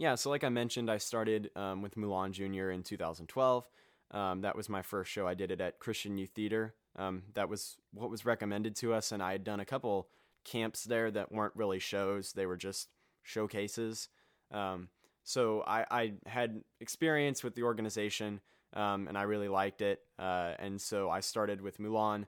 Yeah, 0.01 0.15
so 0.15 0.31
like 0.31 0.43
I 0.43 0.49
mentioned, 0.49 0.89
I 0.89 0.97
started 0.97 1.51
um, 1.55 1.83
with 1.83 1.93
Mulan 1.93 2.31
Jr. 2.31 2.71
in 2.71 2.81
2012. 2.81 3.69
Um, 4.09 4.41
that 4.41 4.55
was 4.55 4.67
my 4.67 4.81
first 4.81 5.11
show. 5.11 5.27
I 5.27 5.35
did 5.35 5.51
it 5.51 5.61
at 5.61 5.77
Christian 5.77 6.17
Youth 6.17 6.31
Theater. 6.31 6.73
Um, 6.95 7.21
that 7.35 7.47
was 7.47 7.77
what 7.93 8.09
was 8.09 8.25
recommended 8.25 8.75
to 8.77 8.95
us, 8.95 9.11
and 9.11 9.21
I 9.21 9.33
had 9.33 9.43
done 9.43 9.59
a 9.59 9.65
couple 9.65 10.07
camps 10.43 10.85
there 10.85 11.11
that 11.11 11.31
weren't 11.31 11.55
really 11.55 11.77
shows; 11.77 12.33
they 12.33 12.47
were 12.47 12.57
just 12.57 12.89
showcases. 13.21 14.09
Um, 14.49 14.89
so 15.23 15.63
I, 15.67 15.85
I, 15.91 16.13
had 16.25 16.63
experience 16.79 17.43
with 17.43 17.53
the 17.53 17.61
organization, 17.61 18.41
um, 18.73 19.07
and 19.07 19.15
I 19.15 19.21
really 19.21 19.49
liked 19.49 19.83
it. 19.83 19.99
Uh, 20.17 20.53
and 20.57 20.81
so 20.81 21.11
I 21.11 21.19
started 21.19 21.61
with 21.61 21.77
Mulan. 21.77 22.25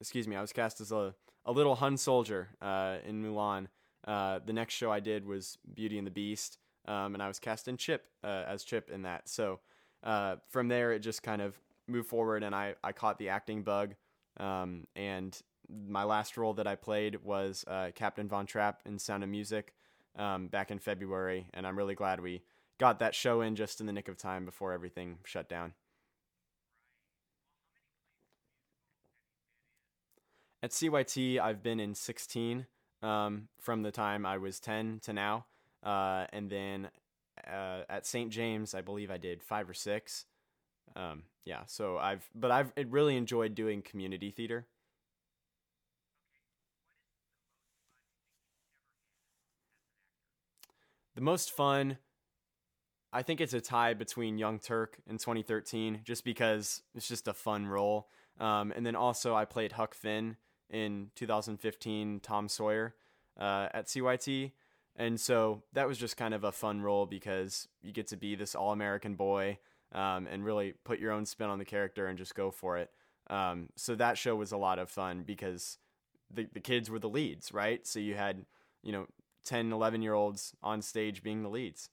Excuse 0.00 0.28
me, 0.28 0.36
I 0.36 0.40
was 0.40 0.52
cast 0.52 0.80
as 0.80 0.92
a, 0.92 1.16
a 1.44 1.50
little 1.50 1.74
Hun 1.74 1.96
soldier 1.96 2.50
uh, 2.62 2.98
in 3.04 3.24
Mulan. 3.24 3.66
Uh, 4.08 4.40
the 4.44 4.54
next 4.54 4.72
show 4.72 4.90
I 4.90 5.00
did 5.00 5.26
was 5.26 5.58
Beauty 5.74 5.98
and 5.98 6.06
the 6.06 6.10
Beast, 6.10 6.56
um, 6.86 7.12
and 7.12 7.22
I 7.22 7.28
was 7.28 7.38
cast 7.38 7.68
in 7.68 7.76
Chip 7.76 8.06
uh, 8.24 8.44
as 8.48 8.64
Chip 8.64 8.90
in 8.90 9.02
that. 9.02 9.28
So 9.28 9.60
uh, 10.02 10.36
from 10.48 10.68
there, 10.68 10.92
it 10.92 11.00
just 11.00 11.22
kind 11.22 11.42
of 11.42 11.60
moved 11.86 12.08
forward, 12.08 12.42
and 12.42 12.54
I, 12.54 12.74
I 12.82 12.92
caught 12.92 13.18
the 13.18 13.28
acting 13.28 13.62
bug. 13.62 13.94
Um, 14.38 14.86
and 14.96 15.38
my 15.68 16.04
last 16.04 16.38
role 16.38 16.54
that 16.54 16.66
I 16.66 16.74
played 16.74 17.22
was 17.22 17.66
uh, 17.68 17.90
Captain 17.94 18.28
Von 18.28 18.46
Trapp 18.46 18.80
in 18.86 18.98
Sound 18.98 19.22
of 19.22 19.28
Music 19.28 19.74
um, 20.16 20.46
back 20.46 20.70
in 20.70 20.78
February, 20.78 21.46
and 21.52 21.66
I'm 21.66 21.76
really 21.76 21.94
glad 21.94 22.20
we 22.20 22.40
got 22.78 23.00
that 23.00 23.14
show 23.14 23.42
in 23.42 23.56
just 23.56 23.78
in 23.78 23.86
the 23.86 23.92
nick 23.92 24.08
of 24.08 24.16
time 24.16 24.46
before 24.46 24.72
everything 24.72 25.18
shut 25.24 25.50
down. 25.50 25.74
At 30.62 30.70
CYT, 30.70 31.38
I've 31.38 31.62
been 31.62 31.78
in 31.78 31.94
16 31.94 32.66
um, 33.02 33.48
from 33.60 33.82
the 33.82 33.90
time 33.90 34.26
I 34.26 34.38
was 34.38 34.60
10 34.60 35.00
to 35.04 35.12
now. 35.12 35.46
Uh, 35.82 36.26
and 36.32 36.50
then 36.50 36.88
uh, 37.46 37.82
at 37.88 38.06
St. 38.06 38.30
James, 38.30 38.74
I 38.74 38.80
believe 38.80 39.10
I 39.10 39.18
did 39.18 39.42
five 39.42 39.68
or 39.68 39.74
six. 39.74 40.26
Um, 40.96 41.24
yeah, 41.44 41.62
so 41.66 41.98
I've, 41.98 42.28
but 42.34 42.50
I've 42.50 42.72
really 42.88 43.16
enjoyed 43.16 43.54
doing 43.54 43.82
community 43.82 44.30
theater. 44.30 44.66
The 51.14 51.20
most 51.24 51.50
fun, 51.50 51.98
I 53.12 53.22
think 53.22 53.40
it's 53.40 53.54
a 53.54 53.60
tie 53.60 53.94
between 53.94 54.38
Young 54.38 54.58
Terk 54.60 54.98
in 55.08 55.18
2013, 55.18 56.02
just 56.04 56.24
because 56.24 56.82
it's 56.94 57.08
just 57.08 57.26
a 57.26 57.32
fun 57.32 57.66
role. 57.66 58.08
Um, 58.38 58.72
and 58.74 58.86
then 58.86 58.94
also 58.94 59.34
I 59.34 59.44
played 59.44 59.72
Huck 59.72 59.94
Finn 59.94 60.36
in 60.70 61.10
2015 61.14 62.20
Tom 62.20 62.48
Sawyer 62.48 62.94
uh, 63.38 63.68
at 63.72 63.86
CYT. 63.86 64.52
And 64.96 65.20
so 65.20 65.62
that 65.72 65.86
was 65.86 65.96
just 65.96 66.16
kind 66.16 66.34
of 66.34 66.44
a 66.44 66.52
fun 66.52 66.80
role 66.80 67.06
because 67.06 67.68
you 67.82 67.92
get 67.92 68.08
to 68.08 68.16
be 68.16 68.34
this 68.34 68.54
all 68.54 68.72
American 68.72 69.14
boy 69.14 69.58
um, 69.92 70.26
and 70.26 70.44
really 70.44 70.74
put 70.84 70.98
your 70.98 71.12
own 71.12 71.24
spin 71.24 71.48
on 71.48 71.58
the 71.58 71.64
character 71.64 72.06
and 72.06 72.18
just 72.18 72.34
go 72.34 72.50
for 72.50 72.78
it. 72.78 72.90
Um, 73.30 73.68
so 73.76 73.94
that 73.94 74.18
show 74.18 74.34
was 74.34 74.52
a 74.52 74.56
lot 74.56 74.78
of 74.78 74.90
fun 74.90 75.22
because 75.24 75.78
the, 76.32 76.48
the 76.52 76.60
kids 76.60 76.90
were 76.90 76.98
the 76.98 77.08
leads, 77.08 77.52
right? 77.52 77.86
So 77.86 78.00
you 78.00 78.14
had, 78.14 78.44
you 78.82 78.92
know, 78.92 79.06
10, 79.44 79.72
11 79.72 80.02
year 80.02 80.14
olds 80.14 80.54
on 80.62 80.82
stage 80.82 81.22
being 81.22 81.42
the 81.42 81.48
leads. 81.48 81.90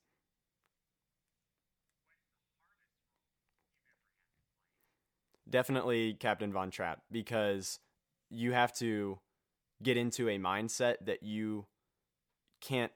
Definitely 5.48 6.16
Captain 6.16 6.52
Von 6.52 6.72
Trapp 6.72 7.02
because 7.12 7.80
you 8.30 8.54
have 8.54 8.74
to 8.76 9.20
get 9.84 9.98
into 9.98 10.30
a 10.30 10.38
mindset 10.38 10.96
that 11.06 11.24
you 11.24 11.66
can't 12.62 12.92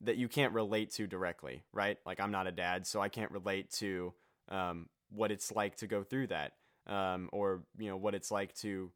that 0.00 0.16
you 0.16 0.28
can't 0.28 0.52
relate 0.52 0.90
to 0.92 1.06
directly, 1.06 1.62
right? 1.72 1.98
Like 2.04 2.20
I'm 2.20 2.30
not 2.30 2.46
a 2.46 2.52
dad, 2.52 2.86
so 2.86 3.00
I 3.00 3.08
can't 3.08 3.30
relate 3.30 3.70
to 3.74 4.12
um, 4.50 4.88
what 5.10 5.30
it's 5.30 5.52
like 5.52 5.76
to 5.76 5.86
go 5.86 6.02
through 6.02 6.26
that, 6.28 6.52
um, 6.86 7.30
or 7.32 7.62
you 7.78 7.88
know 7.88 7.96
what 7.96 8.14
it's 8.14 8.30
like 8.30 8.54
to 8.56 8.90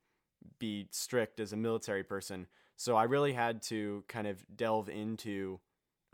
be 0.58 0.88
strict 0.90 1.40
as 1.40 1.52
a 1.52 1.56
military 1.56 2.04
person. 2.04 2.46
So 2.76 2.96
I 2.96 3.04
really 3.04 3.32
had 3.32 3.62
to 3.62 4.04
kind 4.08 4.26
of 4.26 4.44
delve 4.54 4.88
into 4.88 5.60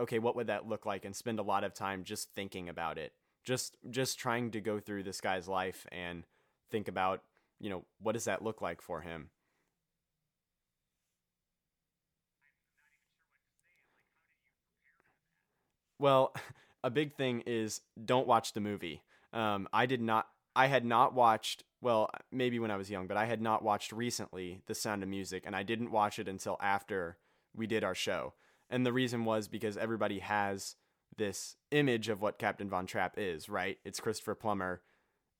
okay, 0.00 0.18
what 0.18 0.34
would 0.36 0.48
that 0.48 0.68
look 0.68 0.86
like 0.86 1.04
and 1.04 1.14
spend 1.14 1.38
a 1.38 1.42
lot 1.44 1.62
of 1.64 1.72
time 1.72 2.02
just 2.02 2.32
thinking 2.34 2.68
about 2.68 2.98
it. 2.98 3.12
Just 3.44 3.76
just 3.90 4.18
trying 4.18 4.50
to 4.52 4.60
go 4.60 4.80
through 4.80 5.04
this 5.04 5.20
guy's 5.20 5.46
life 5.46 5.86
and 5.92 6.24
think 6.70 6.88
about, 6.88 7.22
you 7.60 7.70
know, 7.70 7.84
what 8.00 8.12
does 8.12 8.24
that 8.24 8.42
look 8.42 8.62
like 8.62 8.80
for 8.80 9.02
him? 9.02 9.30
Well, 16.04 16.34
a 16.84 16.90
big 16.90 17.14
thing 17.14 17.42
is 17.46 17.80
don't 18.04 18.26
watch 18.26 18.52
the 18.52 18.60
movie. 18.60 19.02
Um, 19.32 19.66
I 19.72 19.86
did 19.86 20.02
not. 20.02 20.28
I 20.54 20.66
had 20.66 20.84
not 20.84 21.14
watched. 21.14 21.64
Well, 21.80 22.10
maybe 22.30 22.58
when 22.58 22.70
I 22.70 22.76
was 22.76 22.90
young, 22.90 23.06
but 23.06 23.16
I 23.16 23.24
had 23.24 23.40
not 23.40 23.64
watched 23.64 23.90
recently 23.90 24.60
The 24.66 24.74
Sound 24.74 25.02
of 25.02 25.08
Music, 25.08 25.44
and 25.46 25.56
I 25.56 25.62
didn't 25.62 25.90
watch 25.90 26.18
it 26.18 26.28
until 26.28 26.58
after 26.60 27.16
we 27.56 27.66
did 27.66 27.84
our 27.84 27.94
show. 27.94 28.34
And 28.70 28.84
the 28.84 28.92
reason 28.92 29.24
was 29.24 29.48
because 29.48 29.76
everybody 29.78 30.18
has 30.18 30.76
this 31.16 31.56
image 31.70 32.08
of 32.10 32.20
what 32.20 32.38
Captain 32.38 32.68
Von 32.68 32.86
Trapp 32.86 33.14
is, 33.16 33.48
right? 33.48 33.78
It's 33.84 34.00
Christopher 34.00 34.34
Plummer. 34.34 34.82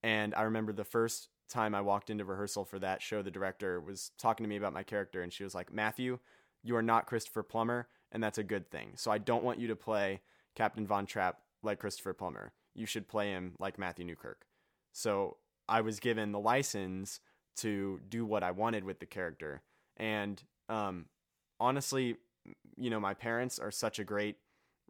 And 0.03 0.35
I 0.35 0.43
remember 0.43 0.73
the 0.73 0.85
first 0.85 1.29
time 1.49 1.75
I 1.75 1.81
walked 1.81 2.11
into 2.11 2.25
rehearsal 2.25 2.65
for 2.65 2.79
that 2.79 3.03
show, 3.03 3.23
the 3.23 3.31
director 3.31 3.81
was 3.81 4.13
talking 4.19 4.45
to 4.45 4.49
me 4.49 4.57
about 4.57 4.73
my 4.73 4.83
character, 4.83 5.23
and 5.23 5.33
she 5.33 5.45
was 5.45 5.55
like, 5.55 5.73
Matthew, 5.73 6.19
you 6.63 6.77
are 6.77 6.83
not 6.83 7.07
Christopher 7.07 7.43
Plummer, 7.43 7.89
and 8.13 8.23
that's 8.23 8.39
a 8.39 8.45
good 8.45 8.71
thing. 8.71 8.93
So 8.97 9.11
I 9.11 9.19
don't 9.19 9.45
want 9.45 9.61
you 9.61 9.69
to 9.69 9.77
play 9.77 10.21
Captain 10.55 10.87
Von 10.87 11.07
Trapp 11.07 11.39
like 11.63 11.79
Christopher 11.79 12.13
Plummer. 12.13 12.53
You 12.75 12.87
should 12.87 13.09
play 13.09 13.31
him 13.31 13.55
like 13.59 13.79
Matthew 13.79 14.05
Newkirk. 14.05 14.47
So 14.93 15.37
I 15.69 15.81
was 15.81 16.01
given 16.01 16.33
the 16.33 16.39
license 16.39 17.21
to 17.57 18.01
do 18.09 18.25
what 18.25 18.43
I 18.43 18.51
wanted 18.51 18.85
with 18.85 19.01
the 19.01 19.07
character. 19.07 19.63
And 19.97 20.43
um, 20.69 21.07
honestly, 21.61 22.17
you 22.77 22.91
know, 22.91 23.01
my 23.01 23.15
parents 23.15 23.59
are 23.59 23.71
such 23.71 23.99
a 23.99 24.05
great 24.05 24.37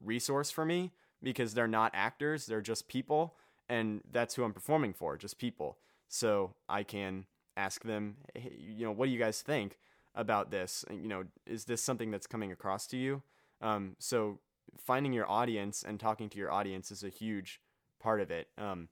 resource 0.02 0.50
for 0.50 0.64
me 0.64 0.92
because 1.22 1.54
they're 1.54 1.68
not 1.68 1.92
actors, 1.94 2.46
they're 2.46 2.60
just 2.60 2.88
people. 2.88 3.36
And 3.68 4.02
that's 4.10 4.34
who 4.34 4.44
I'm 4.44 4.52
performing 4.52 4.92
for, 4.92 5.16
just 5.16 5.38
people. 5.38 5.78
So 6.08 6.54
I 6.68 6.82
can 6.82 7.26
ask 7.56 7.82
them, 7.82 8.16
hey, 8.34 8.56
you 8.58 8.84
know, 8.84 8.92
what 8.92 9.06
do 9.06 9.12
you 9.12 9.18
guys 9.18 9.40
think 9.40 9.78
about 10.14 10.50
this? 10.50 10.84
You 10.90 11.08
know, 11.08 11.24
is 11.46 11.64
this 11.64 11.80
something 11.82 12.10
that's 12.10 12.26
coming 12.26 12.52
across 12.52 12.86
to 12.88 12.96
you? 12.96 13.22
Um, 13.60 13.96
so 13.98 14.38
finding 14.78 15.12
your 15.12 15.30
audience 15.30 15.82
and 15.82 15.98
talking 15.98 16.28
to 16.30 16.38
your 16.38 16.52
audience 16.52 16.90
is 16.90 17.02
a 17.02 17.08
huge 17.08 17.60
part 18.00 18.20
of 18.20 18.30
it. 18.30 18.48
Um, 18.58 18.88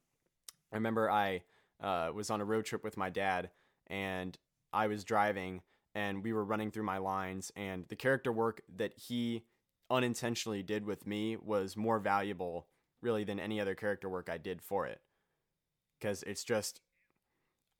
I 0.72 0.76
remember 0.76 1.10
I 1.10 1.42
uh, 1.82 2.10
was 2.14 2.30
on 2.30 2.40
a 2.40 2.44
road 2.44 2.64
trip 2.64 2.84
with 2.84 2.96
my 2.96 3.10
dad, 3.10 3.50
and 3.88 4.38
I 4.72 4.86
was 4.86 5.04
driving, 5.04 5.62
and 5.94 6.24
we 6.24 6.32
were 6.32 6.44
running 6.44 6.70
through 6.70 6.84
my 6.84 6.98
lines, 6.98 7.52
and 7.56 7.84
the 7.88 7.96
character 7.96 8.32
work 8.32 8.62
that 8.76 8.94
he 8.96 9.44
unintentionally 9.90 10.62
did 10.62 10.86
with 10.86 11.06
me 11.06 11.36
was 11.36 11.76
more 11.76 11.98
valuable, 11.98 12.66
really, 13.02 13.24
than 13.24 13.38
any 13.38 13.60
other 13.60 13.74
character 13.74 14.08
work 14.08 14.30
I 14.30 14.38
did 14.38 14.62
for 14.62 14.86
it, 14.86 15.02
because 16.00 16.22
it's 16.22 16.44
just, 16.44 16.80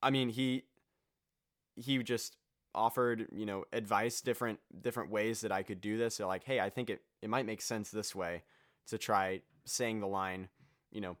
I 0.01 0.11
mean, 0.11 0.29
he 0.29 0.65
he 1.75 2.03
just 2.03 2.37
offered 2.75 3.27
you 3.31 3.45
know 3.45 3.65
advice 3.71 4.21
different 4.21 4.59
different 4.81 5.09
ways 5.11 5.41
that 5.41 5.51
I 5.51 5.63
could 5.63 5.81
do 5.81 5.97
this. 5.97 6.17
They're 6.17 6.27
like, 6.27 6.43
hey, 6.43 6.59
I 6.59 6.69
think 6.69 6.89
it 6.89 7.01
it 7.21 7.29
might 7.29 7.45
make 7.45 7.61
sense 7.61 7.91
this 7.91 8.13
way 8.15 8.43
to 8.87 8.97
try 8.97 9.41
saying 9.65 9.99
the 9.99 10.07
line, 10.07 10.49
you 10.91 11.01
know, 11.01 11.17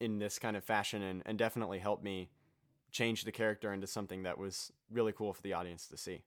in 0.00 0.18
this 0.18 0.38
kind 0.38 0.56
of 0.56 0.64
fashion, 0.64 1.02
and 1.02 1.22
and 1.26 1.38
definitely 1.38 1.78
help 1.78 2.02
me 2.02 2.30
change 2.90 3.24
the 3.24 3.32
character 3.32 3.72
into 3.72 3.86
something 3.86 4.22
that 4.22 4.38
was 4.38 4.72
really 4.90 5.12
cool 5.12 5.32
for 5.32 5.42
the 5.42 5.52
audience 5.52 5.88
to 5.88 5.96
see. 5.96 6.22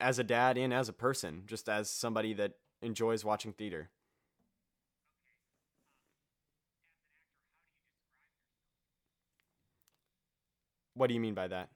As 0.00 0.18
a 0.18 0.24
dad 0.24 0.56
and 0.56 0.72
as 0.72 0.88
a 0.88 0.94
person, 0.94 1.42
just 1.46 1.68
as 1.68 1.90
somebody 1.90 2.32
that 2.34 2.52
enjoys 2.80 3.24
watching 3.24 3.52
theater. 3.52 3.90
What 10.94 11.08
do 11.08 11.14
you 11.14 11.20
mean 11.20 11.34
by 11.34 11.48
that? 11.48 11.70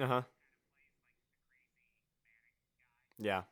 uh 0.00 0.06
huh. 0.06 0.22
Yeah. 3.18 3.42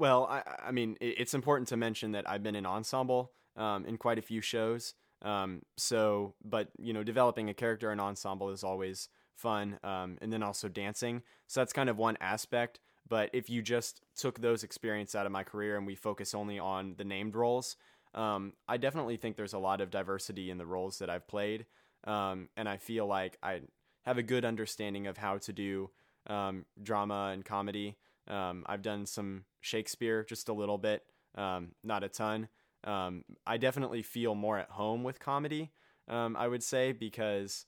Well, 0.00 0.26
I, 0.30 0.42
I 0.68 0.70
mean, 0.70 0.96
it's 1.02 1.34
important 1.34 1.68
to 1.68 1.76
mention 1.76 2.12
that 2.12 2.26
I've 2.26 2.42
been 2.42 2.56
in 2.56 2.64
ensemble 2.64 3.32
um, 3.54 3.84
in 3.84 3.98
quite 3.98 4.18
a 4.18 4.22
few 4.22 4.40
shows. 4.40 4.94
Um, 5.20 5.60
so, 5.76 6.32
but 6.42 6.68
you 6.78 6.94
know, 6.94 7.04
developing 7.04 7.50
a 7.50 7.54
character 7.54 7.92
in 7.92 8.00
ensemble 8.00 8.48
is 8.48 8.64
always 8.64 9.10
fun, 9.36 9.78
um, 9.84 10.16
and 10.22 10.32
then 10.32 10.42
also 10.42 10.68
dancing. 10.68 11.20
So 11.48 11.60
that's 11.60 11.74
kind 11.74 11.90
of 11.90 11.98
one 11.98 12.16
aspect. 12.22 12.80
But 13.10 13.28
if 13.34 13.50
you 13.50 13.60
just 13.60 14.00
took 14.16 14.40
those 14.40 14.64
experience 14.64 15.14
out 15.14 15.26
of 15.26 15.32
my 15.32 15.44
career 15.44 15.76
and 15.76 15.86
we 15.86 15.96
focus 15.96 16.32
only 16.32 16.58
on 16.58 16.94
the 16.96 17.04
named 17.04 17.34
roles, 17.34 17.76
um, 18.14 18.54
I 18.66 18.78
definitely 18.78 19.18
think 19.18 19.36
there's 19.36 19.52
a 19.52 19.58
lot 19.58 19.82
of 19.82 19.90
diversity 19.90 20.50
in 20.50 20.56
the 20.56 20.64
roles 20.64 20.98
that 21.00 21.10
I've 21.10 21.28
played, 21.28 21.66
um, 22.04 22.48
and 22.56 22.70
I 22.70 22.78
feel 22.78 23.06
like 23.06 23.36
I 23.42 23.60
have 24.06 24.16
a 24.16 24.22
good 24.22 24.46
understanding 24.46 25.06
of 25.08 25.18
how 25.18 25.36
to 25.36 25.52
do 25.52 25.90
um, 26.26 26.64
drama 26.82 27.32
and 27.34 27.44
comedy. 27.44 27.98
Um, 28.26 28.64
I've 28.66 28.80
done 28.80 29.04
some 29.04 29.44
Shakespeare 29.60 30.24
just 30.24 30.48
a 30.48 30.52
little 30.52 30.78
bit, 30.78 31.02
um, 31.34 31.72
not 31.82 32.04
a 32.04 32.08
ton. 32.08 32.48
Um, 32.84 33.24
I 33.46 33.58
definitely 33.58 34.02
feel 34.02 34.34
more 34.34 34.58
at 34.58 34.70
home 34.70 35.02
with 35.02 35.20
comedy, 35.20 35.70
um, 36.08 36.36
I 36.36 36.48
would 36.48 36.62
say, 36.62 36.92
because 36.92 37.66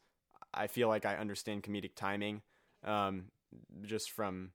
I 0.55 0.67
feel 0.67 0.89
like 0.89 1.05
I 1.05 1.17
understand 1.17 1.63
comedic 1.63 1.95
timing 1.95 2.43
um, 2.85 3.27
just 3.83 4.11
from 4.11 4.53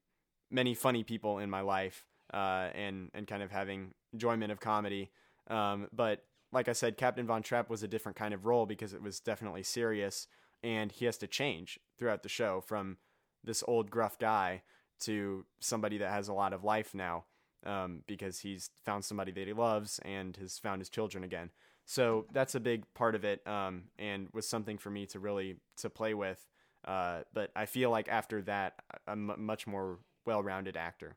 many 0.49 0.73
funny 0.73 1.03
people 1.03 1.39
in 1.39 1.49
my 1.49 1.61
life 1.61 2.05
uh, 2.33 2.69
and, 2.73 3.11
and 3.13 3.27
kind 3.27 3.43
of 3.43 3.51
having 3.51 3.93
enjoyment 4.13 4.51
of 4.51 4.59
comedy. 4.59 5.11
Um, 5.49 5.87
but 5.93 6.23
like 6.51 6.67
I 6.67 6.73
said, 6.73 6.97
Captain 6.97 7.27
Von 7.27 7.43
Trapp 7.43 7.69
was 7.69 7.83
a 7.83 7.87
different 7.87 8.17
kind 8.17 8.33
of 8.33 8.45
role 8.45 8.65
because 8.65 8.93
it 8.93 9.01
was 9.01 9.19
definitely 9.19 9.63
serious 9.63 10.27
and 10.63 10.91
he 10.91 11.05
has 11.05 11.17
to 11.17 11.27
change 11.27 11.79
throughout 11.99 12.23
the 12.23 12.29
show 12.29 12.61
from 12.61 12.97
this 13.43 13.63
old 13.67 13.91
gruff 13.91 14.17
guy 14.17 14.63
to 15.01 15.45
somebody 15.59 15.97
that 15.99 16.11
has 16.11 16.27
a 16.27 16.33
lot 16.33 16.53
of 16.53 16.63
life 16.63 16.93
now 16.93 17.25
um, 17.65 18.03
because 18.07 18.39
he's 18.39 18.69
found 18.85 19.05
somebody 19.05 19.31
that 19.31 19.47
he 19.47 19.53
loves 19.53 19.99
and 20.03 20.35
has 20.37 20.57
found 20.59 20.81
his 20.81 20.89
children 20.89 21.23
again. 21.23 21.51
So 21.85 22.25
that's 22.33 22.55
a 22.55 22.59
big 22.59 22.83
part 22.93 23.15
of 23.15 23.23
it, 23.23 23.45
um, 23.47 23.83
and 23.97 24.27
was 24.33 24.47
something 24.47 24.77
for 24.77 24.89
me 24.89 25.05
to 25.07 25.19
really 25.19 25.55
to 25.77 25.89
play 25.89 26.13
with. 26.13 26.45
Uh, 26.85 27.21
but 27.33 27.51
I 27.55 27.65
feel 27.65 27.89
like 27.89 28.09
after 28.09 28.41
that, 28.43 28.73
I'm 29.07 29.29
a 29.29 29.37
much 29.37 29.67
more 29.67 29.99
well-rounded 30.25 30.75
actor. 30.75 31.15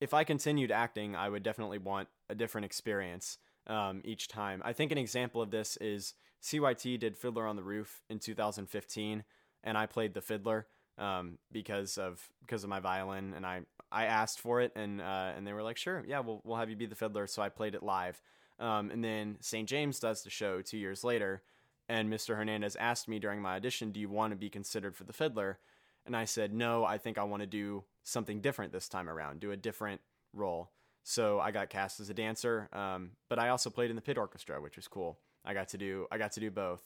If 0.00 0.14
I 0.14 0.24
continued 0.24 0.70
acting, 0.70 1.16
I 1.16 1.28
would 1.28 1.42
definitely 1.42 1.78
want 1.78 2.08
a 2.28 2.34
different 2.34 2.64
experience 2.64 3.38
um, 3.68 4.00
each 4.04 4.28
time. 4.28 4.62
I 4.64 4.72
think 4.72 4.92
an 4.92 4.98
example 4.98 5.42
of 5.42 5.50
this 5.50 5.76
is 5.78 6.14
CYT 6.42 7.00
did 7.00 7.16
Fiddler 7.16 7.46
on 7.46 7.56
the 7.56 7.62
Roof 7.62 8.02
in 8.08 8.18
2015, 8.18 9.24
and 9.64 9.78
I 9.78 9.86
played 9.86 10.14
the 10.14 10.20
fiddler 10.20 10.66
um, 10.96 11.38
because 11.52 11.98
of 11.98 12.28
because 12.40 12.64
of 12.64 12.70
my 12.70 12.80
violin, 12.80 13.34
and 13.34 13.44
I 13.44 13.62
I 13.90 14.04
asked 14.04 14.40
for 14.40 14.60
it, 14.60 14.72
and 14.76 15.00
uh, 15.00 15.32
and 15.36 15.46
they 15.46 15.52
were 15.52 15.62
like, 15.62 15.76
sure, 15.76 16.04
yeah, 16.06 16.20
we'll 16.20 16.40
we'll 16.44 16.56
have 16.56 16.70
you 16.70 16.76
be 16.76 16.86
the 16.86 16.94
fiddler. 16.94 17.26
So 17.26 17.42
I 17.42 17.48
played 17.48 17.74
it 17.74 17.82
live, 17.82 18.20
um, 18.58 18.90
and 18.90 19.02
then 19.02 19.36
St. 19.40 19.68
James 19.68 19.98
does 20.00 20.22
the 20.22 20.30
show 20.30 20.62
two 20.62 20.78
years 20.78 21.04
later, 21.04 21.42
and 21.88 22.12
Mr. 22.12 22.36
Hernandez 22.36 22.76
asked 22.76 23.08
me 23.08 23.18
during 23.18 23.40
my 23.40 23.56
audition, 23.56 23.92
do 23.92 24.00
you 24.00 24.08
want 24.08 24.32
to 24.32 24.36
be 24.36 24.50
considered 24.50 24.94
for 24.94 25.04
the 25.04 25.12
fiddler? 25.12 25.58
And 26.04 26.16
I 26.16 26.24
said, 26.24 26.52
no, 26.52 26.84
I 26.84 26.98
think 26.98 27.18
I 27.18 27.24
want 27.24 27.42
to 27.42 27.46
do 27.46 27.84
something 28.02 28.40
different 28.40 28.72
this 28.72 28.88
time 28.88 29.08
around, 29.08 29.40
do 29.40 29.52
a 29.52 29.56
different 29.56 30.00
role. 30.32 30.70
So 31.02 31.40
I 31.40 31.50
got 31.50 31.70
cast 31.70 32.00
as 32.00 32.10
a 32.10 32.14
dancer, 32.14 32.68
um, 32.72 33.12
but 33.28 33.38
I 33.38 33.48
also 33.48 33.70
played 33.70 33.90
in 33.90 33.96
the 33.96 34.02
pit 34.02 34.18
orchestra, 34.18 34.60
which 34.60 34.76
was 34.76 34.88
cool. 34.88 35.18
I 35.44 35.54
got 35.54 35.68
to 35.70 35.78
do 35.78 36.06
I 36.10 36.18
got 36.18 36.32
to 36.32 36.40
do 36.40 36.50
both. 36.50 36.82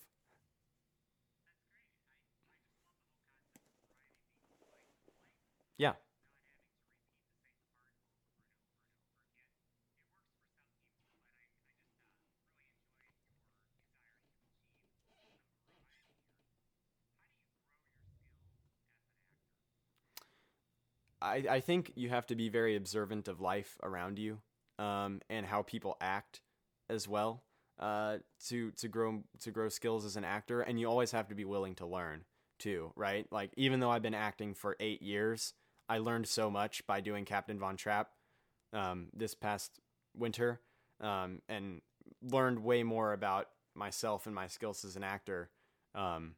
Yeah. 5.78 5.94
I, 21.22 21.44
I 21.48 21.60
think 21.60 21.92
you 21.94 22.08
have 22.08 22.26
to 22.26 22.34
be 22.34 22.48
very 22.48 22.76
observant 22.76 23.28
of 23.28 23.40
life 23.40 23.78
around 23.82 24.18
you 24.18 24.38
um, 24.78 25.20
and 25.30 25.46
how 25.46 25.62
people 25.62 25.96
act 26.00 26.40
as 26.90 27.06
well 27.08 27.44
uh, 27.78 28.18
to 28.48 28.70
to 28.72 28.88
grow 28.88 29.22
to 29.40 29.50
grow 29.50 29.68
skills 29.68 30.04
as 30.04 30.16
an 30.16 30.24
actor 30.24 30.60
and 30.60 30.78
you 30.78 30.88
always 30.88 31.12
have 31.12 31.28
to 31.28 31.34
be 31.34 31.44
willing 31.44 31.74
to 31.76 31.86
learn 31.86 32.24
too 32.58 32.92
right? 32.96 33.26
Like 33.30 33.52
even 33.56 33.80
though 33.80 33.90
I've 33.90 34.02
been 34.02 34.14
acting 34.14 34.54
for 34.54 34.76
eight 34.80 35.02
years 35.02 35.54
I 35.88 35.98
learned 35.98 36.26
so 36.26 36.50
much 36.50 36.86
by 36.86 37.00
doing 37.00 37.24
Captain 37.24 37.58
Von 37.58 37.76
Trapp 37.76 38.08
um, 38.72 39.08
this 39.12 39.34
past 39.34 39.78
winter 40.16 40.60
um, 41.00 41.40
and 41.48 41.80
learned 42.22 42.60
way 42.60 42.82
more 42.82 43.12
about 43.12 43.48
myself 43.74 44.26
and 44.26 44.34
my 44.34 44.46
skills 44.46 44.84
as 44.84 44.96
an 44.96 45.04
actor 45.04 45.50
um, 45.94 46.34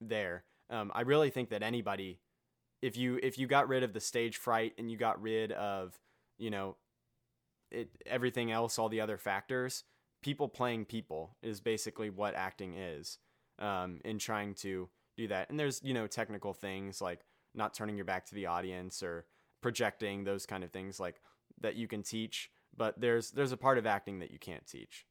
there. 0.00 0.44
Um, 0.70 0.90
I 0.94 1.02
really 1.02 1.30
think 1.30 1.50
that 1.50 1.62
anybody 1.62 2.18
if 2.84 2.96
you 2.96 3.18
if 3.22 3.38
you 3.38 3.46
got 3.46 3.66
rid 3.68 3.82
of 3.82 3.92
the 3.92 4.00
stage 4.00 4.36
fright 4.36 4.74
and 4.76 4.90
you 4.90 4.96
got 4.96 5.20
rid 5.22 5.52
of 5.52 5.98
you 6.38 6.50
know 6.50 6.76
it 7.70 7.88
everything 8.06 8.52
else 8.52 8.78
all 8.78 8.88
the 8.88 9.00
other 9.00 9.16
factors 9.16 9.84
people 10.22 10.48
playing 10.48 10.84
people 10.84 11.36
is 11.42 11.60
basically 11.60 12.10
what 12.10 12.34
acting 12.34 12.74
is 12.74 13.18
um, 13.58 14.00
in 14.04 14.18
trying 14.18 14.54
to 14.54 14.88
do 15.16 15.28
that. 15.28 15.50
And 15.50 15.58
there's 15.58 15.80
you 15.82 15.94
know 15.94 16.06
technical 16.06 16.52
things 16.52 17.00
like 17.00 17.20
not 17.54 17.74
turning 17.74 17.96
your 17.96 18.04
back 18.04 18.26
to 18.26 18.34
the 18.34 18.46
audience 18.46 19.02
or 19.02 19.26
projecting 19.62 20.24
those 20.24 20.44
kind 20.44 20.62
of 20.62 20.70
things 20.70 21.00
like 21.00 21.20
that 21.60 21.76
you 21.76 21.88
can 21.88 22.02
teach 22.02 22.50
but 22.76 23.00
there's 23.00 23.30
there's 23.30 23.52
a 23.52 23.56
part 23.56 23.78
of 23.78 23.86
acting 23.86 24.18
that 24.18 24.30
you 24.30 24.38
can't 24.38 24.66
teach 24.66 25.06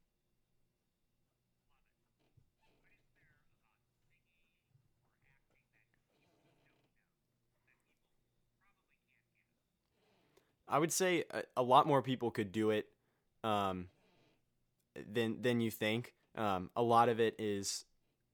I 10.73 10.79
would 10.79 10.91
say 10.91 11.23
a, 11.29 11.43
a, 11.57 11.61
lot 11.61 11.85
more 11.85 12.01
people 12.01 12.31
could 12.31 12.51
do 12.51 12.71
it 12.71 12.87
um, 13.43 13.89
than 15.13 15.39
than 15.39 15.61
you 15.61 15.69
think. 15.69 16.15
Um, 16.35 16.71
a 16.75 16.81
lot 16.81 17.09
of 17.09 17.19
it 17.19 17.35
is, 17.37 17.85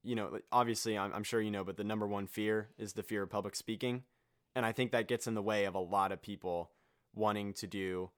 you 0.06 0.16
know, 0.16 0.40
obviously 0.50 0.98
I'm, 0.98 1.14
I'm 1.14 1.26
sure 1.26 1.42
you 1.42 1.52
know, 1.52 1.66
but 1.66 1.76
the 1.76 1.84
number 1.84 2.08
one 2.08 2.28
fear 2.28 2.70
is 2.78 2.94
the 2.94 3.04
fear 3.04 3.24
of 3.24 3.30
public 3.30 3.58
speaking, 3.58 4.04
and 4.56 4.66
I 4.66 4.72
think 4.72 4.94
that 4.94 5.10
gets 5.10 5.28
in 5.28 5.34
the 5.34 5.42
way 5.42 5.66
of 5.66 5.76
a 5.76 5.80
lot 5.80 6.14
of 6.14 6.22
people 6.22 6.72
wanting 7.14 7.52
to 7.56 7.68
do 7.68 8.10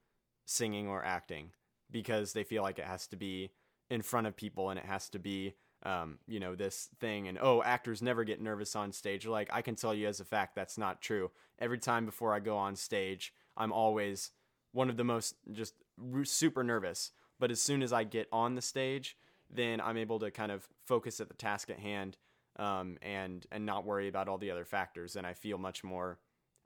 singing 0.46 0.88
or 0.88 1.04
acting 1.04 1.50
because 1.90 2.34
they 2.34 2.44
feel 2.44 2.62
like 2.62 2.78
it 2.78 2.86
has 2.86 3.08
to 3.08 3.16
be 3.16 3.50
in 3.90 4.04
front 4.04 4.28
of 4.28 4.36
people 4.36 4.70
and 4.70 4.78
it 4.78 4.86
has 4.86 5.10
to 5.10 5.20
be 5.20 5.56
um, 5.84 6.20
you 6.28 6.40
know, 6.40 6.54
this 6.54 6.90
thing 7.00 7.28
and 7.28 7.40
oh, 7.42 7.64
actors 7.64 8.04
never 8.04 8.24
get 8.24 8.40
nervous 8.40 8.76
on 8.76 8.92
stage. 8.92 9.26
Like 9.26 9.50
I 9.52 9.64
can 9.64 9.74
tell 9.74 9.96
you 9.96 10.08
as 10.08 10.20
a 10.20 10.26
fact 10.26 10.54
that's 10.54 10.78
not 10.78 11.02
true. 11.02 11.32
Every 11.58 11.80
time 11.80 12.06
before 12.06 12.36
I 12.36 12.40
go 12.40 12.56
on 12.56 12.76
stage, 12.76 13.34
I'm 13.62 13.72
always 13.72 14.32
one 14.72 14.90
of 14.90 14.98
the 14.98 15.04
most 15.04 15.36
just 15.52 15.76
super 16.24 16.64
nervous. 16.64 17.12
But 17.40 17.52
as 17.52 17.62
soon 17.62 17.82
as 17.82 17.94
I 17.94 18.04
get 18.04 18.28
on 18.32 18.56
the 18.56 18.62
stage, 18.62 19.18
then 19.50 19.82
I'm 19.82 19.98
able 19.98 20.20
to 20.20 20.32
kind 20.32 20.52
of 20.52 20.68
focus 20.86 21.20
at 21.20 21.28
the 21.28 21.36
task 21.36 21.70
at 21.70 21.80
hand 21.80 22.18
um, 22.58 22.98
and 23.02 23.46
and 23.52 23.66
not 23.66 23.86
worry 23.86 24.08
about 24.08 24.28
all 24.28 24.38
the 24.38 24.52
other 24.52 24.66
factors. 24.66 25.16
And 25.16 25.26
I 25.26 25.34
feel 25.34 25.58
much 25.58 25.84
more 25.84 26.20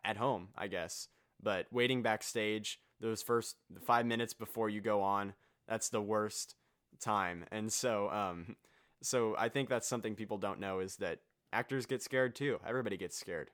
at 0.03 0.17
home, 0.17 0.49
I 0.57 0.67
guess. 0.67 1.07
But 1.41 1.67
waiting 1.71 2.01
backstage, 2.01 2.79
those 3.01 3.21
first 3.21 3.55
five 3.81 4.05
minutes 4.05 4.33
before 4.33 4.69
you 4.69 4.81
go 4.81 5.01
on, 5.01 5.33
that's 5.67 5.89
the 5.89 6.01
worst 6.01 6.55
time. 7.01 7.45
And 7.51 7.71
so, 7.71 8.09
um, 8.09 8.55
so 9.01 9.35
I 9.37 9.49
think 9.49 9.69
that's 9.69 9.87
something 9.87 10.15
people 10.15 10.37
don't 10.37 10.59
know 10.59 10.79
is 10.79 10.95
that 10.97 11.19
actors 11.51 11.85
get 11.85 12.01
scared 12.01 12.35
too. 12.35 12.59
Everybody 12.65 12.97
gets 12.97 13.17
scared. 13.17 13.51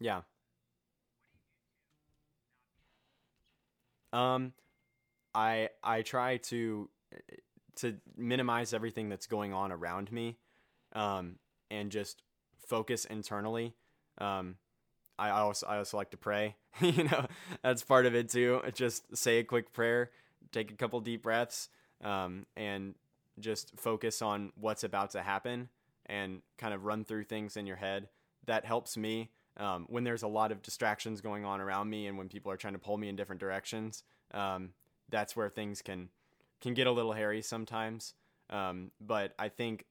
Yeah. 0.00 0.22
Um, 4.12 4.52
I 5.34 5.68
I 5.82 6.02
try 6.02 6.38
to 6.38 6.88
to 7.76 7.96
minimize 8.16 8.74
everything 8.74 9.08
that's 9.08 9.26
going 9.26 9.52
on 9.52 9.72
around 9.72 10.10
me, 10.12 10.38
um, 10.94 11.36
and 11.70 11.90
just 11.90 12.22
focus 12.66 13.04
internally. 13.04 13.74
Um, 14.18 14.56
I 15.18 15.30
also 15.30 15.66
I 15.66 15.78
also 15.78 15.96
like 15.96 16.10
to 16.10 16.16
pray. 16.16 16.56
you 16.80 17.04
know, 17.04 17.26
that's 17.62 17.82
part 17.82 18.06
of 18.06 18.14
it 18.14 18.30
too. 18.30 18.62
Just 18.74 19.16
say 19.16 19.38
a 19.38 19.44
quick 19.44 19.72
prayer, 19.72 20.10
take 20.52 20.70
a 20.70 20.74
couple 20.76 21.00
deep 21.00 21.22
breaths, 21.22 21.68
um, 22.02 22.46
and 22.56 22.94
just 23.38 23.78
focus 23.78 24.22
on 24.22 24.52
what's 24.56 24.84
about 24.84 25.10
to 25.12 25.22
happen, 25.22 25.68
and 26.06 26.42
kind 26.58 26.74
of 26.74 26.84
run 26.84 27.04
through 27.04 27.24
things 27.24 27.56
in 27.56 27.66
your 27.66 27.76
head. 27.76 28.08
That 28.46 28.64
helps 28.64 28.96
me 28.96 29.30
um, 29.56 29.86
when 29.88 30.04
there's 30.04 30.22
a 30.22 30.28
lot 30.28 30.52
of 30.52 30.62
distractions 30.62 31.20
going 31.20 31.44
on 31.44 31.60
around 31.60 31.90
me 31.90 32.06
and 32.06 32.16
when 32.16 32.28
people 32.28 32.50
are 32.52 32.56
trying 32.56 32.74
to 32.74 32.78
pull 32.78 32.96
me 32.96 33.08
in 33.08 33.16
different 33.16 33.40
directions, 33.40 34.04
um, 34.32 34.70
that's 35.08 35.34
where 35.34 35.48
things 35.48 35.82
can 35.82 36.08
can 36.60 36.74
get 36.74 36.86
a 36.86 36.92
little 36.92 37.12
hairy 37.12 37.42
sometimes. 37.42 38.14
Um, 38.50 38.90
but 39.00 39.34
I 39.38 39.48
think 39.48 39.86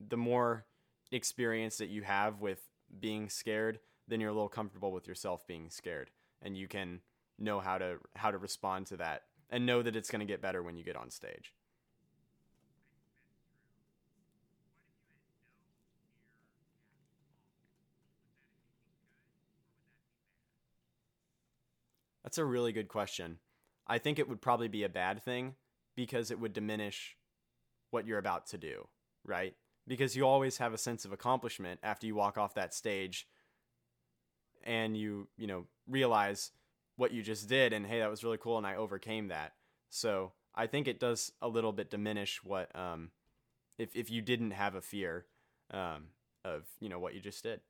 the 0.00 0.16
more 0.16 0.64
experience 1.12 1.76
that 1.78 1.88
you 1.88 2.02
have 2.02 2.40
with 2.40 2.60
being 3.00 3.28
scared, 3.28 3.78
then 4.08 4.20
you're 4.20 4.30
a 4.30 4.34
little 4.34 4.48
comfortable 4.48 4.92
with 4.92 5.06
yourself 5.06 5.46
being 5.46 5.70
scared, 5.70 6.10
and 6.42 6.56
you 6.56 6.68
can 6.68 7.00
know 7.38 7.60
how 7.60 7.78
to 7.78 7.98
how 8.16 8.30
to 8.30 8.38
respond 8.38 8.86
to 8.86 8.96
that 8.96 9.22
and 9.50 9.66
know 9.66 9.82
that 9.82 9.96
it's 9.96 10.10
going 10.10 10.20
to 10.20 10.26
get 10.26 10.40
better 10.40 10.62
when 10.62 10.76
you 10.76 10.84
get 10.84 10.96
on 10.96 11.10
stage. 11.10 11.52
That's 22.34 22.40
a 22.40 22.44
really 22.44 22.72
good 22.72 22.88
question. 22.88 23.38
I 23.86 23.98
think 23.98 24.18
it 24.18 24.28
would 24.28 24.42
probably 24.42 24.66
be 24.66 24.82
a 24.82 24.88
bad 24.88 25.22
thing 25.22 25.54
because 25.94 26.32
it 26.32 26.40
would 26.40 26.52
diminish 26.52 27.16
what 27.92 28.08
you're 28.08 28.18
about 28.18 28.48
to 28.48 28.58
do, 28.58 28.88
right? 29.24 29.54
Because 29.86 30.16
you 30.16 30.26
always 30.26 30.58
have 30.58 30.72
a 30.74 30.78
sense 30.78 31.04
of 31.04 31.12
accomplishment 31.12 31.78
after 31.84 32.08
you 32.08 32.16
walk 32.16 32.36
off 32.36 32.54
that 32.54 32.74
stage 32.74 33.28
and 34.64 34.96
you, 34.96 35.28
you 35.36 35.46
know, 35.46 35.66
realize 35.88 36.50
what 36.96 37.12
you 37.12 37.22
just 37.22 37.48
did 37.48 37.72
and 37.72 37.86
hey, 37.86 38.00
that 38.00 38.10
was 38.10 38.24
really 38.24 38.38
cool 38.38 38.58
and 38.58 38.66
I 38.66 38.74
overcame 38.74 39.28
that. 39.28 39.52
So, 39.88 40.32
I 40.56 40.66
think 40.66 40.88
it 40.88 40.98
does 40.98 41.30
a 41.40 41.46
little 41.46 41.72
bit 41.72 41.88
diminish 41.88 42.42
what 42.42 42.74
um 42.74 43.10
if 43.78 43.94
if 43.94 44.10
you 44.10 44.22
didn't 44.22 44.50
have 44.50 44.74
a 44.74 44.80
fear 44.80 45.26
um 45.70 46.06
of, 46.44 46.64
you 46.80 46.88
know, 46.88 46.98
what 46.98 47.14
you 47.14 47.20
just 47.20 47.44
did. 47.44 47.60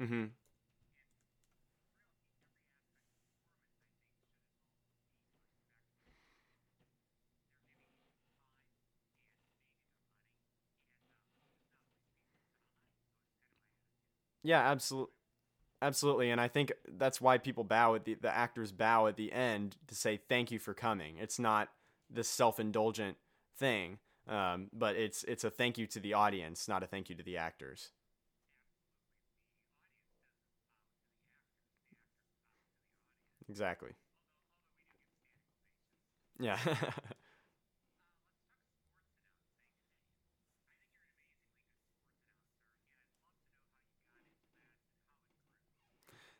Mm-hmm. 0.00 0.24
Yeah, 14.42 14.60
absolutely. 14.70 15.12
Absolutely, 15.82 16.30
and 16.30 16.40
I 16.40 16.48
think 16.48 16.72
that's 16.98 17.20
why 17.20 17.38
people 17.38 17.64
bow 17.64 17.94
at 17.96 18.04
the 18.04 18.14
the 18.14 18.34
actors 18.34 18.72
bow 18.72 19.06
at 19.08 19.16
the 19.16 19.32
end 19.32 19.76
to 19.88 19.94
say 19.94 20.18
thank 20.28 20.50
you 20.50 20.58
for 20.58 20.74
coming. 20.74 21.18
It's 21.18 21.38
not 21.38 21.70
this 22.10 22.28
self 22.28 22.60
indulgent 22.60 23.16
thing, 23.58 23.98
um, 24.28 24.70
but 24.72 24.96
it's 24.96 25.24
it's 25.24 25.44
a 25.44 25.50
thank 25.50 25.78
you 25.78 25.86
to 25.88 26.00
the 26.00 26.14
audience, 26.14 26.68
not 26.68 26.82
a 26.82 26.86
thank 26.88 27.10
you 27.10 27.16
to 27.16 27.22
the 27.24 27.36
actors. 27.38 27.90
Exactly. 33.48 33.92
Yeah. 36.40 36.58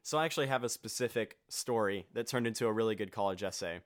so 0.03 0.19
I 0.19 0.25
actually 0.25 0.47
have 0.47 0.65
a 0.65 0.69
specific 0.69 1.37
story 1.49 2.07
that 2.15 2.27
turned 2.27 2.47
into 2.47 2.67
a 2.67 2.73
really 2.73 2.95
good 2.95 3.13
college 3.13 3.43
essay. 3.43 3.77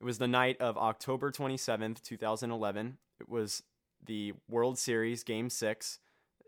It 0.00 0.04
was 0.04 0.18
the 0.18 0.28
night 0.28 0.60
of 0.60 0.78
October 0.78 1.30
27th, 1.30 2.02
2011. 2.02 2.98
It 3.20 3.28
was 3.28 3.62
the 4.04 4.34
World 4.48 4.78
Series 4.78 5.24
Game 5.24 5.50
6. 5.50 5.98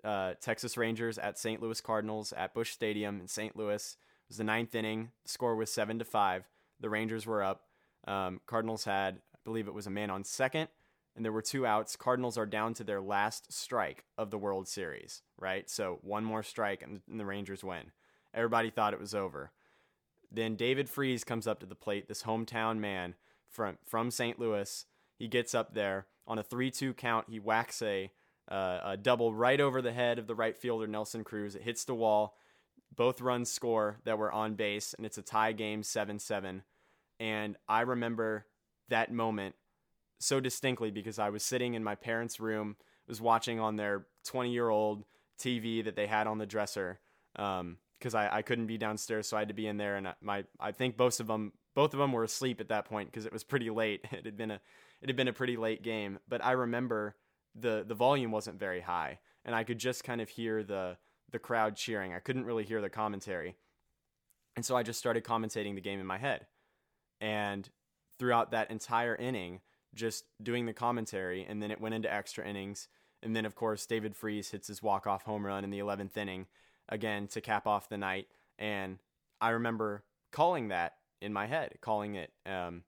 uh, 0.05 0.35
Texas 0.41 0.77
Rangers 0.77 1.19
at 1.19 1.39
St. 1.39 1.61
Louis 1.63 1.81
Cardinals 1.81 2.33
at 2.33 2.55
Busch 2.55 2.71
Stadium 2.73 3.21
in 3.21 3.29
St. 3.29 3.57
Louis. 3.57 3.97
Was 4.31 4.39
the 4.39 4.45
ninth 4.45 4.75
inning. 4.75 5.11
The 5.25 5.29
score 5.29 5.57
was 5.57 5.73
seven 5.73 5.99
to 5.99 6.05
five. 6.05 6.49
The 6.79 6.89
Rangers 6.89 7.27
were 7.27 7.43
up. 7.43 7.65
Um, 8.07 8.41
Cardinals 8.47 8.85
had, 8.85 9.17
I 9.35 9.39
believe 9.45 9.67
it 9.67 9.75
was 9.75 9.87
a 9.89 9.91
man 9.91 10.09
on 10.09 10.23
second, 10.25 10.69
and 11.17 11.25
there 11.25 11.33
were 11.33 11.43
two 11.43 11.67
outs. 11.67 11.97
Cardinals 11.97 12.39
are 12.39 12.47
down 12.47 12.73
to 12.75 12.85
their 12.85 13.01
last 13.01 13.53
strike 13.53 14.05
of 14.17 14.31
the 14.31 14.39
World 14.39 14.69
Series, 14.69 15.23
right? 15.37 15.69
So 15.69 15.99
one 16.03 16.25
more 16.25 16.45
strike 16.45 16.81
and, 16.83 17.01
and 17.11 17.19
the 17.19 17.27
Rangers 17.27 17.65
win. 17.65 17.91
Everybody 18.33 18.71
thought 18.71 18.95
it 18.95 19.01
was 19.01 19.15
over. 19.15 19.51
Then 20.31 20.55
David 20.55 20.89
Freese 20.89 21.25
comes 21.25 21.49
up 21.49 21.59
to 21.61 21.67
the 21.67 21.75
plate, 21.75 22.07
this 22.07 22.23
hometown 22.23 22.79
man 22.79 23.17
from 23.49 23.79
from 23.85 24.13
St. 24.13 24.39
Louis. 24.39 24.87
He 25.19 25.27
gets 25.27 25.55
up 25.55 25.75
there 25.75 26.07
on 26.27 26.39
a 26.39 26.45
3-2 26.45 26.97
count. 26.97 27.27
He 27.29 27.41
whacks 27.41 27.83
a 27.83 28.13
uh, 28.49 28.79
a 28.85 28.97
double 28.97 29.35
right 29.35 29.61
over 29.61 29.83
the 29.83 29.93
head 29.93 30.19
of 30.19 30.27
the 30.27 30.35
right 30.35 30.57
fielder 30.57 30.87
Nelson 30.87 31.25
Cruz. 31.25 31.55
It 31.55 31.63
hits 31.63 31.85
the 31.85 31.95
wall. 31.95 32.37
Both 32.95 33.21
runs 33.21 33.51
score 33.51 33.99
that 34.05 34.19
were 34.19 34.33
on 34.33 34.55
base, 34.55 34.95
and 34.95 35.07
it's 35.07 35.19
a 35.19 35.23
tie 35.23 35.53
game, 35.53 35.83
seven 35.83 36.19
seven. 36.19 36.63
And 37.19 37.57
I 37.69 37.83
remember 37.83 38.47
that 38.89 39.13
moment 39.13 39.55
so 40.19 40.41
distinctly 40.41 40.91
because 40.91 41.19
I 41.19 41.31
was 41.31 41.43
sitting 41.43 41.75
in 41.75 41.85
my 41.85 41.95
parents' 41.95 42.41
room, 42.41 42.77
was 43.07 43.21
watching 43.21 43.59
on 43.59 43.77
their 43.77 44.07
20 44.25 44.51
year 44.51 44.69
old 44.69 45.05
TV 45.39 45.85
that 45.85 45.97
they 45.97 46.07
had 46.07 46.27
on 46.27 46.39
the 46.39 46.47
dresser. 46.47 47.01
Um, 47.37 47.79
because 47.99 48.15
I, 48.15 48.39
I 48.39 48.43
couldn't 48.43 48.67
be 48.67 48.79
downstairs, 48.79 49.29
so 49.29 49.37
I 49.37 49.41
had 49.41 49.49
to 49.49 49.55
be 49.55 49.67
in 49.67 49.77
there. 49.77 49.97
And 49.97 50.09
my 50.23 50.45
I 50.59 50.73
think 50.73 50.97
both 50.97 51.21
of 51.21 51.27
them 51.27 51.53
both 51.75 51.93
of 51.93 52.01
them 52.01 52.13
were 52.13 52.25
asleep 52.25 52.61
at 52.61 52.69
that 52.69 52.87
point 52.87 53.11
because 53.11 53.27
it 53.27 53.33
was 53.33 53.45
pretty 53.45 53.71
late. 53.71 54.05
It 54.13 54.25
had 54.25 54.37
been 54.37 54.51
a 54.51 54.61
it 55.03 55.09
had 55.09 55.17
been 55.17 55.29
a 55.29 55.33
pretty 55.33 55.57
late 55.57 55.83
game, 55.83 56.19
but 56.29 56.45
I 56.45 56.53
remember 56.53 57.15
the 57.55 57.85
the 57.87 57.95
volume 57.95 58.33
wasn't 58.33 58.59
very 58.59 58.81
high, 58.81 59.19
and 59.45 59.55
I 59.55 59.65
could 59.65 59.79
just 59.79 60.03
kind 60.03 60.21
of 60.21 60.29
hear 60.29 60.63
the 60.63 60.97
the 61.31 61.39
crowd 61.39 61.77
cheering. 61.77 62.15
I 62.15 62.19
couldn't 62.19 62.45
really 62.45 62.65
hear 62.65 62.81
the 62.81 62.91
commentary, 62.91 63.57
and 64.57 64.65
so 64.65 64.77
I 64.77 64.83
just 64.83 64.99
started 64.99 65.25
commentating 65.25 65.75
the 65.75 65.81
game 65.81 66.01
in 66.01 66.07
my 66.07 66.19
head, 66.19 66.47
and 67.21 67.69
throughout 68.19 68.51
that 68.51 68.71
entire 68.71 69.17
inning, 69.17 69.61
just 69.95 70.25
doing 70.43 70.67
the 70.67 70.73
commentary, 70.73 71.47
and 71.49 71.63
then 71.63 71.71
it 71.71 71.81
went 71.81 71.95
into 71.95 72.13
extra 72.13 72.47
innings, 72.47 72.89
and 73.23 73.35
then 73.35 73.45
of 73.45 73.55
course 73.55 73.87
David 73.87 74.15
Freese 74.15 74.51
hits 74.51 74.69
his 74.69 74.83
walk 74.83 75.07
off 75.07 75.25
home 75.25 75.47
run 75.47 75.65
in 75.65 75.71
the 75.71 75.79
eleventh 75.79 76.17
inning 76.17 76.47
again 76.89 77.27
to 77.29 77.41
cap 77.41 77.67
off 77.67 77.89
the 77.89 77.99
night, 77.99 78.29
and 78.59 78.99
I 79.41 79.51
remember 79.51 80.05
calling 80.33 80.69
that 80.69 80.95
in 81.21 81.33
my 81.33 81.47
head, 81.47 81.75
calling 81.81 82.15
it, 82.15 82.33
um, 82.47 82.83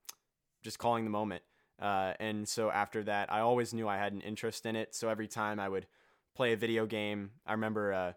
just 0.63 0.79
calling 0.79 1.05
the 1.05 1.11
moment. 1.11 1.43
Uh, 1.81 2.15
and 2.21 2.49
so 2.49 2.71
after 2.71 3.03
that, 3.03 3.33
I 3.33 3.41
always 3.41 3.75
knew 3.75 3.89
I 3.89 3.97
had 3.97 4.13
an 4.13 4.21
interest 4.21 4.67
in 4.67 4.77
it. 4.77 4.95
So 4.95 5.09
every 5.09 5.27
time 5.27 5.59
I 5.59 5.69
would 5.69 5.87
play 6.37 6.53
a 6.53 6.57
video 6.57 6.87
game, 6.87 7.31
I 7.45 7.53
remember 7.53 7.93
uh, 7.93 8.13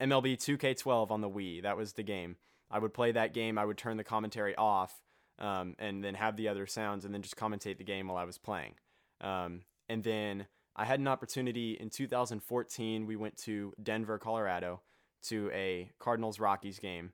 MLB 0.00 0.36
2K12 0.36 1.10
on 1.10 1.20
the 1.20 1.30
Wii. 1.30 1.62
That 1.62 1.76
was 1.76 1.92
the 1.92 2.02
game. 2.02 2.36
I 2.70 2.78
would 2.78 2.94
play 2.94 3.12
that 3.12 3.34
game. 3.34 3.58
I 3.58 3.64
would 3.64 3.78
turn 3.78 3.96
the 3.96 4.04
commentary 4.04 4.54
off 4.56 5.02
um, 5.38 5.74
and 5.78 6.04
then 6.04 6.14
have 6.14 6.36
the 6.36 6.48
other 6.48 6.66
sounds 6.66 7.04
and 7.04 7.14
then 7.14 7.22
just 7.22 7.36
commentate 7.36 7.78
the 7.78 7.84
game 7.84 8.08
while 8.08 8.16
I 8.16 8.24
was 8.24 8.38
playing. 8.38 8.74
Um, 9.20 9.62
and 9.88 10.04
then 10.04 10.46
I 10.76 10.84
had 10.84 11.00
an 11.00 11.08
opportunity 11.08 11.72
in 11.72 11.90
2014. 11.90 13.06
We 13.06 13.16
went 13.16 13.36
to 13.38 13.72
Denver, 13.82 14.18
Colorado 14.18 14.82
to 15.24 15.50
a 15.52 15.90
Cardinals 15.98 16.38
Rockies 16.38 16.78
game. 16.78 17.12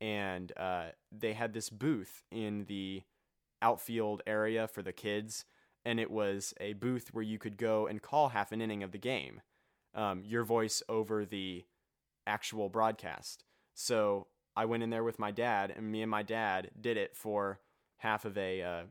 And 0.00 0.52
uh, 0.56 0.90
they 1.12 1.32
had 1.32 1.52
this 1.52 1.68
booth 1.68 2.22
in 2.30 2.64
the 2.66 3.02
outfield 3.62 4.22
area 4.26 4.66
for 4.66 4.82
the 4.82 4.92
kids, 4.92 5.44
and 5.84 6.00
it 6.00 6.10
was 6.10 6.54
a 6.60 6.72
booth 6.74 7.08
where 7.12 7.24
you 7.24 7.38
could 7.38 7.56
go 7.56 7.86
and 7.86 8.02
call 8.02 8.30
half 8.30 8.52
an 8.52 8.60
inning 8.60 8.82
of 8.82 8.92
the 8.92 8.98
game, 8.98 9.40
um, 9.94 10.22
your 10.24 10.44
voice 10.44 10.82
over 10.88 11.24
the 11.24 11.64
actual 12.26 12.68
broadcast. 12.68 13.44
So 13.74 14.26
I 14.56 14.64
went 14.64 14.82
in 14.82 14.90
there 14.90 15.04
with 15.04 15.18
my 15.18 15.30
dad, 15.30 15.72
and 15.74 15.90
me 15.90 16.02
and 16.02 16.10
my 16.10 16.22
dad 16.22 16.70
did 16.80 16.96
it 16.96 17.16
for 17.16 17.60
half 17.98 18.24
of 18.24 18.36
a 18.36 18.62
uh, 18.62 18.82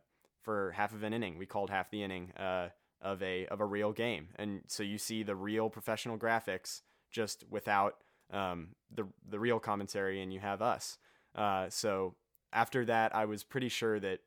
for 0.41 0.71
half 0.71 0.93
of 0.93 1.03
an 1.03 1.13
inning. 1.13 1.37
We 1.37 1.45
called 1.45 1.69
half 1.69 1.91
the 1.91 2.03
inning 2.03 2.31
uh, 2.37 2.69
of 3.01 3.21
a 3.21 3.45
of 3.47 3.59
a 3.59 3.65
real 3.65 3.91
game, 3.91 4.29
and 4.37 4.61
so 4.67 4.83
you 4.83 4.97
see 4.97 5.23
the 5.23 5.35
real 5.35 5.69
professional 5.69 6.17
graphics 6.17 6.81
just 7.11 7.43
without 7.49 7.95
um, 8.31 8.69
the 8.91 9.05
the 9.27 9.39
real 9.39 9.59
commentary, 9.59 10.21
and 10.21 10.33
you 10.33 10.39
have 10.39 10.61
us. 10.61 10.97
Uh, 11.35 11.69
so 11.69 12.15
after 12.51 12.85
that, 12.85 13.15
I 13.15 13.25
was 13.25 13.43
pretty 13.43 13.69
sure 13.69 13.99
that 13.99 14.19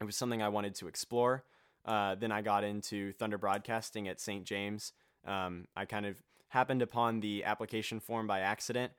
it 0.00 0.04
was 0.04 0.16
something 0.16 0.42
I 0.42 0.48
wanted 0.48 0.74
to 0.76 0.88
explore. 0.88 1.44
Uh, 1.84 2.14
then 2.14 2.32
I 2.32 2.42
got 2.42 2.64
into 2.64 3.12
Thunder 3.12 3.38
Broadcasting 3.38 4.08
at 4.08 4.20
St. 4.20 4.44
James. 4.44 4.92
Um, 5.26 5.66
I 5.76 5.84
kind 5.84 6.06
of 6.06 6.22
happened 6.48 6.82
upon 6.82 7.20
the 7.20 7.44
application 7.44 8.00
form 8.00 8.26
by 8.26 8.40
accident. 8.40 8.92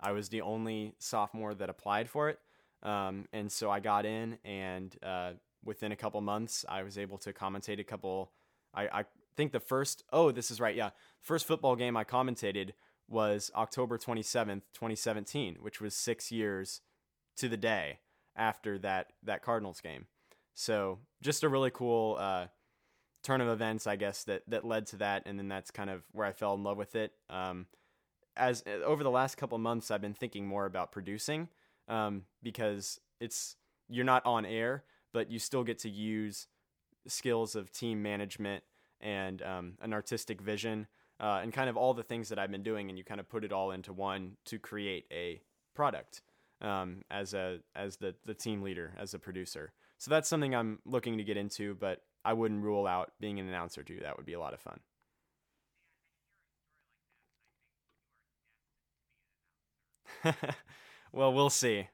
I 0.00 0.12
was 0.12 0.28
the 0.28 0.42
only 0.42 0.94
sophomore 0.98 1.54
that 1.54 1.70
applied 1.70 2.08
for 2.08 2.28
it. 2.28 2.38
Um, 2.82 3.26
and 3.32 3.50
so 3.50 3.70
I 3.70 3.80
got 3.80 4.04
in, 4.04 4.38
and 4.44 4.94
uh, 5.02 5.32
within 5.64 5.92
a 5.92 5.96
couple 5.96 6.20
months, 6.20 6.64
I 6.68 6.82
was 6.82 6.98
able 6.98 7.18
to 7.18 7.32
commentate 7.32 7.80
a 7.80 7.84
couple. 7.84 8.32
I, 8.74 9.00
I 9.00 9.04
think 9.36 9.52
the 9.52 9.60
first, 9.60 10.04
oh, 10.12 10.30
this 10.30 10.50
is 10.50 10.60
right, 10.60 10.74
yeah. 10.74 10.90
First 11.20 11.46
football 11.46 11.76
game 11.76 11.96
I 11.96 12.04
commentated 12.04 12.70
was 13.08 13.50
October 13.54 13.98
27th, 13.98 14.62
2017, 14.74 15.58
which 15.60 15.80
was 15.80 15.94
six 15.94 16.30
years 16.30 16.80
to 17.36 17.48
the 17.48 17.56
day 17.56 18.00
after 18.36 18.78
that, 18.78 19.12
that 19.22 19.42
Cardinals 19.42 19.80
game. 19.80 20.06
So 20.54 20.98
just 21.22 21.44
a 21.44 21.48
really 21.48 21.70
cool 21.70 22.16
uh, 22.18 22.46
turn 23.26 23.40
of 23.40 23.48
events, 23.48 23.86
I 23.88 23.96
guess 23.96 24.22
that 24.24 24.42
that 24.48 24.64
led 24.64 24.86
to 24.88 24.96
that, 24.98 25.24
and 25.26 25.38
then 25.38 25.48
that's 25.48 25.70
kind 25.72 25.90
of 25.90 26.04
where 26.12 26.26
I 26.26 26.32
fell 26.32 26.54
in 26.54 26.62
love 26.62 26.76
with 26.76 26.94
it. 26.94 27.12
Um, 27.28 27.66
as 28.36 28.62
uh, 28.66 28.84
over 28.84 29.02
the 29.02 29.10
last 29.10 29.36
couple 29.36 29.58
months, 29.58 29.90
I've 29.90 30.00
been 30.00 30.14
thinking 30.14 30.46
more 30.46 30.64
about 30.64 30.92
producing 30.92 31.48
um, 31.88 32.22
because 32.42 33.00
it's 33.20 33.56
you're 33.88 34.04
not 34.04 34.24
on 34.24 34.46
air, 34.46 34.84
but 35.12 35.30
you 35.30 35.40
still 35.40 35.64
get 35.64 35.80
to 35.80 35.90
use 35.90 36.46
skills 37.08 37.56
of 37.56 37.72
team 37.72 38.00
management 38.00 38.62
and 39.00 39.42
um, 39.42 39.72
an 39.80 39.92
artistic 39.92 40.40
vision 40.40 40.86
uh, 41.18 41.40
and 41.42 41.52
kind 41.52 41.68
of 41.68 41.76
all 41.76 41.94
the 41.94 42.02
things 42.02 42.28
that 42.28 42.38
I've 42.38 42.50
been 42.50 42.62
doing, 42.62 42.88
and 42.90 42.96
you 42.96 43.04
kind 43.04 43.20
of 43.20 43.28
put 43.28 43.44
it 43.44 43.52
all 43.52 43.72
into 43.72 43.92
one 43.92 44.36
to 44.46 44.58
create 44.58 45.06
a 45.12 45.40
product 45.74 46.22
um, 46.60 47.02
as 47.10 47.34
a 47.34 47.58
as 47.74 47.96
the 47.96 48.14
the 48.24 48.34
team 48.34 48.62
leader, 48.62 48.94
as 48.96 49.14
a 49.14 49.18
producer. 49.18 49.72
So 49.98 50.10
that's 50.10 50.28
something 50.28 50.54
I'm 50.54 50.78
looking 50.84 51.18
to 51.18 51.24
get 51.24 51.36
into, 51.36 51.74
but 51.74 52.02
I 52.26 52.34
wouldn't 52.34 52.62
rule 52.64 52.86
out 52.86 53.12
being 53.20 53.40
an 53.40 53.48
announcer 53.48 53.82
too. 53.82 54.00
That 54.02 54.16
would 54.18 54.26
be 54.26 54.34
a 54.34 54.40
lot 54.40 54.54
of 54.54 54.60
fun. 54.60 54.80
well, 61.12 61.32
we'll 61.32 61.50
see. 61.50 61.88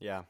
yeah. 0.00 0.22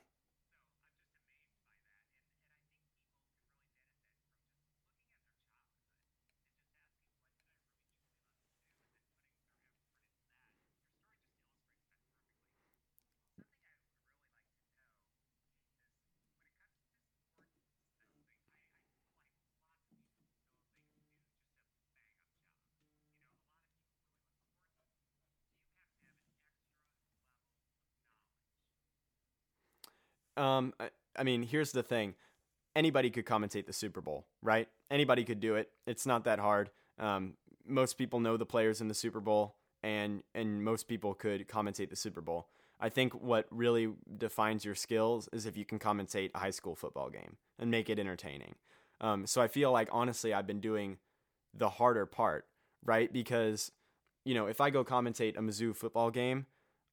Um, 30.36 30.74
I, 30.80 30.90
I 31.16 31.22
mean, 31.22 31.42
here's 31.42 31.72
the 31.72 31.82
thing: 31.82 32.14
anybody 32.76 33.10
could 33.10 33.26
commentate 33.26 33.66
the 33.66 33.72
Super 33.72 34.00
Bowl, 34.00 34.26
right? 34.42 34.68
Anybody 34.90 35.24
could 35.24 35.40
do 35.40 35.56
it. 35.56 35.70
It's 35.86 36.06
not 36.06 36.24
that 36.24 36.38
hard. 36.38 36.70
Um, 36.98 37.34
most 37.66 37.98
people 37.98 38.20
know 38.20 38.36
the 38.36 38.46
players 38.46 38.80
in 38.80 38.88
the 38.88 38.94
Super 38.94 39.20
Bowl, 39.20 39.56
and 39.82 40.22
and 40.34 40.62
most 40.64 40.88
people 40.88 41.14
could 41.14 41.48
commentate 41.48 41.90
the 41.90 41.96
Super 41.96 42.20
Bowl. 42.20 42.48
I 42.80 42.88
think 42.88 43.14
what 43.14 43.46
really 43.50 43.88
defines 44.18 44.64
your 44.64 44.74
skills 44.74 45.28
is 45.32 45.46
if 45.46 45.56
you 45.56 45.64
can 45.64 45.78
commentate 45.78 46.30
a 46.34 46.38
high 46.38 46.50
school 46.50 46.74
football 46.74 47.08
game 47.08 47.36
and 47.58 47.70
make 47.70 47.88
it 47.88 47.98
entertaining. 47.98 48.56
Um, 49.00 49.26
so 49.26 49.40
I 49.40 49.48
feel 49.48 49.70
like 49.70 49.88
honestly, 49.92 50.34
I've 50.34 50.46
been 50.46 50.60
doing 50.60 50.98
the 51.54 51.68
harder 51.68 52.04
part, 52.04 52.46
right? 52.84 53.12
Because 53.12 53.70
you 54.24 54.34
know, 54.34 54.46
if 54.46 54.60
I 54.60 54.70
go 54.70 54.84
commentate 54.84 55.36
a 55.36 55.40
Mizzou 55.40 55.76
football 55.76 56.10
game, 56.10 56.46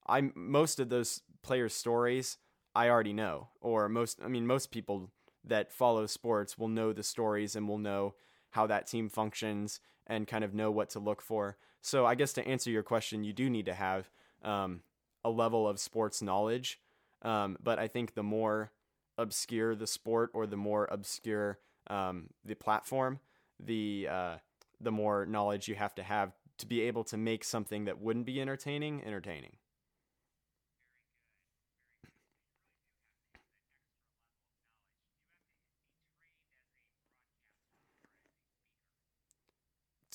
I'm 0.05 0.31
most 0.35 0.79
of 0.79 0.89
those 0.89 1.21
players' 1.41 1.73
stories 1.73 2.37
I 2.75 2.89
already 2.89 3.13
know, 3.13 3.49
or 3.59 3.89
most, 3.89 4.19
I 4.23 4.27
mean, 4.27 4.47
most 4.47 4.71
people 4.71 5.11
that 5.43 5.71
follow 5.71 6.05
sports 6.05 6.57
will 6.57 6.67
know 6.67 6.93
the 6.93 7.03
stories 7.03 7.55
and 7.55 7.67
will 7.67 7.77
know 7.77 8.15
how 8.51 8.67
that 8.67 8.87
team 8.87 9.09
functions 9.09 9.79
and 10.07 10.27
kind 10.27 10.43
of 10.43 10.53
know 10.53 10.71
what 10.71 10.89
to 10.91 10.99
look 10.99 11.21
for. 11.21 11.57
So 11.81 12.05
I 12.05 12.15
guess 12.15 12.33
to 12.33 12.47
answer 12.47 12.69
your 12.69 12.83
question, 12.83 13.23
you 13.23 13.33
do 13.33 13.49
need 13.49 13.65
to 13.65 13.73
have 13.73 14.09
um, 14.43 14.81
a 15.23 15.29
level 15.29 15.67
of 15.67 15.79
sports 15.79 16.21
knowledge. 16.21 16.79
Um, 17.23 17.57
but 17.61 17.79
I 17.79 17.87
think 17.87 18.13
the 18.13 18.23
more 18.23 18.71
obscure 19.17 19.75
the 19.75 19.87
sport 19.87 20.31
or 20.33 20.47
the 20.47 20.57
more 20.57 20.87
obscure 20.91 21.59
um, 21.87 22.29
the 22.45 22.55
platform, 22.55 23.19
the 23.59 24.07
uh, 24.09 24.35
the 24.79 24.91
more 24.91 25.25
knowledge 25.25 25.67
you 25.67 25.75
have 25.75 25.93
to 25.95 26.03
have 26.03 26.31
to 26.57 26.65
be 26.65 26.81
able 26.81 27.03
to 27.05 27.17
make 27.17 27.43
something 27.43 27.85
that 27.85 27.99
wouldn't 27.99 28.25
be 28.25 28.41
entertaining 28.41 29.03
entertaining. 29.05 29.57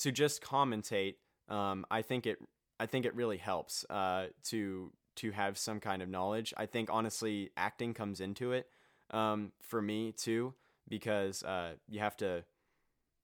To 0.07 0.11
just 0.13 0.41
commentate, 0.41 1.15
um, 1.49 1.85
I 1.91 2.01
think 2.01 2.25
it 2.25 2.37
I 2.79 2.85
think 2.85 3.05
it 3.05 3.13
really 3.13 3.35
helps 3.35 3.83
uh, 3.89 4.27
to 4.45 4.93
to 5.17 5.31
have 5.31 5.57
some 5.57 5.81
kind 5.81 6.01
of 6.01 6.07
knowledge. 6.07 6.53
I 6.55 6.65
think 6.65 6.87
honestly, 6.89 7.49
acting 7.57 7.93
comes 7.93 8.21
into 8.21 8.53
it 8.53 8.69
um, 9.11 9.51
for 9.61 9.81
me 9.81 10.13
too 10.13 10.53
because 10.87 11.43
uh, 11.43 11.73
you 11.89 11.99
have 11.99 12.15
to 12.17 12.45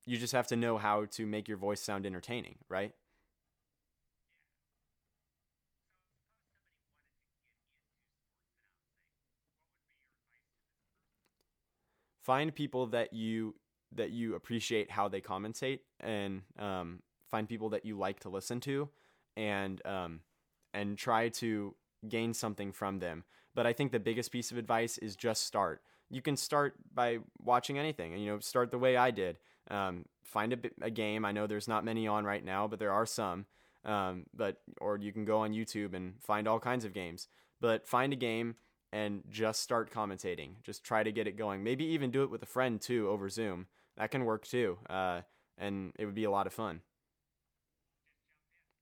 you 0.06 0.18
just 0.18 0.34
have 0.34 0.48
to 0.48 0.58
know 0.58 0.78
how 0.78 1.06
to 1.12 1.26
make 1.26 1.48
your 1.48 1.58
voice 1.58 1.82
sound 1.82 2.06
entertaining, 2.06 2.58
right? 2.70 2.94
Find 12.22 12.56
people 12.56 12.88
that 12.88 13.14
you 13.14 13.56
that 13.96 14.12
you 14.12 14.36
appreciate 14.36 14.91
how 14.91 15.08
they 15.08 15.22
commentate, 15.22 15.80
and 16.00 16.41
um, 16.60 17.02
find 17.30 17.48
people 17.48 17.70
that 17.70 17.86
you 17.86 17.98
like 17.98 18.20
to 18.22 18.30
listen 18.30 18.60
to, 18.62 18.89
and 19.36 19.86
um, 19.86 20.20
and 20.74 20.98
try 20.98 21.30
to 21.30 21.76
gain 22.08 22.34
something 22.34 22.72
from 22.72 23.00
them. 23.00 23.24
But 23.56 23.66
I 23.66 23.74
think 23.74 23.91
the 23.91 24.00
biggest 24.00 24.32
piece 24.32 24.52
of 24.52 24.58
advice 24.58 24.98
is 24.98 25.16
just 25.16 25.46
start. 25.46 25.82
You 26.10 26.22
can 26.22 26.36
start 26.36 26.76
by 26.94 27.20
watching 27.39 27.78
anything, 27.78 28.14
and 28.14 28.22
you 28.22 28.32
know, 28.32 28.39
start 28.39 28.72
the 28.72 28.80
way 28.80 28.98
I 28.98 29.12
did. 29.12 29.38
Um, 29.70 30.06
find 30.24 30.54
a, 30.54 30.58
a, 30.82 30.89
game. 30.89 31.24
I 31.24 31.32
know 31.32 31.48
there's 31.48 31.68
not 31.68 31.86
many 31.86 32.08
on 32.08 32.26
right 32.26 32.44
now, 32.44 32.68
but 32.68 32.80
there 32.80 32.91
are 32.91 33.06
some. 33.06 33.46
Um, 33.86 34.26
but 34.34 34.58
or 34.80 34.98
you 34.98 35.12
can 35.12 35.26
go 35.26 35.39
on 35.39 35.54
YouTube 35.54 35.94
and 35.94 36.16
find 36.22 36.48
all 36.48 36.60
kinds 36.60 36.86
of 36.86 36.94
games. 36.94 37.28
But 37.62 37.88
find 37.88 38.12
a 38.12 38.18
game 38.18 38.56
and 38.91 39.24
just 39.30 39.62
start 39.62 39.91
commentating. 39.91 40.52
Just 40.64 40.84
try 40.84 41.02
to 41.04 41.12
get 41.12 41.28
it 41.28 41.38
going. 41.38 41.64
Maybe 41.64 41.86
even 41.86 42.12
do 42.12 42.24
it 42.24 42.30
with 42.30 42.44
a 42.44 42.48
friend 42.48 42.80
too 42.80 43.10
over 43.10 43.28
Zoom. 43.30 43.68
That 43.98 44.12
can 44.12 44.26
work 44.26 44.46
too, 44.46 44.78
uh, 44.89 45.22
and 45.58 45.94
it 46.00 46.06
would 46.06 46.16
be 46.16 46.24
a 46.24 46.32
lot 46.32 46.48
of 46.48 46.54
fun. 46.54 46.82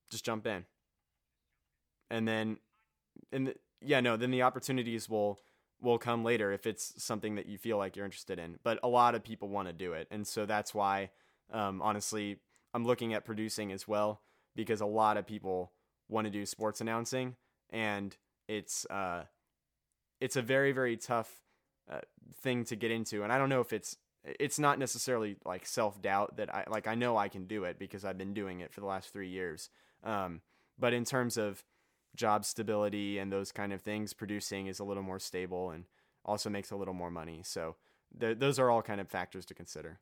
Just 0.10 0.26
jump 0.26 0.46
in, 0.48 0.66
and 2.10 2.28
then, 2.28 2.58
and 3.32 3.48
the, 3.48 3.56
yeah, 3.82 4.00
no, 4.00 4.18
then 4.18 4.32
the 4.32 4.42
opportunities 4.42 5.10
will 5.10 5.40
will 5.82 5.98
come 5.98 6.24
later 6.24 6.52
if 6.52 6.68
it's 6.68 6.94
something 7.04 7.36
that 7.36 7.48
you 7.48 7.58
feel 7.58 7.78
like 7.78 7.96
you're 7.96 8.06
interested 8.06 8.38
in. 8.38 8.58
But 8.64 8.80
a 8.84 8.88
lot 8.88 9.16
of 9.16 9.24
people 9.24 9.50
want 9.50 9.68
to 9.68 9.74
do 9.74 9.94
it, 9.94 10.08
and 10.12 10.26
so 10.26 10.46
that's 10.46 10.74
why, 10.74 11.12
um, 11.52 11.82
honestly, 11.82 12.38
I'm 12.74 12.86
looking 12.86 13.14
at 13.14 13.26
producing 13.26 13.72
as 13.72 13.88
well 13.88 14.22
because 14.56 14.82
a 14.82 14.86
lot 14.86 15.18
of 15.18 15.26
people 15.26 15.72
want 16.08 16.26
to 16.26 16.32
do 16.32 16.46
sports 16.46 16.82
announcing, 16.82 17.36
and 17.70 18.16
it's 18.48 18.86
uh, 18.86 19.24
it's 20.22 20.36
a 20.36 20.42
very 20.42 20.72
very 20.72 20.96
tough 20.98 21.42
uh, 21.92 22.00
thing 22.42 22.64
to 22.66 22.76
get 22.76 22.92
into, 22.92 23.24
and 23.24 23.32
I 23.34 23.38
don't 23.38 23.50
know 23.50 23.62
if 23.62 23.74
it's 23.74 23.98
it's 24.24 24.60
not 24.60 24.78
necessarily 24.78 25.36
like 25.46 25.66
self 25.66 26.02
doubt 26.02 26.38
that 26.38 26.54
I 26.54 26.66
like 26.70 26.88
I 26.88 26.96
know 26.96 27.18
I 27.18 27.28
can 27.28 27.46
do 27.46 27.64
it 27.64 27.80
because 27.80 28.06
I've 28.06 28.18
been 28.18 28.34
doing 28.34 28.60
it 28.60 28.74
for 28.74 28.82
the 28.82 28.86
last 28.86 29.12
three 29.12 29.30
years. 29.30 29.70
Um, 30.04 30.42
but 30.78 30.94
in 30.94 31.06
terms 31.06 31.38
of 31.38 31.64
job 32.16 32.46
stability 32.46 33.18
and 33.18 33.32
those 33.32 33.52
kind 33.52 33.74
of 33.74 33.82
things, 33.82 34.14
producing 34.14 34.68
is 34.68 34.80
a 34.80 34.84
little 34.84 35.04
more 35.04 35.20
stable 35.20 35.72
and 35.72 35.86
also 36.26 36.50
makes 36.50 36.72
a 36.72 36.76
little 36.76 36.94
more 36.94 37.12
money. 37.12 37.42
So 37.44 37.76
th- 38.20 38.40
those 38.40 38.60
are 38.60 38.70
all 38.70 38.82
kind 38.82 39.02
of 39.02 39.10
factors 39.10 39.46
to 39.46 39.54
consider. 39.54 40.00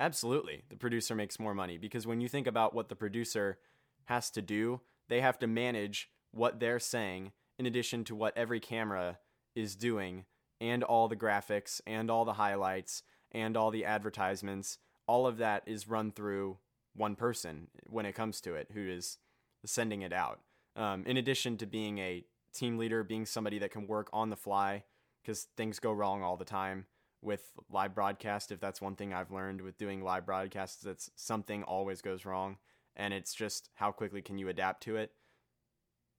Absolutely. 0.00 0.62
The 0.68 0.76
producer 0.76 1.14
makes 1.14 1.40
more 1.40 1.54
money 1.54 1.76
because 1.76 2.06
when 2.06 2.20
you 2.20 2.28
think 2.28 2.46
about 2.46 2.74
what 2.74 2.88
the 2.88 2.94
producer 2.94 3.58
has 4.04 4.30
to 4.30 4.42
do, 4.42 4.80
they 5.08 5.20
have 5.20 5.38
to 5.40 5.46
manage 5.46 6.08
what 6.30 6.60
they're 6.60 6.78
saying 6.78 7.32
in 7.58 7.66
addition 7.66 8.04
to 8.04 8.14
what 8.14 8.36
every 8.36 8.60
camera 8.60 9.18
is 9.56 9.74
doing 9.74 10.24
and 10.60 10.82
all 10.82 11.08
the 11.08 11.16
graphics 11.16 11.80
and 11.86 12.10
all 12.10 12.24
the 12.24 12.34
highlights 12.34 13.02
and 13.32 13.56
all 13.56 13.70
the 13.70 13.84
advertisements. 13.84 14.78
All 15.06 15.26
of 15.26 15.38
that 15.38 15.62
is 15.66 15.88
run 15.88 16.12
through 16.12 16.58
one 16.94 17.14
person 17.14 17.68
when 17.84 18.06
it 18.06 18.14
comes 18.14 18.40
to 18.42 18.54
it 18.54 18.68
who 18.74 18.88
is 18.88 19.18
sending 19.64 20.02
it 20.02 20.12
out. 20.12 20.40
Um, 20.76 21.04
in 21.06 21.16
addition 21.16 21.56
to 21.58 21.66
being 21.66 21.98
a 21.98 22.24
team 22.52 22.78
leader, 22.78 23.02
being 23.02 23.26
somebody 23.26 23.58
that 23.58 23.70
can 23.70 23.86
work 23.86 24.08
on 24.12 24.30
the 24.30 24.36
fly 24.36 24.84
because 25.22 25.46
things 25.56 25.78
go 25.78 25.92
wrong 25.92 26.22
all 26.22 26.36
the 26.36 26.44
time 26.44 26.86
with 27.20 27.52
live 27.70 27.94
broadcast. 27.94 28.52
If 28.52 28.60
that's 28.60 28.80
one 28.80 28.96
thing 28.96 29.12
I've 29.12 29.30
learned 29.30 29.60
with 29.60 29.78
doing 29.78 30.02
live 30.02 30.26
broadcasts, 30.26 30.82
that's 30.82 31.10
something 31.16 31.62
always 31.64 32.00
goes 32.00 32.24
wrong, 32.24 32.56
and 32.96 33.12
it's 33.12 33.34
just 33.34 33.70
how 33.74 33.90
quickly 33.90 34.22
can 34.22 34.38
you 34.38 34.48
adapt 34.48 34.82
to 34.84 34.96
it. 34.96 35.12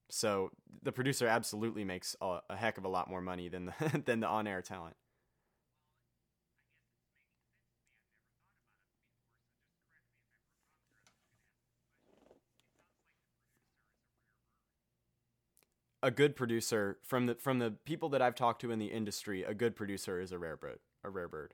So 0.09 0.51
the 0.81 0.91
producer 0.91 1.27
absolutely 1.27 1.83
makes 1.83 2.15
a, 2.21 2.39
a 2.49 2.55
heck 2.55 2.77
of 2.77 2.85
a 2.85 2.89
lot 2.89 3.09
more 3.09 3.21
money 3.21 3.47
than 3.49 3.65
the 3.65 4.01
than 4.05 4.19
the 4.19 4.27
on 4.27 4.47
air 4.47 4.61
talent. 4.61 4.95
a 16.01 16.11
good 16.11 16.35
producer 16.35 16.97
from 17.03 17.25
the 17.25 17.35
from 17.35 17.59
the 17.59 17.71
people 17.85 18.09
that 18.09 18.21
I've 18.21 18.35
talked 18.35 18.61
to 18.61 18.71
in 18.71 18.79
the 18.79 18.87
industry, 18.87 19.43
a 19.43 19.53
good 19.53 19.75
producer 19.75 20.19
is 20.19 20.31
a 20.31 20.39
rare 20.39 20.57
bird. 20.57 20.79
A 21.03 21.09
rare 21.09 21.27
bird. 21.27 21.53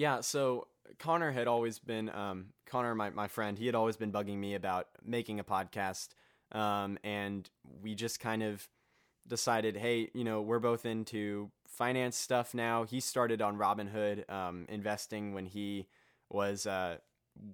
Yeah, 0.00 0.22
so 0.22 0.66
Connor 0.98 1.30
had 1.30 1.46
always 1.46 1.78
been 1.78 2.08
um, 2.08 2.46
Connor, 2.64 2.94
my 2.94 3.10
my 3.10 3.28
friend. 3.28 3.58
He 3.58 3.66
had 3.66 3.74
always 3.74 3.98
been 3.98 4.10
bugging 4.10 4.38
me 4.38 4.54
about 4.54 4.86
making 5.04 5.40
a 5.40 5.44
podcast, 5.44 6.08
um, 6.52 6.96
and 7.04 7.50
we 7.82 7.94
just 7.94 8.18
kind 8.18 8.42
of 8.42 8.66
decided, 9.28 9.76
hey, 9.76 10.08
you 10.14 10.24
know, 10.24 10.40
we're 10.40 10.58
both 10.58 10.86
into 10.86 11.50
finance 11.66 12.16
stuff 12.16 12.54
now. 12.54 12.84
He 12.84 12.98
started 12.98 13.42
on 13.42 13.58
Robinhood 13.58 14.28
um, 14.32 14.64
investing 14.70 15.34
when 15.34 15.44
he 15.44 15.86
was 16.30 16.66
uh, 16.66 16.96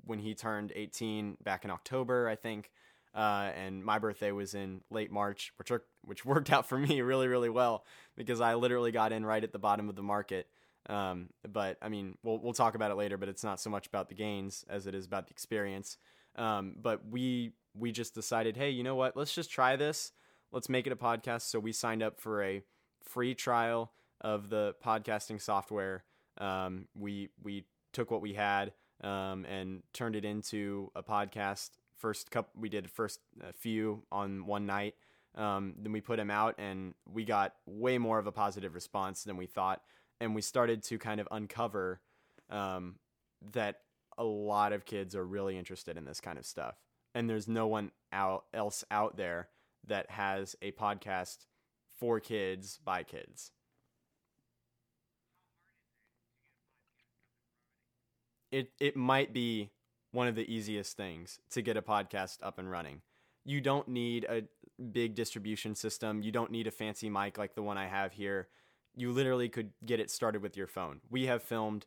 when 0.04 0.20
he 0.20 0.36
turned 0.36 0.70
18 0.76 1.38
back 1.42 1.64
in 1.64 1.72
October, 1.72 2.28
I 2.28 2.36
think. 2.36 2.70
Uh, 3.12 3.50
and 3.56 3.84
my 3.84 3.98
birthday 3.98 4.30
was 4.30 4.54
in 4.54 4.82
late 4.88 5.10
March, 5.10 5.52
which 5.56 5.72
which 6.02 6.24
worked 6.32 6.52
out 6.52 6.68
for 6.68 6.78
me 6.78 7.00
really 7.00 7.26
really 7.26 7.50
well 7.50 7.84
because 8.16 8.40
I 8.40 8.54
literally 8.54 8.92
got 8.92 9.10
in 9.10 9.26
right 9.26 9.42
at 9.42 9.50
the 9.50 9.58
bottom 9.58 9.88
of 9.88 9.96
the 9.96 10.04
market. 10.04 10.46
Um, 10.88 11.30
but 11.48 11.78
I 11.82 11.88
mean, 11.88 12.16
we'll 12.22 12.38
we'll 12.38 12.52
talk 12.52 12.74
about 12.74 12.90
it 12.90 12.96
later. 12.96 13.16
But 13.16 13.28
it's 13.28 13.44
not 13.44 13.60
so 13.60 13.70
much 13.70 13.86
about 13.86 14.08
the 14.08 14.14
gains 14.14 14.64
as 14.68 14.86
it 14.86 14.94
is 14.94 15.06
about 15.06 15.26
the 15.26 15.32
experience. 15.32 15.96
Um, 16.36 16.76
but 16.80 17.08
we 17.08 17.52
we 17.74 17.92
just 17.92 18.14
decided, 18.14 18.56
hey, 18.56 18.70
you 18.70 18.82
know 18.82 18.94
what? 18.94 19.16
Let's 19.16 19.34
just 19.34 19.50
try 19.50 19.76
this. 19.76 20.12
Let's 20.52 20.68
make 20.68 20.86
it 20.86 20.92
a 20.92 20.96
podcast. 20.96 21.42
So 21.42 21.58
we 21.58 21.72
signed 21.72 22.02
up 22.02 22.20
for 22.20 22.42
a 22.42 22.62
free 23.02 23.34
trial 23.34 23.92
of 24.20 24.48
the 24.48 24.74
podcasting 24.84 25.40
software. 25.40 26.04
Um, 26.38 26.88
we 26.94 27.30
we 27.42 27.64
took 27.92 28.10
what 28.10 28.20
we 28.20 28.34
had 28.34 28.72
um, 29.02 29.44
and 29.46 29.82
turned 29.92 30.16
it 30.16 30.24
into 30.24 30.90
a 30.94 31.02
podcast. 31.02 31.70
First 31.96 32.30
couple, 32.30 32.60
we 32.60 32.68
did 32.68 32.90
first 32.90 33.20
a 33.42 33.52
few 33.52 34.02
on 34.12 34.46
one 34.46 34.66
night. 34.66 34.94
Um, 35.34 35.74
then 35.78 35.92
we 35.92 36.00
put 36.00 36.16
them 36.16 36.30
out, 36.30 36.54
and 36.58 36.94
we 37.10 37.24
got 37.24 37.54
way 37.66 37.98
more 37.98 38.18
of 38.18 38.26
a 38.26 38.32
positive 38.32 38.74
response 38.74 39.24
than 39.24 39.36
we 39.36 39.46
thought. 39.46 39.82
And 40.20 40.34
we 40.34 40.42
started 40.42 40.82
to 40.84 40.98
kind 40.98 41.20
of 41.20 41.28
uncover 41.30 42.00
um, 42.50 42.96
that 43.52 43.80
a 44.16 44.24
lot 44.24 44.72
of 44.72 44.84
kids 44.84 45.14
are 45.14 45.26
really 45.26 45.58
interested 45.58 45.96
in 45.96 46.04
this 46.04 46.20
kind 46.20 46.38
of 46.38 46.46
stuff, 46.46 46.76
and 47.14 47.28
there's 47.28 47.48
no 47.48 47.66
one 47.66 47.90
out 48.12 48.44
else 48.54 48.84
out 48.90 49.16
there 49.16 49.48
that 49.86 50.10
has 50.10 50.56
a 50.62 50.72
podcast 50.72 51.44
for 51.98 52.18
kids 52.18 52.78
by 52.82 53.02
kids. 53.02 53.52
it 58.56 58.70
it 58.80 58.96
might 58.96 59.32
be 59.32 59.70
one 60.12 60.28
of 60.28 60.34
the 60.34 60.50
easiest 60.52 60.96
things 60.96 61.38
to 61.50 61.62
get 61.62 61.76
a 61.76 61.82
podcast 61.82 62.38
up 62.42 62.58
and 62.58 62.70
running. 62.70 63.02
You 63.44 63.60
don't 63.60 63.88
need 63.88 64.24
a 64.24 64.44
big 64.82 65.14
distribution 65.14 65.74
system. 65.74 66.22
You 66.22 66.32
don't 66.32 66.50
need 66.50 66.66
a 66.66 66.70
fancy 66.70 67.10
mic 67.10 67.38
like 67.38 67.54
the 67.54 67.62
one 67.62 67.78
I 67.78 67.86
have 67.86 68.12
here. 68.12 68.48
You 68.96 69.12
literally 69.12 69.48
could 69.48 69.72
get 69.84 70.00
it 70.00 70.10
started 70.10 70.42
with 70.42 70.56
your 70.56 70.66
phone. 70.66 71.00
We 71.10 71.26
have 71.26 71.42
filmed 71.42 71.86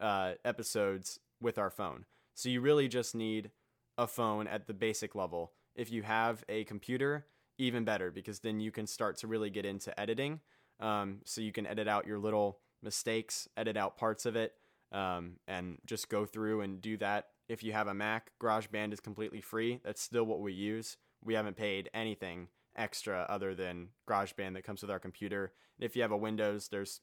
uh, 0.00 0.32
episodes 0.44 1.20
with 1.40 1.58
our 1.58 1.70
phone. 1.70 2.06
So 2.34 2.48
you 2.48 2.60
really 2.60 2.88
just 2.88 3.14
need 3.14 3.50
a 3.98 4.06
phone 4.06 4.46
at 4.46 4.66
the 4.66 4.74
basic 4.74 5.14
level. 5.14 5.52
If 5.74 5.90
you 5.90 6.02
have 6.02 6.44
a 6.48 6.64
computer, 6.64 7.26
even 7.58 7.84
better 7.84 8.10
because 8.10 8.40
then 8.40 8.60
you 8.60 8.70
can 8.70 8.86
start 8.86 9.16
to 9.18 9.26
really 9.26 9.50
get 9.50 9.64
into 9.64 9.98
editing. 9.98 10.40
Um, 10.80 11.20
so 11.24 11.40
you 11.40 11.52
can 11.52 11.66
edit 11.66 11.88
out 11.88 12.06
your 12.06 12.18
little 12.18 12.58
mistakes, 12.82 13.48
edit 13.56 13.76
out 13.76 13.96
parts 13.96 14.26
of 14.26 14.36
it, 14.36 14.52
um, 14.92 15.36
and 15.48 15.78
just 15.86 16.08
go 16.08 16.26
through 16.26 16.60
and 16.60 16.80
do 16.80 16.96
that. 16.98 17.26
If 17.48 17.62
you 17.62 17.72
have 17.72 17.88
a 17.88 17.94
Mac, 17.94 18.30
GarageBand 18.42 18.92
is 18.92 19.00
completely 19.00 19.40
free. 19.40 19.80
That's 19.84 20.02
still 20.02 20.24
what 20.24 20.40
we 20.40 20.52
use. 20.52 20.96
We 21.24 21.34
haven't 21.34 21.56
paid 21.56 21.90
anything 21.94 22.48
extra 22.76 23.26
other 23.28 23.54
than 23.54 23.88
GarageBand 24.08 24.54
that 24.54 24.64
comes 24.64 24.82
with 24.82 24.90
our 24.90 24.98
computer. 24.98 25.52
if 25.78 25.96
you 25.96 26.02
have 26.02 26.12
a 26.12 26.16
Windows, 26.16 26.68
there's 26.68 27.00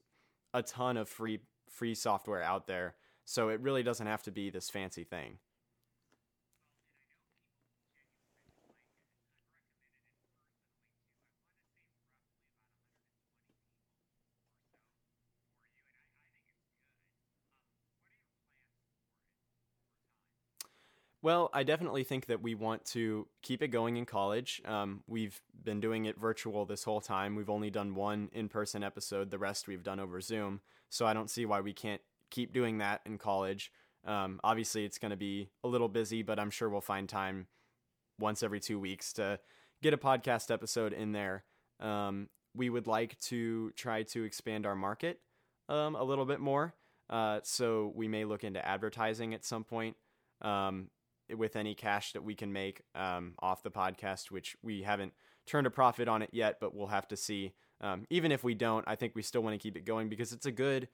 a 0.53 0.63
ton 0.63 0.97
of 0.97 1.09
free 1.09 1.39
free 1.69 1.95
software 1.95 2.43
out 2.43 2.67
there. 2.67 2.95
So 3.26 3.49
it 3.49 3.61
really 3.61 3.84
doesn't 3.84 4.07
have 4.07 4.24
to 4.24 4.32
be 4.32 4.49
this 4.49 4.69
fancy 4.69 5.03
thing. 5.03 5.38
Well, 21.24 21.49
I 21.53 21.63
definitely 21.63 22.03
think 22.03 22.26
that 22.26 22.43
we 22.43 22.53
want 22.53 22.84
to 22.88 23.28
keep 23.41 23.63
it 23.63 23.69
going 23.69 23.95
in 23.95 24.05
college. 24.05 24.61
Um, 24.65 25.03
we've 25.07 25.41
been 25.63 25.80
doing 25.80 26.03
it 26.03 26.19
virtual 26.19 26.65
this 26.65 26.84
whole 26.84 26.99
time. 26.99 27.38
We've 27.38 27.49
only 27.49 27.69
done 27.69 27.95
one 27.95 28.28
in 28.34 28.49
person 28.49 28.84
episode, 28.84 29.32
the 29.32 29.38
rest 29.38 29.65
we've 29.65 29.84
done 29.84 30.01
over 30.01 30.19
Zoom. 30.19 30.59
So 30.89 31.05
I 31.05 31.13
don't 31.13 31.30
see 31.30 31.45
why 31.45 31.61
we 31.61 31.71
can't 31.71 32.01
keep 32.30 32.51
doing 32.51 32.80
that 32.80 32.99
in 33.05 33.17
college. 33.17 33.71
Um, 34.05 34.41
obviously, 34.43 34.84
it's 34.84 34.97
going 34.97 35.11
to 35.11 35.17
be 35.17 35.47
a 35.63 35.69
little 35.69 35.88
busy, 35.88 36.24
but 36.24 36.39
I'm 36.39 36.49
sure 36.49 36.69
we'll 36.69 36.82
find 36.82 37.07
time 37.07 37.47
once 38.19 38.43
every 38.43 38.59
two 38.59 38.78
weeks 38.78 39.13
to 39.13 39.39
get 39.82 39.93
a 39.93 39.97
podcast 39.97 40.51
episode 40.51 40.91
in 40.91 41.13
there. 41.13 41.45
Um, 41.80 42.28
we 42.53 42.69
would 42.69 42.86
like 42.86 43.17
to 43.21 43.71
try 43.78 44.03
to 44.03 44.26
expand 44.26 44.65
our 44.65 44.76
market 44.76 45.21
um, 45.69 45.95
a 45.95 46.03
little 46.03 46.26
bit 46.26 46.41
more. 46.41 46.76
Uh, 47.09 47.39
so 47.43 47.93
we 47.95 48.09
may 48.09 48.26
look 48.26 48.43
into 48.43 48.65
advertising 48.67 49.34
at 49.34 49.45
some 49.45 49.63
point. 49.63 49.95
With 51.36 51.55
any 51.55 51.74
cash 51.74 52.13
that 52.13 52.24
we 52.24 52.36
can 52.36 52.51
make 52.51 52.82
um, 52.95 53.34
off 53.39 53.63
the 53.63 53.71
podcast, 53.71 54.30
which 54.30 54.55
we 54.61 54.84
haven't 54.84 55.13
turned 55.45 55.67
a 55.67 55.71
profit 55.71 56.07
on 56.07 56.21
it 56.21 56.30
yet, 56.34 56.57
but 56.59 56.76
we'll 56.76 56.88
have 56.88 57.07
to 57.09 57.17
see. 57.17 57.53
Um, 57.82 58.05
even 58.09 58.32
if 58.32 58.43
we 58.43 58.53
don't, 58.53 58.86
I 58.88 58.95
think 58.95 59.13
we 59.15 59.21
still 59.21 59.41
want 59.41 59.53
to 59.53 59.57
keep 59.57 59.76
it 59.76 59.86
going 59.86 60.09
because 60.09 60.32
it's 60.32 60.45
a 60.45 60.51
good, 60.51 60.88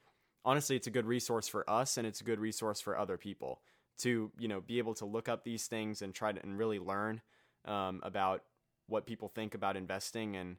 honestly, 0.44 0.76
it's 0.76 0.86
a 0.86 0.90
good 0.90 1.06
resource 1.06 1.46
for 1.48 1.68
us 1.68 1.98
and 1.98 2.06
it's 2.06 2.20
a 2.20 2.24
good 2.24 2.40
resource 2.40 2.80
for 2.80 2.98
other 2.98 3.16
people 3.16 3.60
to 4.00 4.30
you 4.38 4.48
know 4.48 4.60
be 4.60 4.78
able 4.78 4.94
to 4.94 5.04
look 5.04 5.28
up 5.28 5.44
these 5.44 5.66
things 5.66 6.02
and 6.02 6.14
try 6.14 6.32
to 6.32 6.42
and 6.42 6.58
really 6.58 6.78
learn 6.78 7.20
um, 7.66 8.00
about 8.02 8.42
what 8.86 9.06
people 9.06 9.28
think 9.28 9.54
about 9.54 9.76
investing 9.76 10.36
and 10.36 10.56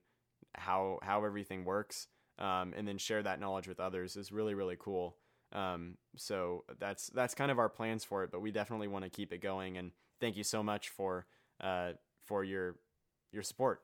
how 0.55 0.99
how 1.01 1.26
everything 1.26 1.65
works, 1.65 2.07
um, 2.39 2.74
and 2.76 2.88
then 2.88 2.97
share 2.97 3.24
that 3.24 3.39
knowledge 3.39 3.67
with 3.67 3.80
others 3.80 4.15
is 4.15 4.32
really 4.32 4.53
really 4.53 4.78
cool. 4.80 5.17
Um, 5.54 5.97
so 6.16 6.64
that's 6.80 7.08
that's 7.08 7.34
kind 7.34 7.52
of 7.52 7.60
our 7.60 7.70
plans 7.70 8.04
for 8.04 8.24
it, 8.24 8.32
but 8.32 8.41
we 8.41 8.52
definitely 8.52 8.88
want 8.88 9.04
to 9.04 9.10
keep 9.10 9.34
it 9.34 9.41
going. 9.41 9.78
And 9.78 9.91
thank 10.20 10.38
you 10.38 10.43
so 10.43 10.64
much 10.64 10.89
for 10.89 11.26
uh, 11.60 11.91
for 12.26 12.43
your 12.43 12.76
your 13.32 13.43
support. 13.43 13.82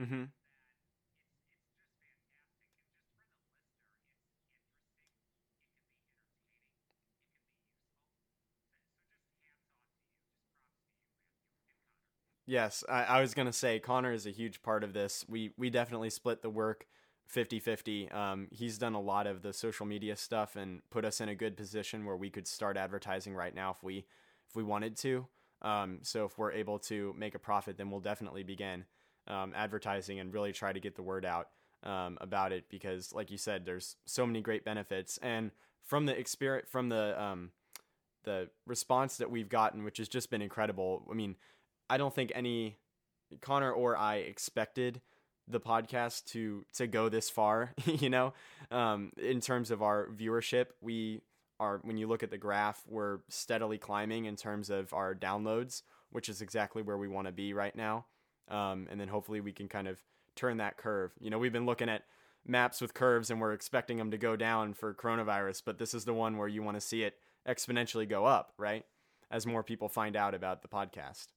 Mm-hmm. 0.00 0.24
Yes, 12.46 12.84
I, 12.88 13.04
I 13.04 13.20
was 13.20 13.34
to 13.46 13.52
say 13.52 13.80
Connor 13.80 14.12
is 14.12 14.26
a 14.26 14.30
huge 14.30 14.62
part 14.62 14.84
of 14.84 14.92
this. 14.92 15.24
We 15.28 15.52
we 15.56 15.68
definitely 15.70 16.10
split 16.10 16.42
the 16.42 16.50
work 16.50 16.86
50-50. 17.26 18.08
Um, 18.10 18.48
he's 18.52 18.78
done 18.78 18.94
a 18.94 19.00
lot 19.00 19.26
of 19.26 19.42
the 19.42 19.52
social 19.52 19.84
media 19.86 20.16
stuff 20.16 20.54
and 20.54 20.80
put 20.90 21.04
us 21.04 21.20
in 21.20 21.28
a 21.28 21.34
good 21.34 21.56
position 21.56 22.04
where 22.04 22.16
we 22.16 22.30
could 22.30 22.46
start 22.46 22.76
advertising 22.76 23.34
right 23.34 23.54
now 23.54 23.70
if 23.72 23.82
we 23.82 24.06
if 24.48 24.54
we 24.54 24.62
wanted 24.62 24.96
to. 24.98 25.26
Um, 25.62 25.98
so 26.02 26.24
if 26.26 26.38
we're 26.38 26.52
able 26.52 26.78
to 26.80 27.14
make 27.18 27.34
a 27.34 27.38
profit, 27.38 27.78
then 27.78 27.90
we'll 27.90 28.00
definitely 28.00 28.44
begin 28.44 28.84
um, 29.28 29.52
advertising 29.54 30.20
and 30.20 30.32
really 30.32 30.52
try 30.52 30.72
to 30.72 30.80
get 30.80 30.96
the 30.96 31.02
word 31.02 31.24
out 31.24 31.48
um, 31.82 32.18
about 32.20 32.52
it 32.52 32.64
because, 32.68 33.12
like 33.12 33.30
you 33.30 33.38
said, 33.38 33.64
there's 33.64 33.96
so 34.04 34.26
many 34.26 34.40
great 34.40 34.64
benefits. 34.64 35.18
And 35.22 35.50
from 35.84 36.06
the 36.06 36.18
experience, 36.18 36.68
from 36.70 36.88
the 36.88 37.20
um, 37.20 37.50
the 38.24 38.48
response 38.66 39.18
that 39.18 39.30
we've 39.30 39.48
gotten, 39.48 39.84
which 39.84 39.98
has 39.98 40.08
just 40.08 40.30
been 40.30 40.42
incredible. 40.42 41.06
I 41.10 41.14
mean, 41.14 41.36
I 41.88 41.96
don't 41.96 42.14
think 42.14 42.32
any 42.34 42.76
Connor 43.40 43.72
or 43.72 43.96
I 43.96 44.16
expected 44.16 45.00
the 45.48 45.60
podcast 45.60 46.24
to 46.26 46.64
to 46.74 46.86
go 46.86 47.08
this 47.08 47.30
far. 47.30 47.72
you 47.84 48.10
know, 48.10 48.34
um, 48.70 49.12
in 49.16 49.40
terms 49.40 49.70
of 49.70 49.82
our 49.82 50.08
viewership, 50.08 50.66
we 50.80 51.20
are 51.58 51.80
when 51.82 51.96
you 51.96 52.08
look 52.08 52.22
at 52.22 52.30
the 52.30 52.38
graph, 52.38 52.82
we're 52.88 53.20
steadily 53.28 53.78
climbing 53.78 54.24
in 54.26 54.36
terms 54.36 54.70
of 54.70 54.92
our 54.92 55.14
downloads, 55.14 55.82
which 56.10 56.28
is 56.28 56.42
exactly 56.42 56.82
where 56.82 56.98
we 56.98 57.08
want 57.08 57.26
to 57.26 57.32
be 57.32 57.52
right 57.52 57.74
now 57.74 58.06
um, 58.48 58.86
and 58.90 59.00
then 59.00 59.08
hopefully 59.08 59.40
we 59.40 59.52
can 59.52 59.68
kind 59.68 59.88
of 59.88 60.02
turn 60.34 60.58
that 60.58 60.76
curve. 60.76 61.12
You 61.20 61.30
know, 61.30 61.38
we've 61.38 61.52
been 61.52 61.66
looking 61.66 61.88
at 61.88 62.02
maps 62.46 62.80
with 62.80 62.94
curves 62.94 63.30
and 63.30 63.40
we're 63.40 63.52
expecting 63.52 63.96
them 63.96 64.10
to 64.10 64.18
go 64.18 64.36
down 64.36 64.74
for 64.74 64.94
coronavirus, 64.94 65.62
but 65.64 65.78
this 65.78 65.94
is 65.94 66.04
the 66.04 66.14
one 66.14 66.36
where 66.36 66.48
you 66.48 66.62
want 66.62 66.76
to 66.76 66.80
see 66.80 67.02
it 67.02 67.16
exponentially 67.48 68.08
go 68.08 68.24
up, 68.24 68.52
right? 68.58 68.84
As 69.30 69.46
more 69.46 69.62
people 69.62 69.88
find 69.88 70.16
out 70.16 70.34
about 70.34 70.62
the 70.62 70.68
podcast. 70.68 71.28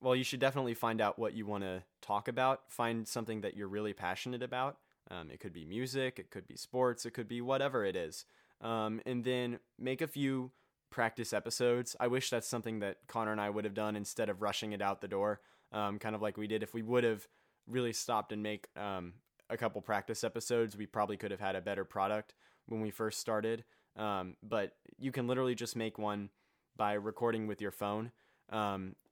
Well, 0.00 0.16
you 0.16 0.24
should 0.24 0.40
definitely 0.40 0.74
find 0.74 1.00
out 1.00 1.18
what 1.18 1.34
you 1.34 1.46
want 1.46 1.64
to 1.64 1.82
talk 2.00 2.28
about. 2.28 2.62
Find 2.68 3.06
something 3.06 3.42
that 3.42 3.56
you're 3.56 3.68
really 3.68 3.92
passionate 3.92 4.42
about. 4.42 4.78
Um, 5.10 5.30
it 5.30 5.40
could 5.40 5.52
be 5.52 5.64
music, 5.64 6.18
it 6.18 6.30
could 6.30 6.46
be 6.46 6.56
sports, 6.56 7.04
it 7.04 7.12
could 7.12 7.28
be 7.28 7.40
whatever 7.40 7.84
it 7.84 7.96
is. 7.96 8.24
Um, 8.60 9.00
and 9.04 9.24
then 9.24 9.58
make 9.78 10.00
a 10.00 10.06
few 10.06 10.52
practice 10.90 11.32
episodes. 11.32 11.96
I 11.98 12.06
wish 12.06 12.30
that's 12.30 12.46
something 12.46 12.80
that 12.80 12.98
Connor 13.08 13.32
and 13.32 13.40
I 13.40 13.50
would 13.50 13.64
have 13.64 13.74
done 13.74 13.96
instead 13.96 14.28
of 14.28 14.42
rushing 14.42 14.72
it 14.72 14.82
out 14.82 15.00
the 15.00 15.08
door, 15.08 15.40
um, 15.72 15.98
kind 15.98 16.14
of 16.14 16.22
like 16.22 16.36
we 16.36 16.46
did. 16.46 16.62
If 16.62 16.74
we 16.74 16.82
would 16.82 17.04
have 17.04 17.26
really 17.66 17.92
stopped 17.92 18.32
and 18.32 18.42
make 18.42 18.68
um, 18.76 19.14
a 19.48 19.56
couple 19.56 19.80
practice 19.80 20.22
episodes, 20.22 20.76
we 20.76 20.86
probably 20.86 21.16
could 21.16 21.30
have 21.30 21.40
had 21.40 21.56
a 21.56 21.60
better 21.60 21.84
product 21.84 22.34
when 22.66 22.80
we 22.80 22.90
first 22.90 23.18
started. 23.18 23.64
Um, 23.96 24.36
but 24.42 24.76
you 24.98 25.12
can 25.12 25.26
literally 25.26 25.54
just 25.54 25.76
make 25.76 25.98
one 25.98 26.30
by 26.76 26.92
recording 26.94 27.46
with 27.46 27.60
your 27.60 27.72
phone. 27.72 28.12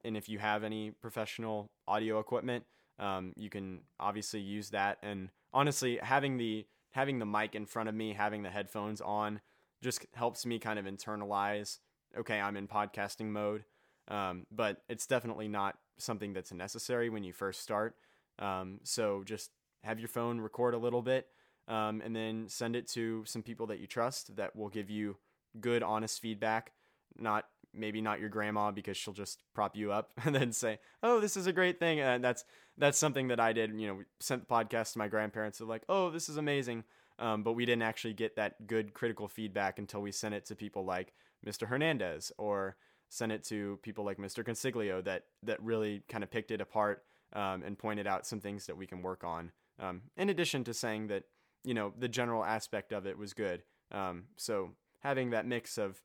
And 0.09 0.16
if 0.16 0.28
you 0.28 0.40
have 0.40 0.64
any 0.64 0.90
professional 0.90 1.70
audio 1.86 2.18
equipment, 2.18 2.64
um, 2.98 3.32
you 3.36 3.48
can 3.50 3.82
obviously 4.00 4.40
use 4.40 4.70
that. 4.70 4.98
And 5.02 5.30
honestly, 5.52 6.00
having 6.02 6.38
the 6.38 6.66
having 6.90 7.20
the 7.20 7.26
mic 7.26 7.54
in 7.54 7.66
front 7.66 7.88
of 7.88 7.94
me, 7.94 8.14
having 8.14 8.42
the 8.42 8.50
headphones 8.50 9.00
on, 9.00 9.40
just 9.82 10.06
helps 10.14 10.44
me 10.44 10.59
kind 10.59 10.78
of 10.78 10.86
internalize. 10.86 11.78
Okay, 12.18 12.40
I'm 12.40 12.56
in 12.56 12.66
podcasting 12.66 13.26
mode, 13.26 13.64
um, 14.09 14.46
but 14.50 14.82
it's 14.88 15.06
definitely 15.06 15.46
not 15.46 15.78
something 15.98 16.32
that's 16.32 16.52
necessary 16.52 17.11
when 17.11 17.22
you 17.22 17.32
first 17.32 17.61
start. 17.61 17.94
Um, 18.40 18.80
so 18.84 19.22
just 19.24 19.50
have 19.84 20.00
your 20.00 20.09
phone 20.09 20.40
record 20.40 20.74
a 20.74 20.78
little 20.78 21.02
bit. 21.02 21.28
um, 21.68 22.00
and 22.04 22.16
then 22.16 22.48
send 22.48 22.74
it 22.74 22.88
to 22.88 23.22
some 23.26 23.42
people 23.42 23.66
that 23.66 23.78
you 23.78 23.86
trust 23.86 24.36
that 24.36 24.56
will 24.56 24.70
give 24.70 24.88
you 24.90 25.18
good, 25.61 25.82
honest 25.82 26.20
feedback. 26.20 26.72
Not 27.18 27.44
maybe 27.74 28.00
not 28.00 28.20
your 28.20 28.28
grandma 28.28 28.70
because 28.70 28.96
she'll 28.96 29.14
just 29.14 29.42
prop 29.54 29.76
you 29.76 29.92
up 29.92 30.12
and 30.24 30.34
then 30.34 30.52
say, 30.52 30.78
"Oh, 31.02 31.20
this 31.20 31.36
is 31.36 31.46
a 31.46 31.52
great 31.52 31.78
thing." 31.78 32.00
And 32.00 32.22
that's 32.22 32.44
that's 32.76 32.98
something 32.98 33.28
that 33.28 33.40
I 33.40 33.52
did. 33.52 33.78
You 33.78 33.88
know, 33.88 33.98
sent 34.20 34.46
the 34.46 34.54
podcast 34.54 34.92
to 34.92 34.98
my 34.98 35.08
grandparents. 35.08 35.58
They're 35.58 35.66
like, 35.66 35.84
"Oh, 35.88 36.10
this 36.10 36.28
is 36.28 36.36
amazing," 36.36 36.84
um, 37.18 37.42
but 37.42 37.52
we 37.52 37.66
didn't 37.66 37.82
actually 37.82 38.14
get 38.14 38.36
that 38.36 38.66
good 38.66 38.94
critical 38.94 39.28
feedback 39.28 39.78
until 39.78 40.00
we 40.00 40.12
sent 40.12 40.34
it 40.34 40.46
to 40.46 40.54
people 40.54 40.84
like 40.84 41.12
Mr. 41.46 41.66
Hernandez 41.66 42.32
or 42.38 42.76
sent 43.08 43.32
it 43.32 43.44
to 43.44 43.78
people 43.82 44.04
like 44.04 44.18
Mr. 44.18 44.44
Consiglio 44.44 45.02
that 45.04 45.24
that 45.42 45.62
really 45.62 46.02
kind 46.08 46.24
of 46.24 46.30
picked 46.30 46.50
it 46.50 46.60
apart 46.60 47.04
um, 47.32 47.62
and 47.62 47.78
pointed 47.78 48.06
out 48.06 48.26
some 48.26 48.40
things 48.40 48.66
that 48.66 48.76
we 48.76 48.86
can 48.86 49.02
work 49.02 49.24
on. 49.24 49.52
Um, 49.80 50.02
in 50.16 50.28
addition 50.28 50.64
to 50.64 50.74
saying 50.74 51.08
that 51.08 51.24
you 51.64 51.74
know 51.74 51.92
the 51.98 52.08
general 52.08 52.44
aspect 52.44 52.92
of 52.92 53.06
it 53.06 53.18
was 53.18 53.34
good. 53.34 53.62
Um, 53.90 54.24
so 54.36 54.70
having 55.00 55.30
that 55.30 55.46
mix 55.46 55.78
of 55.78 56.00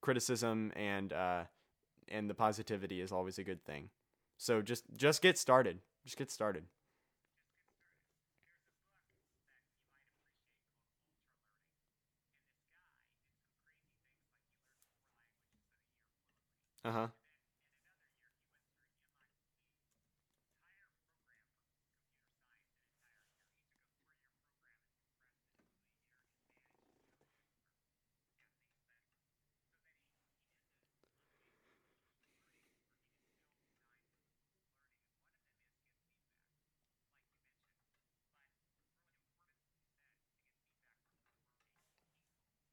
criticism 0.00 0.72
and 0.76 1.12
uh, 1.12 1.44
and 2.08 2.28
the 2.30 2.34
positivity 2.34 3.00
is 3.00 3.12
always 3.12 3.38
a 3.38 3.44
good 3.44 3.64
thing. 3.64 3.90
So 4.38 4.62
just 4.62 4.84
just 4.96 5.22
get 5.22 5.38
started. 5.38 5.78
Just 6.04 6.16
get 6.16 6.30
started. 6.30 6.64
Uh 16.84 16.92
huh. 16.92 17.06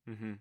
Mm-hmm. 0.09 0.33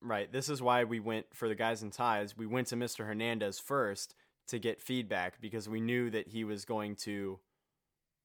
Right. 0.00 0.30
This 0.30 0.48
is 0.48 0.62
why 0.62 0.84
we 0.84 1.00
went 1.00 1.26
for 1.34 1.48
the 1.48 1.54
guys 1.54 1.82
and 1.82 1.92
ties. 1.92 2.36
We 2.36 2.46
went 2.46 2.68
to 2.68 2.76
Mr. 2.76 3.04
Hernandez 3.06 3.58
first 3.58 4.14
to 4.48 4.58
get 4.58 4.80
feedback 4.80 5.40
because 5.40 5.68
we 5.68 5.80
knew 5.80 6.10
that 6.10 6.28
he 6.28 6.44
was 6.44 6.64
going 6.64 6.96
to. 6.96 7.40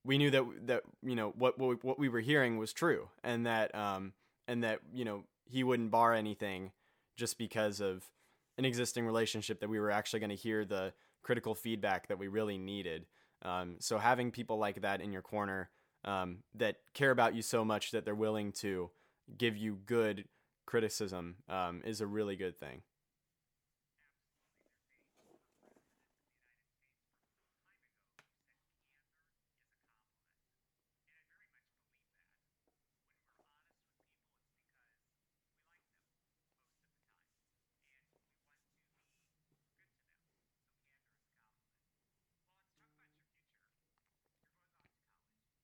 We 0.04 0.18
knew 0.18 0.32
that 0.32 0.46
that 0.68 0.84
you 1.04 1.16
know 1.16 1.34
what 1.38 1.60
what, 1.60 1.84
what 1.84 2.00
we 2.00 2.10
were 2.10 2.20
hearing 2.20 2.58
was 2.58 2.74
true, 2.74 3.10
and 3.24 3.46
that 3.46 3.74
um 3.76 4.14
and 4.48 4.64
that 4.64 4.80
you 4.94 5.06
know 5.06 5.24
he 5.46 5.64
wouldn't 5.64 5.92
bar 5.92 6.14
anything 6.14 6.72
just 7.18 7.38
because 7.38 7.82
of 7.82 8.10
an 8.58 8.66
existing 8.66 9.06
relationship 9.06 9.60
that 9.60 9.70
we 9.70 9.80
were 9.80 9.92
actually 9.92 10.20
going 10.20 10.30
to 10.30 10.36
hear 10.36 10.66
the 10.66 10.94
critical 11.24 11.54
feedback 11.56 12.08
that 12.08 12.18
we 12.18 12.28
really 12.28 12.58
needed. 12.58 13.06
Um, 13.44 13.76
so 13.80 13.98
having 13.98 14.32
people 14.32 14.58
like 14.58 14.82
that 14.82 15.02
in 15.02 15.12
your 15.12 15.22
corner 15.22 15.70
um, 16.06 16.38
that 16.56 16.78
care 16.94 17.12
about 17.12 17.36
you 17.36 17.42
so 17.42 17.64
much 17.66 17.92
that 17.92 18.06
they're 18.06 18.16
willing 18.16 18.52
to 18.54 18.90
give 19.38 19.58
you 19.58 19.78
good 19.86 20.26
criticism 20.66 21.36
um, 21.50 21.82
is 21.86 22.02
a 22.02 22.08
really 22.08 22.36
good 22.36 22.58
thing. 22.58 22.82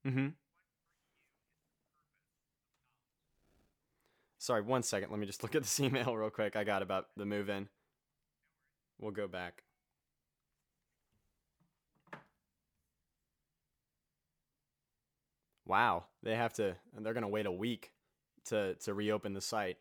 Mm-hmm. 0.07 0.27
Sorry, 4.37 4.61
one 4.61 4.83
second. 4.83 5.09
Let 5.11 5.19
me 5.19 5.25
just 5.25 5.43
look 5.43 5.55
at 5.55 5.63
this 5.63 5.79
email 5.81 6.15
real 6.15 6.29
quick. 6.29 6.55
I 6.55 6.63
got 6.63 6.81
about 6.81 7.07
the 7.17 7.25
move 7.25 7.49
in. 7.49 7.67
We'll 8.99 9.11
go 9.11 9.27
back. 9.27 9.63
Wow, 15.65 16.05
they 16.23 16.35
have 16.35 16.53
to. 16.53 16.77
They're 16.97 17.13
gonna 17.13 17.27
wait 17.27 17.45
a 17.45 17.51
week 17.51 17.91
to 18.45 18.75
to 18.75 18.93
reopen 18.93 19.33
the 19.33 19.41
site. 19.41 19.77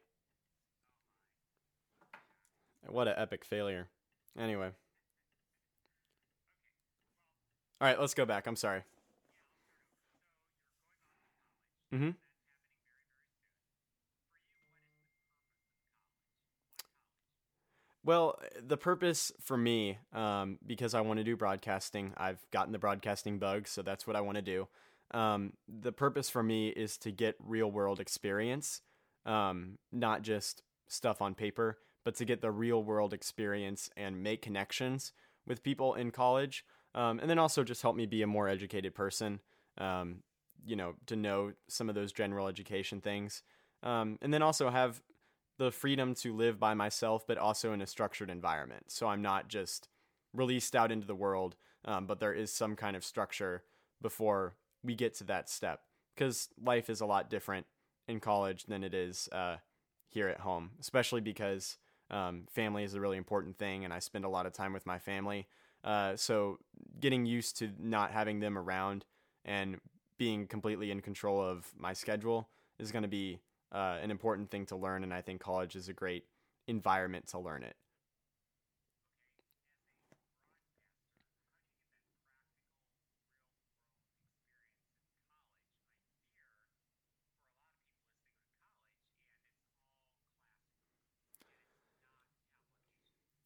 What 2.88 3.06
an 3.06 3.14
epic 3.16 3.44
failure. 3.44 3.86
Anyway. 4.36 4.70
All 7.80 7.86
right, 7.86 8.00
let's 8.00 8.14
go 8.14 8.24
back. 8.24 8.48
I'm 8.48 8.56
sorry. 8.56 8.82
Mm-hmm. 11.96 12.10
Well, 18.04 18.38
the 18.64 18.76
purpose 18.76 19.32
for 19.40 19.56
me, 19.56 19.98
um, 20.12 20.58
because 20.64 20.94
I 20.94 21.00
want 21.00 21.18
to 21.18 21.24
do 21.24 21.36
broadcasting, 21.36 22.12
I've 22.16 22.44
gotten 22.52 22.72
the 22.72 22.78
broadcasting 22.78 23.38
bug, 23.38 23.66
so 23.66 23.82
that's 23.82 24.06
what 24.06 24.14
I 24.14 24.20
want 24.20 24.36
to 24.36 24.42
do. 24.42 24.68
Um, 25.12 25.54
the 25.66 25.90
purpose 25.90 26.28
for 26.28 26.42
me 26.42 26.68
is 26.68 26.98
to 26.98 27.10
get 27.10 27.34
real 27.40 27.70
world 27.70 27.98
experience, 27.98 28.82
um, 29.24 29.78
not 29.90 30.22
just 30.22 30.62
stuff 30.86 31.22
on 31.22 31.34
paper, 31.34 31.78
but 32.04 32.14
to 32.16 32.24
get 32.24 32.42
the 32.42 32.50
real 32.50 32.84
world 32.84 33.12
experience 33.12 33.90
and 33.96 34.22
make 34.22 34.42
connections 34.42 35.12
with 35.46 35.64
people 35.64 35.94
in 35.94 36.10
college. 36.12 36.64
Um, 36.94 37.18
and 37.18 37.28
then 37.28 37.38
also 37.38 37.64
just 37.64 37.82
help 37.82 37.96
me 37.96 38.06
be 38.06 38.22
a 38.22 38.26
more 38.26 38.48
educated 38.48 38.94
person, 38.94 39.40
um, 39.78 40.22
you 40.64 40.76
know, 40.76 40.94
to 41.06 41.16
know 41.16 41.52
some 41.68 41.88
of 41.88 41.94
those 41.94 42.12
general 42.12 42.48
education 42.48 43.00
things. 43.00 43.42
Um, 43.82 44.18
and 44.22 44.32
then 44.32 44.42
also 44.42 44.70
have 44.70 45.02
the 45.58 45.70
freedom 45.70 46.14
to 46.14 46.34
live 46.34 46.58
by 46.58 46.74
myself, 46.74 47.26
but 47.26 47.38
also 47.38 47.72
in 47.72 47.80
a 47.80 47.86
structured 47.86 48.30
environment. 48.30 48.84
So 48.88 49.06
I'm 49.06 49.22
not 49.22 49.48
just 49.48 49.88
released 50.32 50.76
out 50.76 50.92
into 50.92 51.06
the 51.06 51.14
world, 51.14 51.56
um, 51.84 52.06
but 52.06 52.20
there 52.20 52.32
is 52.32 52.52
some 52.52 52.76
kind 52.76 52.96
of 52.96 53.04
structure 53.04 53.62
before 54.02 54.54
we 54.82 54.94
get 54.94 55.14
to 55.14 55.24
that 55.24 55.48
step. 55.48 55.80
Because 56.14 56.48
life 56.62 56.88
is 56.88 57.00
a 57.00 57.06
lot 57.06 57.30
different 57.30 57.66
in 58.08 58.20
college 58.20 58.64
than 58.64 58.84
it 58.84 58.94
is 58.94 59.28
uh, 59.32 59.56
here 60.08 60.28
at 60.28 60.40
home, 60.40 60.70
especially 60.80 61.20
because 61.20 61.76
um, 62.10 62.44
family 62.50 62.84
is 62.84 62.94
a 62.94 63.00
really 63.00 63.16
important 63.16 63.58
thing, 63.58 63.84
and 63.84 63.92
I 63.92 63.98
spend 63.98 64.24
a 64.24 64.28
lot 64.28 64.46
of 64.46 64.52
time 64.52 64.72
with 64.72 64.86
my 64.86 64.98
family. 64.98 65.46
Uh, 65.84 66.16
so 66.16 66.58
getting 67.00 67.26
used 67.26 67.58
to 67.58 67.70
not 67.78 68.10
having 68.10 68.40
them 68.40 68.56
around 68.56 69.04
and 69.44 69.80
being 70.18 70.46
completely 70.46 70.90
in 70.90 71.00
control 71.00 71.40
of 71.40 71.66
my 71.78 71.92
schedule 71.92 72.48
is 72.78 72.92
going 72.92 73.02
to 73.02 73.08
be 73.08 73.40
uh, 73.72 73.98
an 74.02 74.10
important 74.10 74.50
thing 74.50 74.66
to 74.66 74.76
learn, 74.76 75.02
and 75.02 75.12
I 75.12 75.20
think 75.20 75.40
college 75.40 75.76
is 75.76 75.88
a 75.88 75.92
great 75.92 76.24
environment 76.66 77.26
to 77.28 77.38
learn 77.38 77.62
it. 77.62 77.76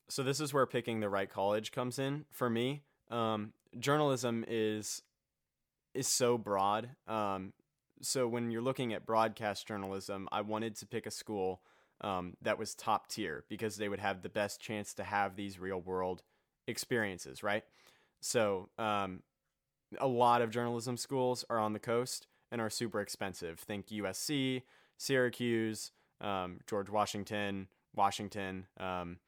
So 0.08 0.24
this 0.24 0.40
is 0.40 0.52
where 0.52 0.66
picking 0.66 0.98
the 0.98 1.08
right 1.08 1.30
college 1.30 1.70
comes 1.70 1.98
in 1.98 2.24
for 2.32 2.50
me. 2.50 2.82
Um, 3.10 3.52
journalism 3.78 4.44
is 4.48 5.02
is 5.94 6.06
so 6.06 6.38
broad. 6.38 6.90
Um, 7.06 7.52
so 8.02 8.26
when 8.26 8.50
you're 8.50 8.62
looking 8.62 8.92
at 8.92 9.06
broadcast 9.06 9.66
journalism, 9.66 10.28
I 10.32 10.40
wanted 10.40 10.76
to 10.76 10.86
pick 10.86 11.06
a 11.06 11.10
school 11.10 11.60
um, 12.00 12.34
that 12.42 12.58
was 12.58 12.74
top 12.74 13.08
tier 13.08 13.44
because 13.48 13.76
they 13.76 13.88
would 13.88 14.00
have 14.00 14.22
the 14.22 14.28
best 14.28 14.60
chance 14.60 14.94
to 14.94 15.04
have 15.04 15.36
these 15.36 15.58
real 15.58 15.80
world 15.80 16.22
experiences, 16.66 17.42
right? 17.42 17.64
So 18.20 18.68
um, 18.78 19.22
a 19.98 20.06
lot 20.06 20.42
of 20.42 20.50
journalism 20.50 20.96
schools 20.96 21.44
are 21.50 21.58
on 21.58 21.72
the 21.72 21.78
coast 21.78 22.26
and 22.50 22.60
are 22.60 22.70
super 22.70 23.00
expensive. 23.00 23.58
Think 23.58 23.88
USC, 23.88 24.62
Syracuse, 24.96 25.92
um, 26.20 26.60
George 26.66 26.88
Washington, 26.88 27.68
Washington. 27.94 28.66
Um, 28.78 29.18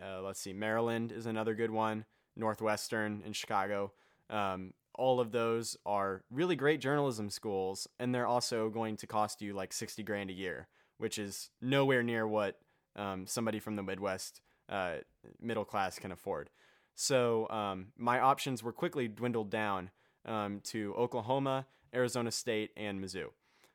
uh, 0.00 0.22
let's 0.22 0.40
see, 0.40 0.52
Maryland 0.52 1.12
is 1.12 1.26
another 1.26 1.54
good 1.54 1.70
one. 1.70 2.04
Northwestern 2.36 3.22
in 3.24 3.32
Chicago. 3.32 3.92
Um, 4.28 4.74
all 4.98 5.20
of 5.20 5.32
those 5.32 5.76
are 5.86 6.22
really 6.30 6.56
great 6.56 6.80
journalism 6.80 7.30
schools, 7.30 7.86
and 7.98 8.14
they're 8.14 8.26
also 8.26 8.68
going 8.68 8.96
to 8.98 9.06
cost 9.06 9.42
you 9.42 9.54
like 9.54 9.72
60 9.72 10.02
grand 10.02 10.30
a 10.30 10.32
year, 10.32 10.68
which 10.98 11.18
is 11.18 11.50
nowhere 11.60 12.02
near 12.02 12.26
what 12.26 12.58
um, 12.96 13.26
somebody 13.26 13.60
from 13.60 13.76
the 13.76 13.82
Midwest 13.82 14.40
uh, 14.68 14.96
middle 15.40 15.64
class 15.64 15.98
can 15.98 16.12
afford. 16.12 16.50
So 16.94 17.48
um, 17.50 17.88
my 17.96 18.20
options 18.20 18.62
were 18.62 18.72
quickly 18.72 19.06
dwindled 19.06 19.50
down 19.50 19.90
um, 20.24 20.60
to 20.64 20.94
Oklahoma, 20.96 21.66
Arizona 21.94 22.30
State, 22.30 22.70
and 22.76 23.02
Mizzou. 23.02 23.26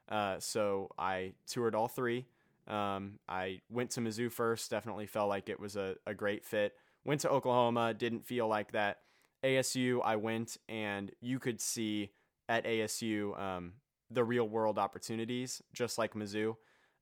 Uh, 0.09 0.35
so 0.39 0.89
I 0.97 1.33
toured 1.47 1.75
all 1.75 1.87
three. 1.87 2.25
Um, 2.67 3.19
I 3.29 3.61
went 3.69 3.91
to 3.91 4.01
Mizzou 4.01 4.31
first, 4.31 4.69
definitely 4.69 5.05
felt 5.05 5.29
like 5.29 5.49
it 5.49 5.59
was 5.59 5.75
a, 5.75 5.95
a 6.05 6.13
great 6.13 6.45
fit. 6.45 6.73
Went 7.05 7.21
to 7.21 7.29
Oklahoma, 7.29 7.93
didn't 7.93 8.25
feel 8.25 8.47
like 8.47 8.71
that. 8.73 8.99
ASU, 9.43 10.01
I 10.03 10.15
went 10.15 10.57
and 10.69 11.11
you 11.21 11.39
could 11.39 11.61
see 11.61 12.11
at 12.47 12.65
ASU 12.65 13.39
um, 13.39 13.73
the 14.09 14.23
real 14.23 14.47
world 14.47 14.77
opportunities, 14.77 15.61
just 15.73 15.97
like 15.97 16.13
Mizzou. 16.13 16.55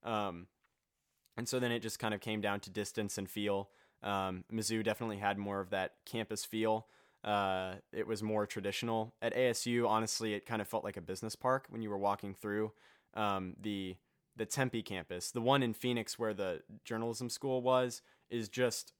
Um, 0.03 0.47
and 1.37 1.47
so 1.47 1.59
then 1.59 1.71
it 1.71 1.79
just 1.79 1.99
kind 1.99 2.13
of 2.13 2.21
came 2.21 2.41
down 2.41 2.59
to 2.61 2.69
distance 2.69 3.17
and 3.17 3.29
feel. 3.29 3.69
Um, 4.03 4.43
Mizzou 4.51 4.83
definitely 4.83 5.17
had 5.17 5.37
more 5.37 5.59
of 5.59 5.71
that 5.71 5.93
campus 6.05 6.45
feel. 6.45 6.87
Uh, 7.23 7.75
it 7.91 8.07
was 8.07 8.23
more 8.23 8.45
traditional. 8.45 9.13
At 9.21 9.35
ASU, 9.35 9.87
honestly, 9.87 10.33
it 10.33 10.45
kind 10.45 10.61
of 10.61 10.67
felt 10.67 10.83
like 10.83 10.97
a 10.97 11.01
business 11.01 11.35
park 11.35 11.65
when 11.69 11.81
you 11.81 11.89
were 11.89 11.97
walking 11.97 12.33
through 12.33 12.71
um, 13.13 13.55
the 13.61 13.97
the 14.35 14.45
Tempe 14.45 14.81
campus. 14.81 15.31
The 15.31 15.41
one 15.41 15.61
in 15.61 15.73
Phoenix 15.73 16.17
where 16.17 16.33
the 16.33 16.61
journalism 16.85 17.29
school 17.29 17.61
was 17.61 18.01
is 18.29 18.47
just 18.47 18.93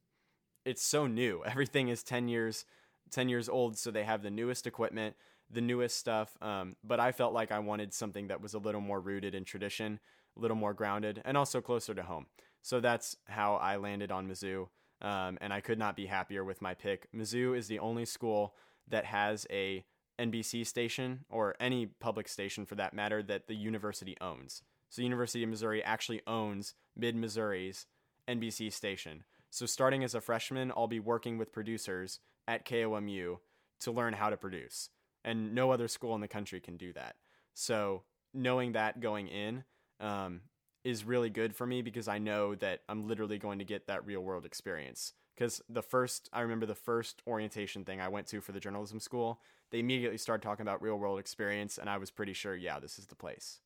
it's 0.66 0.84
so 0.84 1.08
new. 1.08 1.44
Everything 1.46 1.88
is 1.88 2.04
10 2.04 2.28
years 2.28 2.66
10 3.12 3.30
years 3.30 3.49
old, 3.49 3.78
so 3.78 3.91
they 3.91 4.03
have 4.03 4.24
the 4.24 4.30
newest 4.30 4.68
equipment, 4.68 5.16
the 5.49 5.62
newest 5.62 5.97
stuff. 5.97 6.38
Um, 6.41 6.76
but 6.84 6.99
I 6.99 7.12
felt 7.12 7.34
like 7.34 7.51
I 7.51 7.60
wanted 7.60 7.93
something 7.93 8.28
that 8.28 8.41
was 8.41 8.53
a 8.53 8.60
little 8.60 8.82
more 8.82 8.99
rooted 8.99 9.36
in 9.36 9.45
tradition, 9.45 9.99
a 10.38 10.39
little 10.39 10.57
more 10.57 10.74
grounded, 10.74 11.22
and 11.26 11.38
also 11.38 11.62
closer 11.62 11.93
to 11.93 12.03
home. 12.03 12.28
So 12.62 12.80
that's 12.80 13.16
how 13.28 13.55
I 13.55 13.78
landed 13.78 14.12
on 14.12 14.28
Mizzou. 14.28 14.68
Um, 15.01 15.38
and 15.39 15.53
I 15.53 15.62
could 15.62 15.80
not 15.80 15.95
be 15.95 16.07
happier 16.07 16.43
with 16.43 16.62
my 16.62 16.74
pick. 16.74 17.07
Mizzou 17.16 17.57
is 17.57 17.68
the 17.68 17.80
only 17.80 18.05
school 18.05 18.53
that 18.89 19.05
has 19.05 19.47
a 19.49 19.86
NBC 20.20 20.68
station 20.68 21.24
or 21.30 21.55
any 21.60 21.86
public 21.86 22.28
station 22.28 22.66
for 22.66 22.76
that 22.76 22.93
matter 22.93 23.24
that 23.24 23.47
the 23.47 23.55
university 23.55 24.18
owns. 24.20 24.62
So 24.89 25.01
University 25.01 25.43
of 25.43 25.49
Missouri 25.49 25.84
actually 25.84 26.22
owns 26.28 26.74
Mid 26.95 27.16
Missouri's 27.16 27.86
NBC 28.28 28.74
station. 28.74 29.24
So 29.49 29.66
starting 29.66 30.03
as 30.03 30.14
a 30.14 30.22
freshman, 30.22 30.72
I'll 30.76 30.88
be 30.88 30.99
working 30.99 31.38
with 31.38 31.53
producers 31.53 32.20
at 32.50 32.66
KOMU 32.66 33.38
to 33.82 33.91
learn 33.91 34.14
how 34.14 34.32
to 34.32 34.36
produce. 34.36 34.89
And 35.24 35.54
no 35.54 35.72
other 35.72 35.88
school 35.88 36.16
in 36.16 36.22
the 36.22 36.28
country 36.28 36.60
can 36.60 36.78
do 36.78 36.91
that. 36.93 37.16
So 37.54 38.02
knowing 38.34 38.72
that 38.72 39.00
going 39.00 39.28
in 39.28 39.64
um, 40.00 40.41
is 40.84 41.04
really 41.04 41.30
good 41.30 41.56
for 41.56 41.68
me 41.68 41.84
because 41.84 42.08
I 42.08 42.18
know 42.18 42.56
that 42.56 42.82
I'm 42.89 43.08
literally 43.08 43.38
going 43.38 43.60
to 43.60 43.66
get 43.66 43.86
that 43.88 44.06
real 44.06 44.22
world 44.22 44.45
experience. 44.45 45.14
Because 45.36 45.62
the 45.70 45.84
first, 45.84 46.28
I 46.34 46.41
remember 46.41 46.66
the 46.66 46.76
first 46.76 47.22
orientation 47.28 47.86
thing 47.86 48.02
I 48.02 48.08
went 48.08 48.28
to 48.28 48.41
for 48.41 48.52
the 48.52 48.60
journalism 48.60 49.00
school, 49.00 49.39
they 49.72 49.80
immediately 49.80 50.18
started 50.18 50.41
talking 50.41 50.64
about 50.64 50.82
real 50.82 50.97
world 50.97 51.20
experience, 51.20 51.78
and 51.78 51.89
I 51.89 51.97
was 51.97 52.10
pretty 52.10 52.34
sure, 52.34 52.56
yeah, 52.56 52.80
this 52.80 52.97
is 52.97 53.06
the 53.06 53.16
place. 53.16 53.60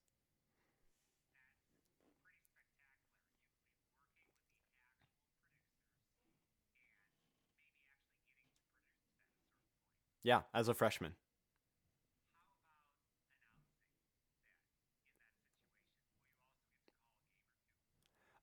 Yeah, 10.24 10.41
as 10.53 10.67
a 10.67 10.74
freshman. 10.74 11.13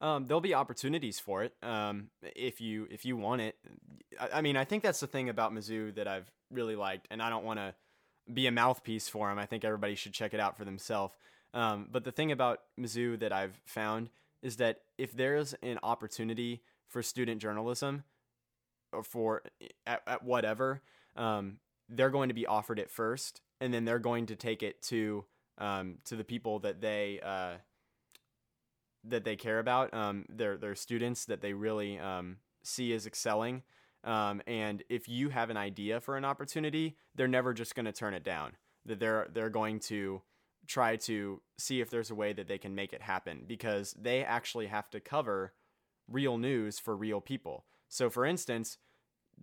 Um, 0.02 0.26
there'll 0.26 0.40
be 0.40 0.54
opportunities 0.54 1.20
for 1.20 1.42
it 1.42 1.52
um, 1.62 2.08
if 2.22 2.60
you 2.60 2.86
if 2.90 3.04
you 3.04 3.16
want 3.16 3.42
it. 3.42 3.56
I, 4.18 4.38
I, 4.38 4.40
mean, 4.40 4.56
I 4.56 4.64
think 4.64 4.82
that's 4.82 5.00
the 5.00 5.06
thing 5.06 5.28
about 5.28 5.52
Mizzou 5.52 5.94
that 5.96 6.08
I've 6.08 6.30
really 6.50 6.76
liked, 6.76 7.06
and 7.10 7.22
I 7.22 7.28
don't 7.28 7.44
want 7.44 7.58
to 7.58 7.74
be 8.32 8.46
a 8.46 8.52
mouthpiece 8.52 9.08
for 9.08 9.28
them. 9.28 9.38
I 9.38 9.44
think 9.44 9.64
everybody 9.64 9.94
should 9.94 10.14
check 10.14 10.32
it 10.32 10.40
out 10.40 10.56
for 10.56 10.64
themselves. 10.64 11.14
Um, 11.52 11.88
but 11.90 12.04
the 12.04 12.12
thing 12.12 12.32
about 12.32 12.60
Mizzou 12.78 13.18
that 13.20 13.32
I've 13.32 13.60
found 13.66 14.08
is 14.42 14.56
that 14.56 14.80
if 14.96 15.12
there's 15.12 15.54
an 15.62 15.78
opportunity 15.82 16.62
for 16.88 17.02
student 17.02 17.42
journalism 17.42 18.04
or 18.92 19.02
for 19.02 19.42
at, 19.86 20.02
at 20.06 20.24
whatever, 20.24 20.80
um, 21.16 21.58
they're 21.90 22.10
going 22.10 22.28
to 22.28 22.34
be 22.34 22.46
offered 22.46 22.78
it 22.78 22.90
first, 22.90 23.40
and 23.60 23.74
then 23.74 23.84
they're 23.84 23.98
going 23.98 24.26
to 24.26 24.36
take 24.36 24.62
it 24.62 24.80
to 24.82 25.24
um, 25.58 25.98
to 26.06 26.16
the 26.16 26.24
people 26.24 26.60
that 26.60 26.80
they 26.80 27.20
uh, 27.22 27.56
that 29.04 29.24
they 29.24 29.36
care 29.36 29.58
about, 29.58 29.92
um, 29.92 30.24
their 30.28 30.56
their 30.56 30.74
students 30.74 31.24
that 31.26 31.40
they 31.42 31.52
really 31.52 31.98
um, 31.98 32.36
see 32.62 32.92
as 32.92 33.06
excelling. 33.06 33.62
Um, 34.02 34.40
and 34.46 34.82
if 34.88 35.08
you 35.08 35.28
have 35.28 35.50
an 35.50 35.58
idea 35.58 36.00
for 36.00 36.16
an 36.16 36.24
opportunity, 36.24 36.96
they're 37.14 37.28
never 37.28 37.52
just 37.52 37.74
going 37.74 37.84
to 37.84 37.92
turn 37.92 38.14
it 38.14 38.24
down. 38.24 38.52
That 38.86 39.00
they're 39.00 39.28
they're 39.32 39.50
going 39.50 39.80
to 39.80 40.22
try 40.66 40.96
to 40.96 41.42
see 41.58 41.80
if 41.80 41.90
there's 41.90 42.10
a 42.10 42.14
way 42.14 42.32
that 42.32 42.46
they 42.46 42.58
can 42.58 42.74
make 42.74 42.92
it 42.92 43.02
happen 43.02 43.44
because 43.46 43.94
they 44.00 44.22
actually 44.22 44.68
have 44.68 44.88
to 44.90 45.00
cover 45.00 45.52
real 46.08 46.38
news 46.38 46.78
for 46.78 46.96
real 46.96 47.20
people. 47.20 47.64
So, 47.88 48.08
for 48.08 48.24
instance, 48.24 48.78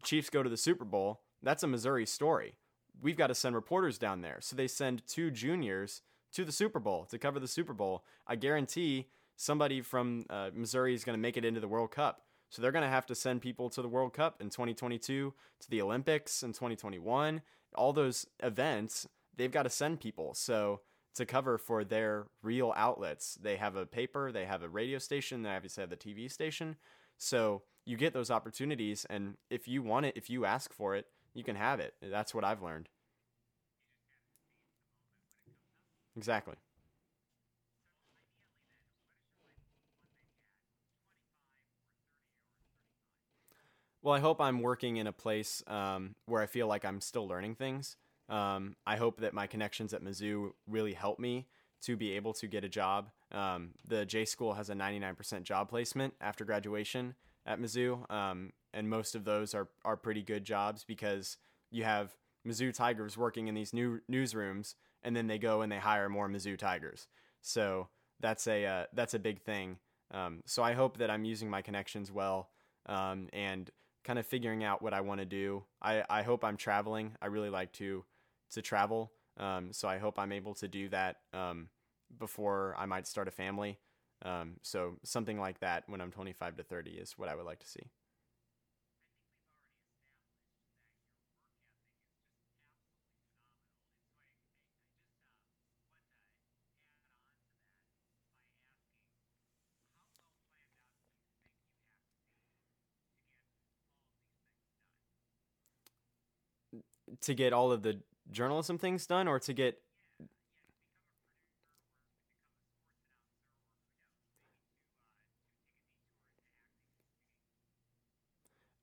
Chiefs 0.03 0.29
go 0.29 0.41
to 0.41 0.49
the 0.49 0.57
Super 0.57 0.85
Bowl 0.85 1.21
that's 1.41 1.63
a 1.63 1.67
Missouri 1.67 2.05
story. 2.05 2.57
We've 3.01 3.17
got 3.17 3.27
to 3.27 3.35
send 3.35 3.55
reporters 3.55 3.97
down 3.97 4.21
there. 4.21 4.37
So 4.41 4.55
they 4.55 4.67
send 4.67 5.05
two 5.07 5.29
juniors 5.29 6.01
to 6.33 6.43
the 6.43 6.51
Super 6.51 6.79
Bowl 6.79 7.05
to 7.05 7.17
cover 7.17 7.39
the 7.39 7.47
Super 7.47 7.73
Bowl. 7.73 8.03
I 8.25 8.35
guarantee 8.35 9.07
somebody 9.35 9.81
from 9.81 10.25
uh, 10.29 10.49
Missouri 10.53 10.93
is 10.93 11.03
going 11.03 11.17
to 11.17 11.21
make 11.21 11.37
it 11.37 11.45
into 11.45 11.59
the 11.59 11.67
World 11.67 11.91
Cup. 11.91 12.21
So 12.49 12.61
they're 12.61 12.71
going 12.71 12.83
to 12.83 12.89
have 12.89 13.05
to 13.07 13.15
send 13.15 13.41
people 13.41 13.69
to 13.71 13.81
the 13.81 13.87
World 13.87 14.13
Cup 14.13 14.41
in 14.41 14.49
2022, 14.49 15.33
to 15.59 15.69
the 15.69 15.81
Olympics 15.81 16.43
in 16.43 16.53
2021. 16.53 17.41
All 17.75 17.93
those 17.93 18.25
events, 18.41 19.07
they've 19.35 19.51
got 19.51 19.63
to 19.63 19.69
send 19.69 19.99
people. 19.99 20.33
So 20.33 20.81
to 21.15 21.25
cover 21.25 21.57
for 21.57 21.83
their 21.83 22.27
real 22.41 22.73
outlets, 22.75 23.37
they 23.41 23.57
have 23.57 23.75
a 23.75 23.85
paper, 23.85 24.31
they 24.31 24.45
have 24.45 24.63
a 24.63 24.69
radio 24.69 24.97
station, 24.97 25.41
they 25.41 25.49
obviously 25.49 25.81
have 25.81 25.89
the 25.89 25.97
TV 25.97 26.31
station. 26.31 26.77
So 27.17 27.63
you 27.85 27.97
get 27.97 28.13
those 28.13 28.31
opportunities. 28.31 29.05
And 29.09 29.35
if 29.49 29.67
you 29.67 29.81
want 29.81 30.05
it, 30.05 30.13
if 30.15 30.29
you 30.29 30.45
ask 30.45 30.73
for 30.73 30.95
it, 30.95 31.07
you 31.37 31.43
can 31.43 31.55
have 31.55 31.79
it. 31.79 31.93
That's 32.01 32.33
what 32.33 32.43
I've 32.43 32.63
learned. 32.63 32.89
Exactly. 36.17 36.55
Well, 44.01 44.15
I 44.15 44.19
hope 44.19 44.41
I'm 44.41 44.61
working 44.61 44.97
in 44.97 45.05
a 45.05 45.11
place 45.11 45.61
um, 45.67 46.15
where 46.25 46.41
I 46.41 46.47
feel 46.47 46.65
like 46.65 46.83
I'm 46.85 47.01
still 47.01 47.27
learning 47.27 47.55
things. 47.55 47.97
Um, 48.29 48.75
I 48.87 48.95
hope 48.95 49.21
that 49.21 49.33
my 49.33 49.45
connections 49.45 49.93
at 49.93 50.03
Mizzou 50.03 50.51
really 50.67 50.93
help 50.93 51.19
me 51.19 51.45
to 51.83 51.95
be 51.95 52.13
able 52.13 52.33
to 52.33 52.47
get 52.47 52.63
a 52.63 52.69
job. 52.69 53.09
Um, 53.31 53.71
the 53.87 54.05
J 54.05 54.25
School 54.25 54.53
has 54.53 54.71
a 54.71 54.73
99% 54.73 55.43
job 55.43 55.69
placement 55.69 56.15
after 56.19 56.45
graduation 56.45 57.13
at 57.47 57.59
Mizzou, 57.59 58.09
um, 58.11 58.51
and 58.73 58.89
most 58.89 59.15
of 59.15 59.23
those 59.23 59.55
are 59.55 59.69
are 59.83 59.97
pretty 59.97 60.21
good 60.21 60.43
jobs 60.43 60.83
because 60.83 61.37
you 61.71 61.83
have 61.83 62.15
Mizzou 62.45 62.73
Tigers 62.73 63.17
working 63.17 63.47
in 63.47 63.55
these 63.55 63.73
new 63.73 64.01
newsrooms, 64.11 64.75
and 65.01 65.15
then 65.15 65.27
they 65.27 65.39
go 65.39 65.61
and 65.61 65.71
they 65.71 65.79
hire 65.79 66.09
more 66.09 66.29
Mizzou 66.29 66.57
Tigers. 66.57 67.07
So 67.41 67.87
that's 68.19 68.45
a 68.47 68.65
uh, 68.65 68.83
that's 68.93 69.13
a 69.13 69.19
big 69.19 69.41
thing. 69.41 69.77
Um, 70.11 70.41
so 70.45 70.61
I 70.63 70.73
hope 70.73 70.97
that 70.97 71.09
I'm 71.09 71.25
using 71.25 71.49
my 71.49 71.61
connections 71.61 72.11
well 72.11 72.49
um, 72.85 73.27
and 73.33 73.69
kind 74.03 74.19
of 74.19 74.25
figuring 74.25 74.63
out 74.63 74.81
what 74.81 74.93
I 74.93 75.01
want 75.01 75.19
to 75.19 75.25
do. 75.25 75.63
I, 75.81 76.03
I 76.09 76.23
hope 76.23 76.45
I'm 76.45 76.55
traveling. 76.57 77.15
I 77.21 77.27
really 77.27 77.49
like 77.49 77.73
to 77.73 78.05
to 78.51 78.61
travel. 78.61 79.11
Um, 79.37 79.71
so 79.71 79.87
I 79.87 79.97
hope 79.97 80.17
I'm 80.17 80.31
able 80.31 80.55
to 80.55 80.67
do 80.67 80.89
that 80.89 81.17
um, 81.33 81.69
before 82.17 82.75
I 82.77 82.85
might 82.85 83.05
start 83.05 83.27
a 83.27 83.31
family. 83.31 83.77
Um, 84.23 84.55
so 84.61 84.97
something 85.03 85.39
like 85.39 85.59
that 85.59 85.83
when 85.87 86.01
I'm 86.01 86.11
25 86.11 86.57
to 86.57 86.63
30 86.63 86.91
is 86.91 87.13
what 87.17 87.29
I 87.29 87.35
would 87.35 87.45
like 87.45 87.59
to 87.59 87.67
see. 87.67 87.83
to 107.21 107.33
get 107.33 107.53
all 107.53 107.71
of 107.71 107.83
the 107.83 107.99
journalism 108.31 108.77
things 108.77 109.05
done 109.05 109.27
or 109.27 109.39
to 109.39 109.53
get 109.53 109.79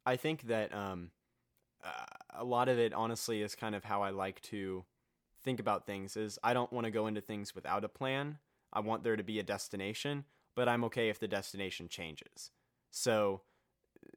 I 0.07 0.16
think 0.16 0.42
that 0.48 0.74
um, 0.74 1.11
uh, 1.84 1.88
a 2.34 2.44
lot 2.44 2.68
of 2.68 2.78
it 2.78 2.92
honestly 2.92 3.42
is 3.42 3.55
kind 3.55 3.74
of 3.74 3.84
how 3.84 4.02
I 4.02 4.11
like 4.11 4.40
to 4.42 4.84
think 5.42 5.61
about 5.61 5.86
things 5.86 6.16
is 6.16 6.38
I 6.42 6.55
don't 6.55 6.72
want 6.72 6.86
to 6.86 6.90
go 6.90 7.07
into 7.07 7.20
things 7.20 7.55
without 7.55 7.84
a 7.84 7.88
plan. 7.88 8.38
I 8.72 8.80
want 8.80 9.05
there 9.05 9.16
to 9.16 9.22
be 9.22 9.38
a 9.38 9.42
destination, 9.42 10.24
but 10.57 10.68
I'm 10.68 10.84
okay 10.84 11.09
if 11.09 11.18
the 11.18 11.28
destination 11.28 11.88
changes. 11.88 12.50
So 12.90 13.42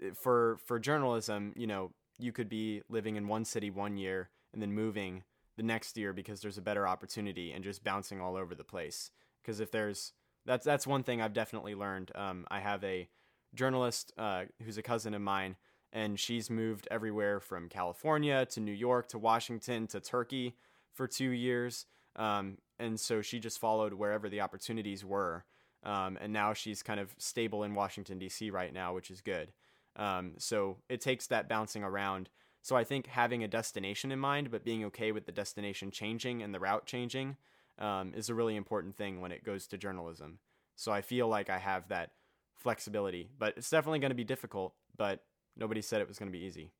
eh, 0.02 0.12
for 0.14 0.58
for 0.66 0.80
journalism, 0.80 1.54
you 1.56 1.68
know, 1.68 1.92
you 2.18 2.32
could 2.32 2.50
be 2.50 2.82
living 2.90 3.16
in 3.16 3.28
one 3.28 3.46
city 3.46 3.70
one 3.70 3.98
year 3.98 4.30
and 4.54 4.62
then 4.62 4.74
moving 4.74 5.24
the 5.58 5.64
next 5.64 5.98
year 5.98 6.14
because 6.14 6.42
there's 6.42 6.58
a 6.58 6.62
better 6.62 6.88
opportunity 6.88 7.52
and 7.52 7.64
just 7.64 7.84
bouncing 7.84 8.22
all 8.22 8.36
over 8.36 8.56
the 8.56 8.64
place. 8.64 9.12
Because 9.42 9.60
if 9.60 9.72
there's 9.72 10.14
that's 10.46 10.66
that's 10.66 10.88
one 10.88 11.04
thing 11.04 11.22
I've 11.22 11.34
definitely 11.34 11.76
learned. 11.76 12.12
Um, 12.16 12.48
I 12.50 12.60
have 12.60 12.84
a 12.84 13.10
journalist 13.54 14.14
uh, 14.18 14.46
who's 14.64 14.78
a 14.78 14.84
cousin 14.84 15.14
of 15.14 15.22
mine, 15.22 15.58
and 15.94 16.20
she's 16.20 16.50
moved 16.50 16.88
everywhere 16.92 17.40
from 17.40 17.70
California 17.70 18.46
to 18.48 18.60
New 18.60 18.72
York 18.72 19.08
to 19.10 19.18
Washington 19.18 19.88
to 19.88 20.00
Turkey 20.00 20.56
for 20.94 21.08
two 21.08 21.30
years. 21.30 21.86
Um, 22.16 22.58
and 22.80 23.00
so 23.00 23.22
she 23.22 23.40
just 23.40 23.60
followed 23.60 23.94
wherever 23.94 24.30
the 24.30 24.42
opportunities 24.42 25.06
were. 25.06 25.46
Um, 25.84 26.18
and 26.20 26.34
now 26.34 26.54
she's 26.54 26.84
kind 26.84 27.00
of 27.00 27.14
stable 27.18 27.64
in 27.64 27.76
Washington, 27.76 28.20
D.C. 28.20 28.50
right 28.50 28.74
now, 28.74 28.94
which 28.94 29.12
is 29.12 29.22
good. 29.22 29.52
Um, 29.96 30.34
so 30.38 30.78
it 30.90 31.02
takes 31.02 31.28
that 31.28 31.48
bouncing 31.48 31.84
around. 31.84 32.30
So 32.62 32.76
I 32.76 32.84
think 32.84 33.08
having 33.08 33.44
a 33.44 33.48
destination 33.48 34.12
in 34.12 34.20
mind, 34.20 34.52
but 34.52 34.66
being 34.66 34.84
okay 34.86 35.12
with 35.12 35.26
the 35.26 35.32
destination 35.32 35.92
changing 35.92 36.42
and 36.42 36.54
the 36.54 36.60
route 36.60 36.86
changing 36.86 37.38
um, 37.80 38.14
is 38.16 38.30
a 38.30 38.36
really 38.36 38.56
important 38.56 38.96
thing 38.96 39.22
when 39.22 39.32
it 39.32 39.44
goes 39.44 39.68
to 39.68 39.78
journalism. 39.78 40.40
So 40.76 40.92
I 40.92 41.02
feel 41.02 41.28
like 41.28 41.50
I 41.50 41.60
have 41.60 41.88
that 41.90 42.12
flexibility, 42.56 43.30
but 43.38 43.54
it's 43.58 43.70
definitely 43.70 44.00
going 44.00 44.12
to 44.12 44.16
be 44.16 44.24
difficult, 44.24 44.74
but 44.98 45.24
nobody 45.58 45.82
said 45.82 46.02
it 46.02 46.08
was 46.08 46.20
going 46.20 46.32
to 46.32 46.38
be 46.38 46.46
easy. 46.46 46.72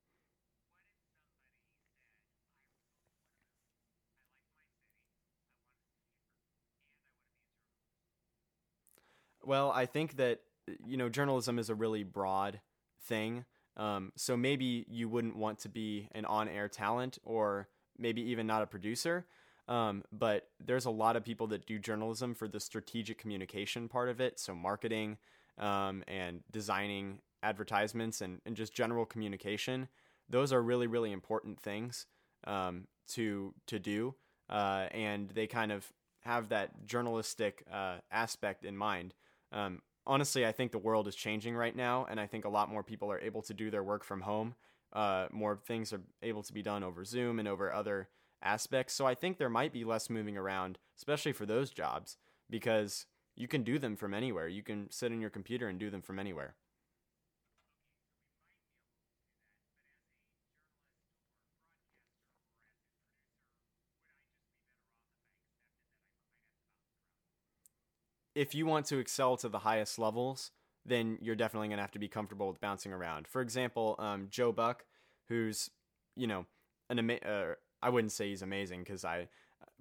Well, 9.44 9.72
I 9.72 9.86
think 9.86 10.18
that 10.18 10.42
you 10.86 10.98
know 10.98 11.10
journalism 11.10 11.58
is 11.58 11.70
a 11.70 11.76
really 11.76 12.04
broad 12.04 12.60
thing. 13.04 13.46
Um, 13.78 14.12
so 14.16 14.36
maybe 14.36 14.86
you 14.90 15.08
wouldn't 15.08 15.38
want 15.38 15.60
to 15.60 15.70
be 15.70 16.10
an 16.14 16.26
on-air 16.26 16.68
talent, 16.68 17.18
or 17.24 17.70
maybe 17.98 18.22
even 18.24 18.48
not 18.48 18.64
a 18.64 18.68
producer. 18.68 19.26
Um, 19.68 20.04
but 20.12 20.50
there's 20.66 20.86
a 20.86 20.90
lot 20.90 21.16
of 21.16 21.24
people 21.24 21.48
that 21.48 21.66
do 21.66 21.78
journalism 21.78 22.34
for 22.34 22.48
the 22.48 22.60
strategic 22.60 23.18
communication 23.18 23.88
part 23.88 24.10
of 24.10 24.20
it, 24.20 24.40
so 24.40 24.56
marketing 24.56 25.18
um, 25.58 26.04
and 26.08 26.42
designing 26.52 27.20
advertisements 27.44 28.22
and, 28.22 28.42
and 28.46 28.56
just 28.56 28.74
general 28.74 29.06
communication. 29.06 29.88
Those 30.30 30.52
are 30.52 30.62
really 30.62 30.88
really 30.88 31.12
important 31.12 31.60
things 31.60 32.06
um, 32.46 32.88
to 33.10 33.54
to 33.68 33.80
do, 33.80 34.16
uh, 34.50 34.88
and 34.92 35.30
they 35.30 35.48
kind 35.48 35.72
of 35.72 35.92
have 36.22 36.50
that 36.50 36.86
journalistic 36.86 37.64
uh, 37.72 37.98
aspect 38.12 38.66
in 38.66 38.76
mind. 38.76 39.14
Um, 39.52 39.82
honestly, 40.06 40.46
I 40.46 40.52
think 40.52 40.72
the 40.72 40.78
world 40.78 41.08
is 41.08 41.16
changing 41.16 41.56
right 41.56 41.76
now, 41.76 42.06
and 42.10 42.20
I 42.20 42.28
think 42.28 42.46
a 42.46 42.50
lot 42.50 42.70
more 42.70 42.84
people 42.84 43.12
are 43.12 43.20
able 43.20 43.42
to 43.44 43.54
do 43.54 43.72
their 43.72 43.84
work 43.84 44.04
from 44.04 44.22
home. 44.22 44.56
Uh, 44.94 45.28
more 45.32 45.60
things 45.66 45.94
are 45.94 46.02
able 46.22 46.44
to 46.44 46.54
be 46.54 46.62
done 46.62 46.84
over 46.84 47.06
Zoom 47.06 47.40
and 47.40 47.48
over 47.48 47.72
other 47.72 48.10
aspects. 48.42 48.94
So 48.94 49.06
I 49.06 49.16
think 49.16 49.38
there 49.38 49.50
might 49.50 49.74
be 49.74 49.84
less 49.84 50.10
moving 50.10 50.38
around, 50.38 50.78
especially 50.98 51.34
for 51.34 51.46
those 51.46 51.72
jobs, 51.72 52.18
because 52.50 53.06
you 53.36 53.48
can 53.48 53.64
do 53.64 53.80
them 53.80 53.96
from 53.96 54.14
anywhere. 54.14 54.48
You 54.48 54.64
can 54.64 54.90
sit 54.90 55.12
in 55.12 55.22
your 55.22 55.30
computer 55.30 55.68
and 55.68 55.80
do 55.80 55.90
them 55.90 56.02
from 56.02 56.20
anywhere. 56.20 56.56
If 68.38 68.54
you 68.54 68.68
want 68.68 68.86
to 68.86 69.00
excel 69.00 69.36
to 69.38 69.50
the 69.50 69.60
highest 69.60 69.98
levels, 69.98 70.52
then 70.86 71.18
you're 71.22 71.36
definitely 71.36 71.70
going 71.70 71.78
to 71.78 71.84
have 71.84 71.92
to 71.92 72.00
be 72.00 72.08
comfortable 72.08 72.48
with 72.48 72.62
bouncing 72.62 72.94
around. 72.94 73.28
For 73.28 73.42
example, 73.42 73.96
um, 73.98 74.28
Joe 74.30 74.52
Buck, 74.52 74.86
who's 75.28 75.72
you 76.16 76.28
know 76.28 76.46
an 76.90 77.00
ama- 77.00 77.26
uh, 77.26 77.56
I 77.82 77.90
wouldn't 77.90 78.12
say 78.12 78.30
he's 78.30 78.44
amazing 78.44 78.82
because 78.82 79.04
I 79.04 79.28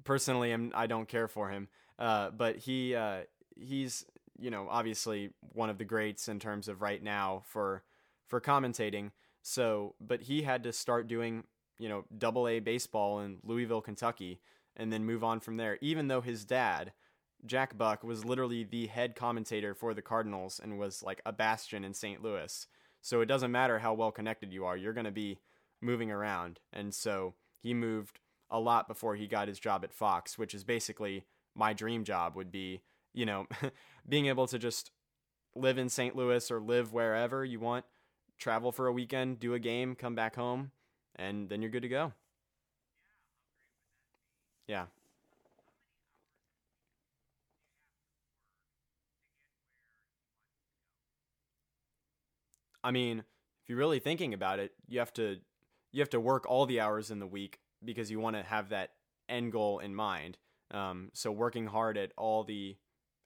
personally 0.04 0.52
am 0.52 0.72
I 0.74 0.86
don't 0.86 1.06
care 1.06 1.28
for 1.28 1.50
him, 1.50 1.68
uh, 1.98 2.30
but 2.30 2.56
he 2.56 2.94
uh, 2.94 3.20
he's 3.54 4.06
you 4.38 4.50
know 4.50 4.66
obviously 4.70 5.30
one 5.52 5.68
of 5.68 5.76
the 5.76 5.84
greats 5.84 6.26
in 6.26 6.40
terms 6.40 6.66
of 6.66 6.80
right 6.80 7.02
now 7.02 7.42
for 7.46 7.82
for 8.26 8.40
commentating. 8.40 9.10
So, 9.42 9.94
but 10.00 10.22
he 10.22 10.42
had 10.42 10.62
to 10.64 10.72
start 10.72 11.08
doing 11.08 11.44
you 11.78 11.90
know 11.90 12.04
double 12.16 12.48
A 12.48 12.60
baseball 12.60 13.20
in 13.20 13.36
Louisville, 13.44 13.82
Kentucky, 13.82 14.40
and 14.76 14.90
then 14.90 15.04
move 15.04 15.22
on 15.22 15.40
from 15.40 15.58
there. 15.58 15.76
Even 15.82 16.08
though 16.08 16.22
his 16.22 16.46
dad 16.46 16.94
Jack 17.44 17.76
Buck 17.76 18.02
was 18.02 18.24
literally 18.24 18.64
the 18.64 18.86
head 18.86 19.14
commentator 19.14 19.74
for 19.74 19.94
the 19.94 20.02
Cardinals 20.02 20.60
and 20.62 20.78
was 20.78 21.02
like 21.02 21.20
a 21.26 21.32
bastion 21.32 21.84
in 21.84 21.94
St. 21.94 22.22
Louis. 22.22 22.66
So 23.02 23.20
it 23.20 23.26
doesn't 23.26 23.52
matter 23.52 23.78
how 23.78 23.94
well 23.94 24.10
connected 24.10 24.52
you 24.52 24.64
are, 24.64 24.76
you're 24.76 24.92
going 24.92 25.04
to 25.04 25.12
be 25.12 25.38
moving 25.80 26.10
around. 26.10 26.60
And 26.72 26.94
so 26.94 27.34
he 27.62 27.74
moved 27.74 28.20
a 28.50 28.58
lot 28.58 28.88
before 28.88 29.16
he 29.16 29.26
got 29.26 29.48
his 29.48 29.58
job 29.58 29.84
at 29.84 29.92
Fox, 29.92 30.38
which 30.38 30.54
is 30.54 30.64
basically 30.64 31.24
my 31.54 31.72
dream 31.72 32.04
job 32.04 32.36
would 32.36 32.50
be, 32.50 32.82
you 33.12 33.26
know, 33.26 33.46
being 34.08 34.26
able 34.26 34.46
to 34.46 34.58
just 34.58 34.90
live 35.54 35.78
in 35.78 35.88
St. 35.88 36.16
Louis 36.16 36.50
or 36.50 36.60
live 36.60 36.92
wherever 36.92 37.44
you 37.44 37.60
want, 37.60 37.84
travel 38.38 38.72
for 38.72 38.86
a 38.86 38.92
weekend, 38.92 39.38
do 39.38 39.54
a 39.54 39.58
game, 39.58 39.94
come 39.94 40.14
back 40.14 40.36
home, 40.36 40.70
and 41.16 41.48
then 41.48 41.62
you're 41.62 41.70
good 41.70 41.82
to 41.82 41.88
go. 41.88 42.12
Yeah. 44.66 44.86
I 52.86 52.92
mean, 52.92 53.18
if 53.18 53.68
you're 53.68 53.78
really 53.78 53.98
thinking 53.98 54.32
about 54.32 54.60
it, 54.60 54.72
you 54.86 55.00
have 55.00 55.12
to 55.14 55.38
you 55.92 56.00
have 56.00 56.10
to 56.10 56.20
work 56.20 56.46
all 56.48 56.66
the 56.66 56.80
hours 56.80 57.10
in 57.10 57.18
the 57.18 57.26
week 57.26 57.58
because 57.84 58.12
you 58.12 58.20
want 58.20 58.36
to 58.36 58.44
have 58.44 58.68
that 58.68 58.90
end 59.28 59.50
goal 59.50 59.80
in 59.80 59.92
mind. 59.92 60.38
Um, 60.70 61.10
so 61.12 61.32
working 61.32 61.66
hard 61.66 61.98
at 61.98 62.12
all 62.16 62.44
the 62.44 62.76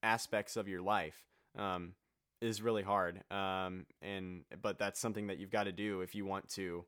aspects 0.02 0.56
of 0.56 0.66
your 0.66 0.80
life 0.80 1.26
um, 1.58 1.92
is 2.40 2.62
really 2.62 2.82
hard. 2.82 3.22
Um, 3.30 3.84
and 4.00 4.44
but 4.62 4.78
that's 4.78 4.98
something 4.98 5.26
that 5.26 5.36
you've 5.36 5.50
got 5.50 5.64
to 5.64 5.72
do 5.72 6.00
if 6.00 6.14
you 6.14 6.24
want 6.24 6.48
to 6.52 6.86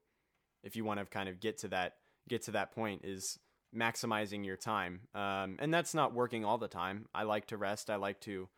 if 0.64 0.74
you 0.74 0.84
want 0.86 0.98
to 1.00 1.04
kind 1.04 1.28
of 1.28 1.40
get 1.40 1.58
to 1.58 1.68
that 1.68 1.96
get 2.26 2.40
to 2.44 2.52
that 2.52 2.72
point 2.72 3.04
is 3.04 3.38
maximizing 3.76 4.46
your 4.46 4.56
time. 4.56 5.00
Um, 5.14 5.56
and 5.58 5.74
that's 5.74 5.92
not 5.92 6.14
working 6.14 6.42
all 6.42 6.56
the 6.56 6.68
time. 6.68 7.04
I 7.14 7.24
like 7.24 7.48
to 7.48 7.58
rest. 7.58 7.90
I 7.90 7.96
like 7.96 8.20
to 8.22 8.48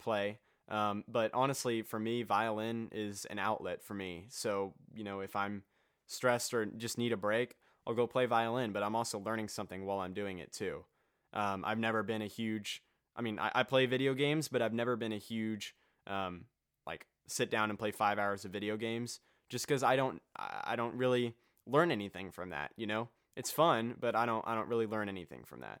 play. 0.00 0.38
Um, 0.68 1.04
but 1.08 1.30
honestly, 1.32 1.82
for 1.82 1.98
me, 1.98 2.22
violin 2.22 2.88
is 2.92 3.24
an 3.26 3.38
outlet 3.38 3.82
for 3.82 3.94
me. 3.94 4.26
So, 4.28 4.74
you 4.94 5.02
know, 5.02 5.20
if 5.20 5.34
I'm 5.34 5.62
stressed 6.06 6.52
or 6.52 6.66
just 6.66 6.98
need 6.98 7.12
a 7.12 7.16
break, 7.16 7.56
I'll 7.86 7.94
go 7.94 8.06
play 8.06 8.26
violin, 8.26 8.72
but 8.72 8.82
I'm 8.82 8.94
also 8.94 9.18
learning 9.18 9.48
something 9.48 9.86
while 9.86 10.00
I'm 10.00 10.12
doing 10.12 10.38
it 10.38 10.52
too. 10.52 10.84
Um, 11.32 11.64
I've 11.66 11.78
never 11.78 12.02
been 12.02 12.22
a 12.22 12.26
huge, 12.26 12.82
I 13.16 13.22
mean, 13.22 13.38
I, 13.38 13.50
I, 13.54 13.62
play 13.62 13.86
video 13.86 14.14
games, 14.14 14.48
but 14.48 14.62
I've 14.62 14.72
never 14.72 14.96
been 14.96 15.12
a 15.12 15.18
huge, 15.18 15.74
um, 16.06 16.44
like 16.86 17.06
sit 17.26 17.50
down 17.50 17.70
and 17.70 17.78
play 17.78 17.90
five 17.90 18.18
hours 18.18 18.44
of 18.44 18.50
video 18.50 18.76
games 18.76 19.20
just 19.50 19.66
because 19.66 19.82
I 19.82 19.96
don't, 19.96 20.22
I 20.36 20.76
don't 20.76 20.94
really 20.94 21.34
learn 21.66 21.90
anything 21.90 22.30
from 22.30 22.50
that. 22.50 22.72
You 22.76 22.86
know, 22.86 23.08
it's 23.36 23.50
fun, 23.50 23.94
but 24.00 24.14
I 24.14 24.26
don't, 24.26 24.46
I 24.46 24.54
don't 24.54 24.68
really 24.68 24.86
learn 24.86 25.08
anything 25.08 25.44
from 25.44 25.60
that. 25.60 25.80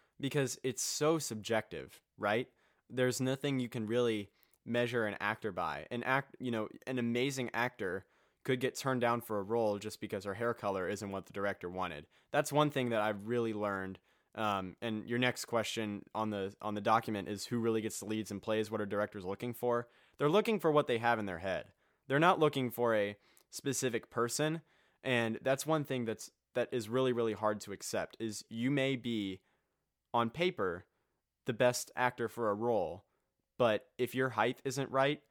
because 0.21 0.59
it's 0.63 0.83
so 0.83 1.17
subjective, 1.19 1.99
right? 2.17 2.47
There's 2.89 3.19
nothing 3.19 3.59
you 3.59 3.67
can 3.67 3.87
really 3.87 4.29
measure 4.65 5.05
an 5.05 5.17
actor 5.19 5.51
by. 5.51 5.87
An 5.91 6.03
act, 6.03 6.35
you 6.39 6.51
know, 6.51 6.67
an 6.87 6.99
amazing 6.99 7.49
actor 7.53 8.05
could 8.43 8.59
get 8.59 8.77
turned 8.77 9.01
down 9.01 9.21
for 9.21 9.39
a 9.39 9.43
role 9.43 9.77
just 9.77 9.99
because 9.99 10.23
her 10.23 10.35
hair 10.35 10.53
color 10.53 10.87
isn't 10.87 11.11
what 11.11 11.25
the 11.25 11.33
director 11.33 11.69
wanted. 11.69 12.05
That's 12.31 12.51
one 12.51 12.69
thing 12.69 12.89
that 12.89 13.01
I've 13.01 13.27
really 13.27 13.53
learned. 13.53 13.99
Um, 14.35 14.77
and 14.81 15.05
your 15.07 15.19
next 15.19 15.45
question 15.45 16.03
on 16.15 16.29
the 16.29 16.53
on 16.61 16.73
the 16.73 16.81
document 16.81 17.27
is 17.27 17.45
who 17.45 17.59
really 17.59 17.81
gets 17.81 17.99
the 17.99 18.05
leads 18.05 18.31
and 18.31 18.41
plays. 18.41 18.71
What 18.71 18.79
are 18.79 18.85
directors 18.85 19.25
looking 19.25 19.53
for? 19.53 19.87
They're 20.17 20.29
looking 20.29 20.59
for 20.59 20.71
what 20.71 20.87
they 20.87 20.99
have 20.99 21.19
in 21.19 21.25
their 21.25 21.39
head. 21.39 21.65
They're 22.07 22.19
not 22.19 22.39
looking 22.39 22.71
for 22.71 22.95
a 22.95 23.17
specific 23.49 24.09
person. 24.09 24.61
And 25.03 25.39
that's 25.41 25.65
one 25.65 25.83
thing 25.83 26.05
that's 26.05 26.31
that 26.53 26.69
is 26.71 26.87
really 26.87 27.11
really 27.11 27.33
hard 27.33 27.59
to 27.61 27.73
accept. 27.73 28.15
Is 28.19 28.45
you 28.49 28.71
may 28.71 28.95
be 28.95 29.41
on 30.13 30.29
paper 30.29 30.85
the 31.45 31.53
best 31.53 31.91
actor 31.95 32.27
for 32.27 32.49
a 32.49 32.53
role, 32.53 33.03
but 33.57 33.85
if 33.97 34.13
your 34.13 34.29
height 34.29 34.61
isn't 34.63 34.89
right, 34.91 35.21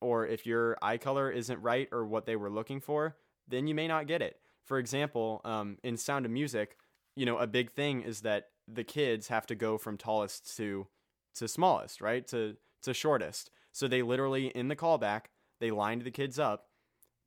or 0.00 0.26
if 0.26 0.46
your 0.46 0.76
eye 0.82 0.98
color 0.98 1.30
isn't 1.30 1.60
right 1.60 1.88
or 1.92 2.06
what 2.06 2.26
they 2.26 2.36
were 2.36 2.50
looking 2.50 2.80
for, 2.80 3.16
then 3.48 3.66
you 3.66 3.74
may 3.74 3.88
not 3.88 4.06
get 4.06 4.22
it. 4.22 4.38
For 4.64 4.78
example, 4.78 5.40
um, 5.44 5.78
in 5.82 5.96
Sound 5.96 6.24
of 6.24 6.32
Music, 6.32 6.76
you 7.14 7.26
know, 7.26 7.38
a 7.38 7.46
big 7.46 7.70
thing 7.70 8.02
is 8.02 8.20
that 8.22 8.48
the 8.68 8.84
kids 8.84 9.28
have 9.28 9.46
to 9.46 9.54
go 9.54 9.78
from 9.78 9.96
tallest 9.96 10.56
to 10.56 10.86
to 11.34 11.46
smallest, 11.46 12.00
right? 12.00 12.26
To 12.28 12.56
to 12.82 12.94
shortest. 12.94 13.50
So 13.72 13.86
they 13.86 14.02
literally 14.02 14.48
in 14.48 14.68
the 14.68 14.76
callback, 14.76 15.26
they 15.60 15.70
lined 15.70 16.02
the 16.02 16.10
kids 16.10 16.38
up 16.38 16.68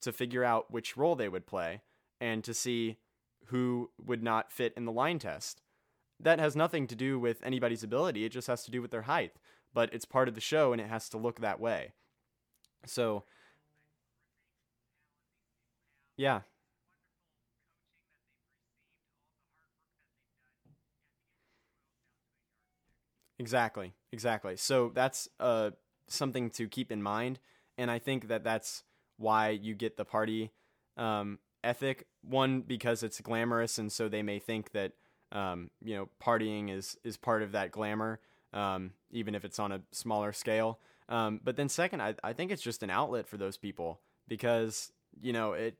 to 0.01 0.11
figure 0.11 0.43
out 0.43 0.71
which 0.71 0.97
role 0.97 1.15
they 1.15 1.29
would 1.29 1.45
play 1.45 1.81
and 2.19 2.43
to 2.43 2.53
see 2.53 2.97
who 3.45 3.89
would 4.03 4.23
not 4.23 4.51
fit 4.51 4.73
in 4.75 4.85
the 4.85 4.91
line 4.91 5.19
test. 5.19 5.61
That 6.19 6.39
has 6.39 6.55
nothing 6.55 6.87
to 6.87 6.95
do 6.95 7.19
with 7.19 7.41
anybody's 7.43 7.83
ability, 7.83 8.25
it 8.25 8.29
just 8.31 8.47
has 8.47 8.63
to 8.65 8.71
do 8.71 8.81
with 8.81 8.91
their 8.91 9.03
height 9.03 9.33
but 9.71 9.93
it's 9.93 10.03
part 10.05 10.27
of 10.27 10.33
the 10.33 10.41
show 10.41 10.71
and 10.73 10.81
it 10.81 10.87
has 10.89 11.07
to 11.09 11.15
look 11.17 11.41
that 11.41 11.59
way. 11.59 11.93
So, 12.85 13.23
yeah. 16.17 16.41
Exactly. 23.37 23.93
Exactly. 24.11 24.55
So 24.57 24.91
that's 24.93 25.27
uh 25.39 25.71
something 26.07 26.49
to 26.49 26.67
keep 26.67 26.91
in 26.91 27.01
mind 27.03 27.39
and 27.77 27.89
I 27.91 27.99
think 27.99 28.27
that 28.27 28.43
that's 28.43 28.83
why 29.17 29.49
you 29.49 29.75
get 29.75 29.95
the 29.97 30.05
party 30.05 30.51
um 30.97 31.39
ethic 31.63 32.07
one 32.21 32.61
because 32.61 33.03
it's 33.03 33.21
glamorous 33.21 33.77
and 33.77 33.91
so 33.91 34.09
they 34.09 34.23
may 34.23 34.39
think 34.39 34.71
that 34.71 34.93
um 35.31 35.69
you 35.83 35.95
know 35.95 36.09
partying 36.21 36.75
is 36.75 36.97
is 37.03 37.17
part 37.17 37.43
of 37.43 37.51
that 37.51 37.71
glamour 37.71 38.19
um, 38.53 38.91
even 39.11 39.35
if 39.35 39.45
it's 39.45 39.59
on 39.59 39.71
a 39.71 39.81
smaller 39.91 40.33
scale. 40.33 40.79
Um, 41.07 41.39
but 41.43 41.55
then 41.55 41.69
second, 41.69 42.01
I, 42.01 42.15
I 42.23 42.33
think 42.33 42.51
it's 42.51 42.61
just 42.61 42.83
an 42.83 42.89
outlet 42.89 43.27
for 43.27 43.37
those 43.37 43.57
people 43.57 43.99
because 44.27 44.91
you 45.19 45.33
know 45.33 45.53
it, 45.53 45.75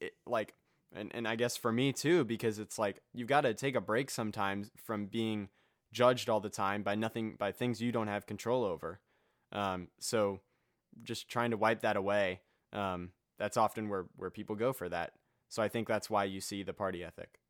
it 0.00 0.14
like 0.26 0.54
and, 0.94 1.10
and 1.14 1.26
I 1.28 1.36
guess 1.36 1.56
for 1.56 1.72
me 1.72 1.92
too 1.92 2.24
because 2.24 2.58
it's 2.58 2.78
like 2.78 3.00
you've 3.12 3.28
got 3.28 3.42
to 3.42 3.54
take 3.54 3.74
a 3.76 3.80
break 3.80 4.10
sometimes 4.10 4.70
from 4.76 5.06
being 5.06 5.48
judged 5.92 6.30
all 6.30 6.40
the 6.40 6.48
time 6.48 6.82
by 6.82 6.94
nothing 6.94 7.36
by 7.38 7.52
things 7.52 7.82
you 7.82 7.92
don't 7.92 8.08
have 8.08 8.26
control 8.26 8.64
over. 8.64 9.00
Um, 9.52 9.88
so 9.98 10.40
just 11.02 11.28
trying 11.28 11.50
to 11.50 11.56
wipe 11.56 11.82
that 11.82 11.96
away. 11.96 12.40
Um, 12.72 13.10
that's 13.38 13.58
often 13.58 13.88
where 13.88 14.06
where 14.16 14.30
people 14.30 14.56
go 14.56 14.72
for 14.72 14.88
that. 14.88 15.12
So 15.50 15.62
I 15.62 15.68
think 15.68 15.86
that's 15.86 16.08
why 16.08 16.24
you 16.24 16.40
see 16.40 16.62
the 16.62 16.72
party 16.72 17.04
ethic. 17.04 17.41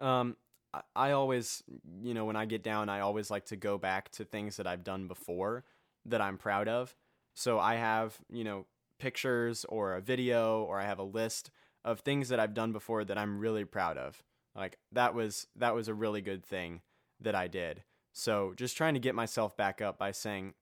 Um, 0.00 0.36
I, 0.72 0.80
I 0.94 1.10
always, 1.12 1.62
you 2.02 2.14
know, 2.14 2.24
when 2.24 2.36
I 2.36 2.44
get 2.44 2.62
down, 2.62 2.88
I 2.88 3.00
always 3.00 3.30
like 3.30 3.46
to 3.46 3.56
go 3.56 3.78
back 3.78 4.10
to 4.12 4.24
things 4.24 4.56
that 4.56 4.66
I've 4.66 4.84
done 4.84 5.08
before 5.08 5.64
that 6.06 6.20
I'm 6.20 6.38
proud 6.38 6.68
of. 6.68 6.94
So 7.34 7.58
I 7.58 7.76
have, 7.76 8.18
you 8.30 8.44
know, 8.44 8.66
pictures 8.98 9.64
or 9.68 9.94
a 9.94 10.00
video 10.00 10.62
or 10.64 10.80
I 10.80 10.84
have 10.84 10.98
a 10.98 11.04
list 11.04 11.50
of 11.84 12.00
things 12.00 12.28
that 12.28 12.40
I've 12.40 12.54
done 12.54 12.72
before 12.72 13.04
that 13.04 13.18
I'm 13.18 13.38
really 13.38 13.64
proud 13.64 13.96
of. 13.96 14.22
Like 14.54 14.78
that 14.92 15.14
was 15.14 15.46
that 15.56 15.74
was 15.74 15.88
a 15.88 15.94
really 15.94 16.20
good 16.20 16.44
thing 16.44 16.80
that 17.20 17.34
I 17.34 17.46
did. 17.46 17.84
So 18.12 18.52
just 18.56 18.76
trying 18.76 18.94
to 18.94 19.00
get 19.00 19.14
myself 19.14 19.56
back 19.56 19.80
up 19.80 19.98
by 19.98 20.10
saying, 20.10 20.54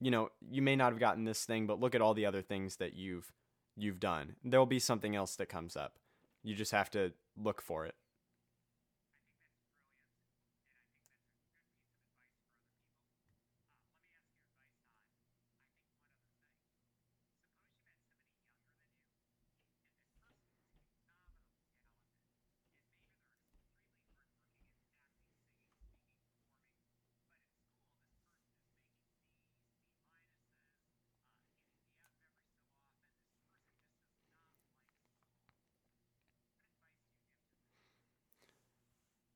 you 0.00 0.10
know, 0.10 0.30
you 0.50 0.60
may 0.60 0.74
not 0.74 0.92
have 0.92 0.98
gotten 0.98 1.24
this 1.24 1.44
thing, 1.44 1.66
but 1.66 1.78
look 1.78 1.94
at 1.94 2.00
all 2.00 2.14
the 2.14 2.26
other 2.26 2.42
things 2.42 2.76
that 2.76 2.94
you've 2.94 3.32
you've 3.76 4.00
done. 4.00 4.36
There'll 4.44 4.66
be 4.66 4.78
something 4.80 5.14
else 5.14 5.36
that 5.36 5.48
comes 5.48 5.76
up. 5.76 5.98
You 6.42 6.54
just 6.54 6.72
have 6.72 6.90
to 6.90 7.12
look 7.36 7.62
for 7.62 7.86
it. 7.86 7.94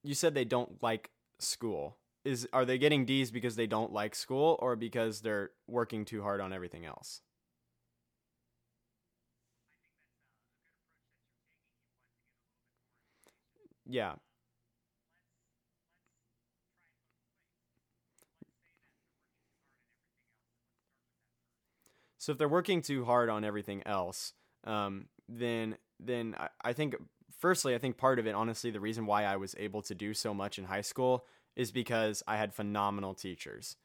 You 0.09 0.15
said 0.15 0.33
they 0.35 0.47
don't 0.47 0.83
like 0.83 1.11
school. 1.39 1.99
Is 2.25 2.49
are 2.55 2.65
they 2.65 2.79
getting 2.79 3.05
D's 3.05 3.31
because 3.31 3.57
they 3.57 3.67
don't 3.67 3.93
like 3.93 4.15
school 4.15 4.57
or 4.61 4.75
because 4.75 5.21
they're 5.21 5.51
working 5.67 6.07
too 6.07 6.23
hard 6.23 6.41
on 6.41 6.51
everything 6.53 6.87
else? 6.87 7.21
Yeah. 13.87 14.15
So 22.19 22.33
if 22.33 22.39
they're 22.39 22.49
working 22.49 22.83
too 22.83 23.05
hard 23.05 23.29
on 23.31 23.45
everything 23.45 23.83
else, 23.87 24.33
um, 24.65 25.07
then 25.29 25.77
then 26.01 26.35
I, 26.39 26.49
I 26.63 26.73
think 26.73 26.97
firstly, 27.39 27.75
I 27.75 27.79
think 27.79 27.97
part 27.97 28.19
of 28.19 28.27
it, 28.27 28.35
honestly, 28.35 28.71
the 28.71 28.81
reason 28.81 29.07
why 29.07 29.25
I 29.25 29.37
was 29.37 29.55
able 29.59 29.83
to 29.83 29.95
do 29.95 30.13
so 30.15 30.35
much 30.35 30.59
in 30.59 30.65
high 30.65 30.83
school 30.83 31.25
is 31.57 31.73
because 31.73 32.23
I 32.27 32.37
had 32.37 32.55
phenomenal 32.55 33.15
teachers. 33.15 33.77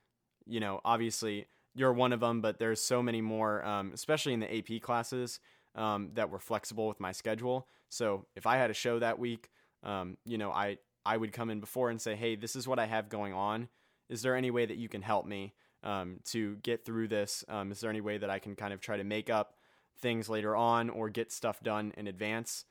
You 0.45 0.59
know, 0.59 0.81
obviously 0.84 1.47
you're 1.75 1.93
one 1.93 2.13
of 2.13 2.19
them, 2.19 2.41
but 2.41 2.59
there's 2.59 2.81
so 2.81 3.01
many 3.01 3.21
more, 3.21 3.65
um, 3.65 3.91
especially 3.93 4.34
in 4.34 4.39
the 4.39 4.57
AP 4.57 4.81
classes, 4.81 5.39
um, 5.75 6.11
that 6.13 6.30
were 6.30 6.39
flexible 6.39 6.88
with 6.88 6.99
my 6.99 7.11
schedule. 7.11 7.67
So 7.89 8.25
if 8.35 8.45
I 8.45 8.57
had 8.57 8.69
a 8.69 8.75
show 8.75 8.99
that 8.99 9.17
week, 9.17 9.49
um, 9.84 10.17
you 10.25 10.38
know, 10.38 10.51
I 10.51 10.77
I 11.05 11.17
would 11.17 11.34
come 11.34 11.49
in 11.49 11.59
before 11.59 11.89
and 11.89 11.99
say, 11.99 12.15
hey, 12.15 12.35
this 12.35 12.55
is 12.55 12.67
what 12.67 12.80
I 12.80 12.85
have 12.85 13.09
going 13.09 13.34
on. 13.34 13.67
Is 14.09 14.21
there 14.21 14.35
any 14.35 14.51
way 14.51 14.65
that 14.65 14.77
you 14.77 14.88
can 14.88 15.01
help 15.01 15.25
me 15.25 15.53
um, 15.84 16.19
to 16.25 16.55
get 16.57 16.85
through 16.85 17.09
this? 17.09 17.43
Um, 17.49 17.71
is 17.71 17.81
there 17.81 17.89
any 17.89 17.99
way 17.99 18.17
that 18.17 18.30
I 18.30 18.39
can 18.39 18.55
kind 18.55 18.73
of 18.73 18.80
try 18.80 18.95
to 18.97 19.03
make 19.03 19.30
up 19.30 19.55
things 19.99 20.30
later 20.30 20.55
on 20.55 20.89
or 20.89 21.09
get 21.09 21.31
stuff 21.31 21.61
done 21.61 21.93
in 21.97 22.07
advance? 22.07 22.65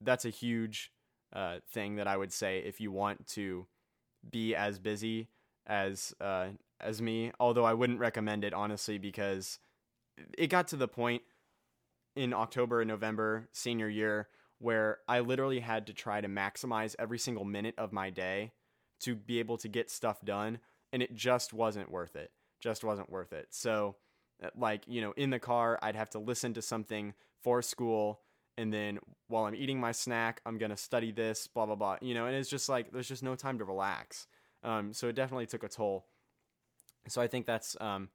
That's 0.00 0.24
a 0.24 0.30
huge 0.30 0.92
uh, 1.32 1.58
thing 1.70 1.96
that 1.96 2.06
I 2.06 2.16
would 2.16 2.32
say 2.32 2.58
if 2.58 2.80
you 2.80 2.90
want 2.90 3.26
to 3.28 3.66
be 4.28 4.54
as 4.54 4.78
busy 4.78 5.28
as 5.66 6.14
uh, 6.20 6.48
as 6.80 7.00
me. 7.00 7.32
Although 7.38 7.64
I 7.64 7.74
wouldn't 7.74 8.00
recommend 8.00 8.44
it 8.44 8.52
honestly 8.52 8.98
because 8.98 9.58
it 10.36 10.48
got 10.48 10.68
to 10.68 10.76
the 10.76 10.88
point 10.88 11.22
in 12.16 12.32
October 12.32 12.80
and 12.80 12.88
November 12.88 13.48
senior 13.52 13.88
year 13.88 14.28
where 14.58 14.98
I 15.08 15.20
literally 15.20 15.60
had 15.60 15.86
to 15.86 15.94
try 15.94 16.20
to 16.20 16.28
maximize 16.28 16.94
every 16.98 17.18
single 17.18 17.44
minute 17.44 17.74
of 17.78 17.92
my 17.92 18.10
day 18.10 18.52
to 19.00 19.14
be 19.14 19.38
able 19.38 19.56
to 19.58 19.68
get 19.68 19.90
stuff 19.90 20.22
done 20.22 20.58
and 20.92 21.02
it 21.02 21.14
just 21.14 21.52
wasn't 21.52 21.90
worth 21.90 22.16
it. 22.16 22.30
Just 22.60 22.84
wasn't 22.84 23.10
worth 23.10 23.32
it. 23.32 23.46
So 23.50 23.96
uh, 24.42 24.48
like, 24.54 24.82
you 24.86 25.00
know, 25.00 25.12
in 25.16 25.30
the 25.30 25.38
car, 25.38 25.78
I'd 25.80 25.96
have 25.96 26.10
to 26.10 26.18
listen 26.18 26.52
to 26.54 26.62
something 26.62 27.14
for 27.42 27.62
school 27.62 28.20
and 28.60 28.72
then 28.72 28.98
while 29.28 29.44
I'm 29.44 29.54
eating 29.54 29.80
my 29.80 29.92
snack, 29.92 30.42
I'm 30.44 30.58
gonna 30.58 30.76
study 30.76 31.12
this, 31.12 31.46
blah 31.46 31.66
blah 31.66 31.74
blah. 31.74 31.96
You 32.00 32.14
know, 32.14 32.26
and 32.26 32.36
it's 32.36 32.50
just 32.50 32.68
like 32.68 32.92
there's 32.92 33.08
just 33.08 33.22
no 33.22 33.34
time 33.34 33.58
to 33.58 33.64
relax. 33.64 34.26
Um, 34.62 34.92
so 34.92 35.08
it 35.08 35.14
definitely 35.14 35.46
took 35.46 35.64
a 35.64 35.68
toll. 35.68 36.04
So 37.08 37.22
I 37.22 37.26
think 37.26 37.46
that's 37.46 37.76
um, 37.80 38.10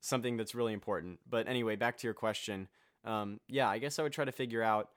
something 0.00 0.36
that's 0.36 0.54
really 0.54 0.72
important. 0.72 1.20
But 1.28 1.48
anyway, 1.48 1.76
back 1.76 1.96
to 1.98 2.06
your 2.06 2.14
question. 2.14 2.68
Um, 3.04 3.38
yeah, 3.48 3.68
I 3.68 3.78
guess 3.78 3.98
I 3.98 4.02
would 4.02 4.12
try 4.12 4.24
to 4.24 4.32
figure 4.32 4.62
out 4.62 4.88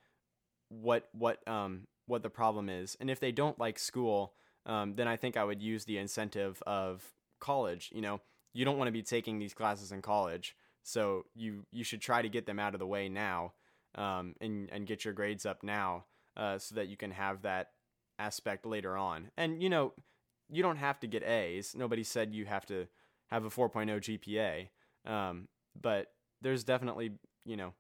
what 0.70 1.08
what 1.12 1.48
um 1.48 1.88
what 2.08 2.24
the 2.24 2.30
problem 2.30 2.70
is, 2.70 2.98
and 3.00 3.10
if 3.10 3.20
they 3.20 3.32
don't 3.32 3.60
like 3.60 3.78
school, 3.78 4.34
um, 4.66 4.96
then 4.96 5.08
I 5.08 5.16
think 5.16 5.38
I 5.38 5.44
would 5.44 5.62
use 5.62 5.86
the 5.86 6.00
incentive 6.00 6.64
of 6.66 7.04
college. 7.40 7.92
You 7.94 8.02
know, 8.02 8.22
you 8.54 8.66
don't 8.66 8.78
want 8.78 8.88
to 8.88 8.94
be 8.94 9.04
taking 9.04 9.38
these 9.38 9.54
classes 9.54 9.92
in 9.92 10.02
college, 10.02 10.56
so 10.82 11.26
you 11.36 11.66
you 11.72 11.84
should 11.84 12.02
try 12.02 12.22
to 12.22 12.30
get 12.30 12.48
them 12.48 12.58
out 12.60 12.74
of 12.74 12.80
the 12.80 12.88
way 12.88 13.10
now, 13.10 13.54
um, 13.98 14.36
and 14.40 14.70
and 14.72 14.86
get 14.88 15.04
your 15.04 15.14
grades 15.14 15.46
up 15.46 15.64
now, 15.64 16.06
uh, 16.36 16.58
so 16.58 16.76
that 16.76 16.88
you 16.88 16.98
can 16.98 17.12
have 17.12 17.42
that 17.42 17.72
aspect 18.20 18.66
later 18.66 18.96
on. 18.96 19.32
And 19.38 19.62
you 19.62 19.70
know, 19.70 19.94
you 20.50 20.64
don't 20.64 20.78
have 20.78 21.00
to 21.02 21.08
get 21.08 21.24
A's. 21.24 21.76
Nobody 21.76 22.04
said 22.04 22.34
you 22.34 22.46
have 22.46 22.66
to 22.68 22.88
have 23.28 23.46
a 23.46 23.50
4.0 23.50 24.00
GPA. 24.00 24.70
Um, 25.12 25.48
but 25.80 26.12
there's 26.42 26.64
definitely, 26.64 27.12
you 27.46 27.58
know, 27.58 27.74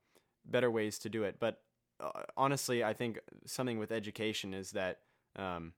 better 0.45 0.69
ways 0.69 0.99
to 0.99 1.10
do 1.10 1.23
it. 1.23 1.38
But 1.39 1.61
uh, 1.99 2.23
honestly, 2.35 2.84
I 2.84 2.94
think 2.94 3.19
something 3.45 3.80
with 3.80 3.91
education 3.91 4.53
is 4.53 4.72
that 4.72 4.99
um, 5.35 5.73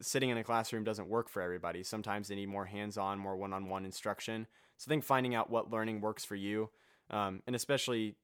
sitting 0.00 0.30
in 0.30 0.38
a 0.38 0.44
classroom 0.44 0.84
doesn't 0.84 1.08
work 1.08 1.28
for 1.28 1.42
everybody. 1.42 1.82
Sometimes 1.82 2.28
they 2.28 2.34
need 2.34 2.48
more 2.48 2.64
hands 2.64 2.98
on, 2.98 3.18
more 3.18 3.36
one 3.36 3.52
on 3.52 3.68
one 3.68 3.84
instruction. 3.84 4.46
So 4.78 4.88
I 4.88 4.90
think 4.90 5.04
finding 5.04 5.34
out 5.34 5.50
what 5.50 5.70
learning 5.70 6.00
works 6.00 6.24
for 6.24 6.34
you, 6.34 6.70
um, 7.10 7.42
and 7.46 7.54
especially, 7.54 8.16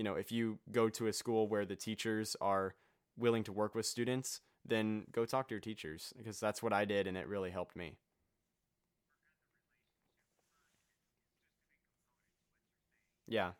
you 0.00 0.04
know, 0.04 0.14
if 0.14 0.32
you 0.32 0.58
go 0.72 0.88
to 0.88 1.08
a 1.08 1.12
school 1.12 1.46
where 1.46 1.66
the 1.66 1.76
teachers 1.76 2.34
are 2.40 2.74
willing 3.18 3.44
to 3.44 3.52
work 3.52 3.74
with 3.74 3.84
students, 3.84 4.40
then 4.64 5.04
go 5.12 5.26
talk 5.26 5.46
to 5.48 5.54
your 5.54 5.60
teachers 5.60 6.14
because 6.16 6.40
that's 6.40 6.62
what 6.62 6.72
I 6.72 6.86
did 6.86 7.06
and 7.06 7.18
it 7.18 7.28
really 7.28 7.50
helped 7.50 7.76
me. 7.76 7.98
Yeah. 13.28 13.52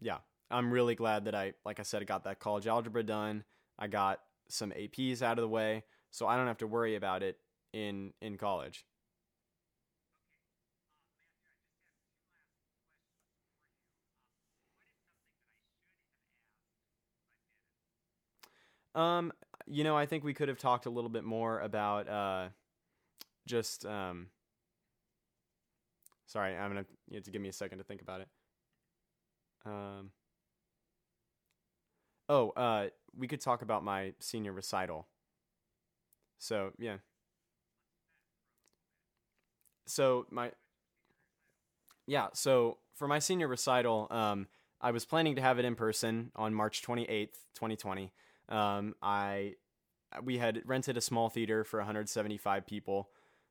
Yeah. 0.00 0.18
I'm 0.50 0.70
really 0.72 0.94
glad 0.94 1.24
that 1.24 1.34
I, 1.34 1.54
like 1.64 1.80
I 1.80 1.82
said, 1.82 2.02
I 2.02 2.04
got 2.04 2.24
that 2.24 2.38
college 2.38 2.66
algebra 2.66 3.02
done. 3.02 3.44
I 3.78 3.88
got 3.88 4.20
some 4.48 4.70
APs 4.72 5.22
out 5.22 5.38
of 5.38 5.42
the 5.42 5.48
way, 5.48 5.84
so 6.16 6.26
I 6.26 6.36
don't 6.38 6.46
have 6.46 6.56
to 6.58 6.66
worry 6.66 6.96
about 6.96 7.22
it 7.22 7.38
in 7.74 8.14
in 8.22 8.38
college. 8.38 8.86
Um, 18.94 19.32
you 19.66 19.84
know, 19.84 19.96
I 19.96 20.06
think 20.06 20.24
we 20.24 20.32
could 20.34 20.48
have 20.48 20.58
talked 20.58 20.86
a 20.86 20.90
little 20.90 21.10
bit 21.10 21.24
more 21.24 21.60
about 21.60 22.08
uh, 22.08 22.48
just 23.46 23.86
um. 23.86 24.28
Sorry, 26.26 26.56
I'm 26.56 26.70
gonna 26.70 26.86
you 27.08 27.16
have 27.16 27.24
to 27.24 27.30
give 27.30 27.42
me 27.42 27.48
a 27.48 27.52
second 27.52 27.78
to 27.78 27.84
think 27.84 28.02
about 28.02 28.20
it. 28.20 28.28
Um. 29.64 30.10
Oh, 32.28 32.50
uh, 32.50 32.88
we 33.16 33.28
could 33.28 33.40
talk 33.40 33.62
about 33.62 33.84
my 33.84 34.14
senior 34.20 34.52
recital. 34.52 35.06
So 36.38 36.70
yeah. 36.78 36.96
So 39.86 40.26
my 40.30 40.52
yeah. 42.06 42.28
So 42.34 42.78
for 42.94 43.08
my 43.08 43.18
senior 43.18 43.48
recital, 43.48 44.08
um, 44.10 44.46
I 44.80 44.90
was 44.90 45.04
planning 45.04 45.36
to 45.36 45.42
have 45.42 45.58
it 45.58 45.64
in 45.64 45.74
person 45.74 46.30
on 46.36 46.54
March 46.54 46.82
twenty 46.82 47.04
eighth, 47.04 47.38
twenty 47.54 47.76
twenty. 47.76 48.12
Um, 48.48 48.94
I 49.02 49.54
we 50.22 50.38
had 50.38 50.62
rented 50.64 50.96
a 50.96 51.00
small 51.00 51.28
theater 51.28 51.64
for 51.64 51.78
175 51.80 52.66
people. 52.66 53.10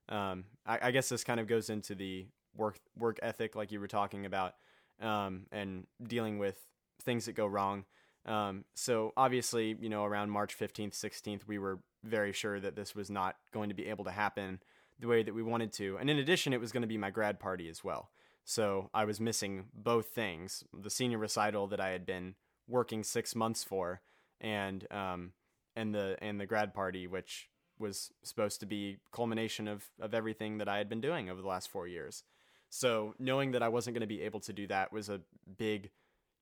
Um, 0.09 0.45
I, 0.65 0.79
I, 0.83 0.91
guess 0.91 1.09
this 1.09 1.23
kind 1.23 1.39
of 1.39 1.47
goes 1.47 1.69
into 1.69 1.95
the 1.95 2.27
work 2.55 2.79
work 2.97 3.19
ethic, 3.21 3.55
like 3.55 3.71
you 3.71 3.79
were 3.79 3.87
talking 3.87 4.25
about, 4.25 4.53
um, 5.01 5.47
and 5.51 5.87
dealing 6.05 6.37
with 6.37 6.57
things 7.01 7.25
that 7.25 7.33
go 7.33 7.47
wrong. 7.47 7.85
Um, 8.25 8.65
so 8.75 9.13
obviously, 9.17 9.75
you 9.79 9.89
know, 9.89 10.03
around 10.05 10.29
March 10.29 10.57
15th, 10.57 10.93
16th, 10.93 11.41
we 11.47 11.57
were 11.57 11.79
very 12.05 12.31
sure 12.31 12.59
that 12.59 12.75
this 12.75 12.95
was 12.95 13.09
not 13.09 13.35
going 13.53 13.69
to 13.69 13.75
be 13.75 13.87
able 13.87 14.05
to 14.05 14.11
happen 14.11 14.59
the 14.99 15.07
way 15.07 15.23
that 15.23 15.33
we 15.33 15.43
wanted 15.43 15.73
to. 15.73 15.97
And 15.97 16.09
in 16.09 16.17
addition, 16.17 16.53
it 16.53 16.59
was 16.59 16.71
going 16.71 16.81
to 16.81 16.87
be 16.87 16.97
my 16.97 17.09
grad 17.09 17.39
party 17.39 17.69
as 17.69 17.83
well. 17.83 18.11
So 18.43 18.89
I 18.93 19.05
was 19.05 19.19
missing 19.19 19.65
both 19.73 20.07
things 20.07 20.63
the 20.73 20.89
senior 20.89 21.17
recital 21.17 21.67
that 21.67 21.79
I 21.79 21.89
had 21.89 22.05
been 22.05 22.35
working 22.67 23.03
six 23.03 23.35
months 23.35 23.63
for, 23.63 24.01
and 24.39 24.85
um, 24.91 25.31
and 25.75 25.93
the 25.93 26.17
and 26.21 26.39
the 26.39 26.45
grad 26.45 26.73
party, 26.73 27.07
which 27.07 27.49
was 27.79 28.11
supposed 28.23 28.59
to 28.59 28.65
be 28.65 28.97
culmination 29.11 29.67
of 29.67 29.85
of 29.99 30.13
everything 30.13 30.59
that 30.59 30.69
I 30.69 30.77
had 30.77 30.89
been 30.89 31.01
doing 31.01 31.29
over 31.29 31.41
the 31.41 31.47
last 31.47 31.69
four 31.69 31.87
years. 31.87 32.23
So 32.69 33.15
knowing 33.17 33.51
that 33.51 33.63
I 33.63 33.69
wasn't 33.69 33.95
going 33.95 34.01
to 34.01 34.07
be 34.07 34.21
able 34.21 34.39
to 34.41 34.53
do 34.53 34.67
that 34.67 34.91
was 34.91 35.09
a 35.09 35.21
big 35.57 35.91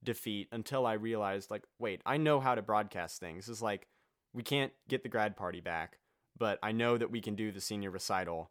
defeat 0.04 0.48
until 0.52 0.86
I 0.86 0.94
realized 0.94 1.52
like, 1.52 1.64
wait, 1.80 2.02
I 2.06 2.18
know 2.18 2.40
how 2.40 2.56
to 2.56 2.62
broadcast 2.62 3.20
things. 3.20 3.48
It's 3.48 3.62
like 3.62 3.88
we 4.34 4.44
can't 4.44 4.74
get 4.88 5.04
the 5.04 5.10
grad 5.10 5.36
party 5.36 5.62
back, 5.62 6.00
but 6.38 6.60
I 6.64 6.72
know 6.72 6.98
that 6.98 7.12
we 7.12 7.22
can 7.22 7.36
do 7.36 7.52
the 7.52 7.62
senior 7.62 7.92
recital 7.92 8.50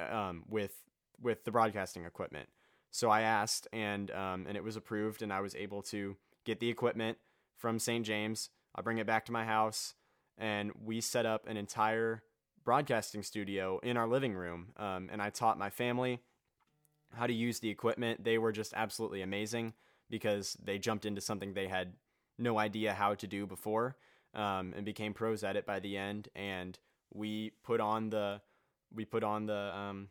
um, 0.00 0.44
with 0.48 0.74
with 1.20 1.44
the 1.44 1.50
broadcasting 1.50 2.04
equipment. 2.04 2.48
So 2.90 3.08
I 3.08 3.22
asked, 3.22 3.68
and 3.72 4.10
um, 4.10 4.46
and 4.46 4.56
it 4.56 4.64
was 4.64 4.76
approved, 4.76 5.22
and 5.22 5.32
I 5.32 5.40
was 5.40 5.54
able 5.54 5.82
to 5.84 6.16
get 6.44 6.60
the 6.60 6.68
equipment 6.68 7.18
from 7.56 7.78
St. 7.78 8.04
James 8.04 8.50
I 8.74 8.82
bring 8.82 8.98
it 8.98 9.06
back 9.06 9.26
to 9.26 9.32
my 9.32 9.44
house, 9.44 9.94
and 10.38 10.72
we 10.82 11.00
set 11.00 11.26
up 11.26 11.46
an 11.46 11.56
entire 11.56 12.22
broadcasting 12.64 13.22
studio 13.22 13.78
in 13.82 13.96
our 13.96 14.06
living 14.06 14.34
room. 14.34 14.68
Um, 14.76 15.08
and 15.12 15.20
I 15.20 15.30
taught 15.30 15.58
my 15.58 15.70
family 15.70 16.20
how 17.14 17.26
to 17.26 17.32
use 17.32 17.60
the 17.60 17.68
equipment. 17.68 18.24
They 18.24 18.38
were 18.38 18.52
just 18.52 18.72
absolutely 18.74 19.22
amazing 19.22 19.74
because 20.08 20.56
they 20.62 20.78
jumped 20.78 21.04
into 21.04 21.20
something 21.20 21.52
they 21.52 21.68
had 21.68 21.94
no 22.38 22.58
idea 22.58 22.94
how 22.94 23.14
to 23.14 23.26
do 23.26 23.46
before 23.46 23.96
um, 24.34 24.72
and 24.76 24.84
became 24.84 25.14
pros 25.14 25.44
at 25.44 25.56
it 25.56 25.66
by 25.66 25.80
the 25.80 25.96
end. 25.96 26.28
And 26.34 26.78
we 27.12 27.52
put 27.62 27.80
on 27.80 28.10
the 28.10 28.40
we 28.94 29.04
put 29.04 29.24
on 29.24 29.46
the 29.46 29.76
um, 29.76 30.08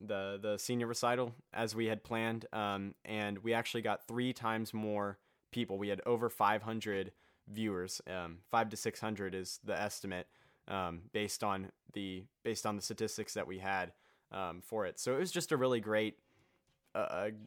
the 0.00 0.38
the 0.40 0.58
senior 0.58 0.86
recital 0.86 1.34
as 1.52 1.74
we 1.74 1.86
had 1.86 2.04
planned, 2.04 2.46
um, 2.52 2.94
and 3.04 3.38
we 3.38 3.54
actually 3.54 3.82
got 3.82 4.06
three 4.06 4.32
times 4.32 4.72
more 4.72 5.18
people. 5.50 5.78
We 5.78 5.88
had 5.88 6.00
over 6.06 6.28
500 6.28 7.12
viewers. 7.48 8.00
Um, 8.08 8.38
five 8.50 8.68
to 8.70 8.76
six 8.76 9.00
hundred 9.00 9.34
is 9.34 9.58
the 9.64 9.78
estimate 9.78 10.26
um, 10.68 11.02
based 11.12 11.42
on 11.42 11.70
the 11.92 12.24
based 12.44 12.66
on 12.66 12.76
the 12.76 12.82
statistics 12.82 13.34
that 13.34 13.46
we 13.46 13.58
had 13.58 13.92
um, 14.32 14.62
for 14.62 14.86
it. 14.86 14.98
So 14.98 15.14
it 15.14 15.18
was 15.18 15.32
just 15.32 15.52
a 15.52 15.56
really 15.56 15.80
great 15.80 16.18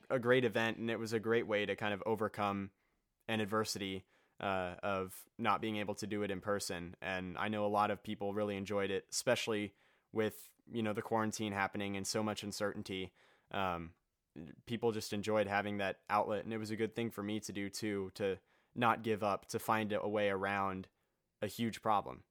a 0.10 0.20
great 0.20 0.46
event, 0.46 0.78
and 0.78 0.90
it 0.90 1.00
was 1.00 1.14
a 1.14 1.20
great 1.20 1.46
way 1.46 1.66
to 1.66 1.76
kind 1.76 1.94
of 1.94 2.02
overcome 2.06 2.70
an 3.28 3.42
adversity 3.42 4.06
uh, 4.42 4.74
of 4.84 5.14
not 5.38 5.62
being 5.62 5.78
able 5.78 5.96
to 5.96 6.08
do 6.08 6.24
it 6.24 6.32
in 6.32 6.42
person. 6.42 6.96
And 7.02 7.38
I 7.38 7.48
know 7.48 7.66
a 7.66 7.68
lot 7.68 7.92
of 7.92 8.04
people 8.04 8.34
really 8.34 8.58
enjoyed 8.58 8.92
it, 8.92 9.06
especially 9.12 9.74
with 10.12 10.34
you 10.72 10.84
know 10.84 10.94
the 10.94 11.02
quarantine 11.02 11.54
happening 11.54 11.96
and 11.96 12.06
so 12.06 12.24
much 12.24 12.44
uncertainty. 12.44 13.14
Um, 13.52 13.92
people 14.66 14.92
just 14.92 15.14
enjoyed 15.14 15.48
having 15.48 15.78
that 15.78 15.98
outlet, 16.10 16.44
and 16.44 16.54
it 16.54 16.58
was 16.58 16.72
a 16.72 16.76
good 16.76 16.96
thing 16.96 17.12
for 17.12 17.24
me 17.24 17.40
to 17.42 17.54
do 17.54 17.70
too 17.70 18.12
to 18.16 18.38
not 18.76 19.04
give 19.04 19.24
up 19.24 19.48
to 19.50 19.60
find 19.60 19.94
a 19.94 20.08
way 20.08 20.30
around 20.30 20.88
a 21.42 21.48
huge 21.48 21.82
problem. 21.82 22.24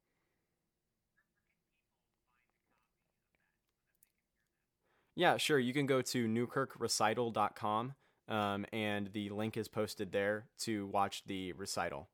Yeah, 5.14 5.36
sure. 5.36 5.58
You 5.58 5.74
can 5.74 5.86
go 5.86 6.00
to 6.00 6.26
newkirkrecital.com 6.26 7.94
um, 8.30 8.64
and 8.72 9.12
the 9.12 9.28
link 9.30 9.56
is 9.56 9.68
posted 9.68 10.12
there 10.12 10.46
to 10.60 10.86
watch 10.86 11.24
the 11.26 11.52
recital. 11.52 12.08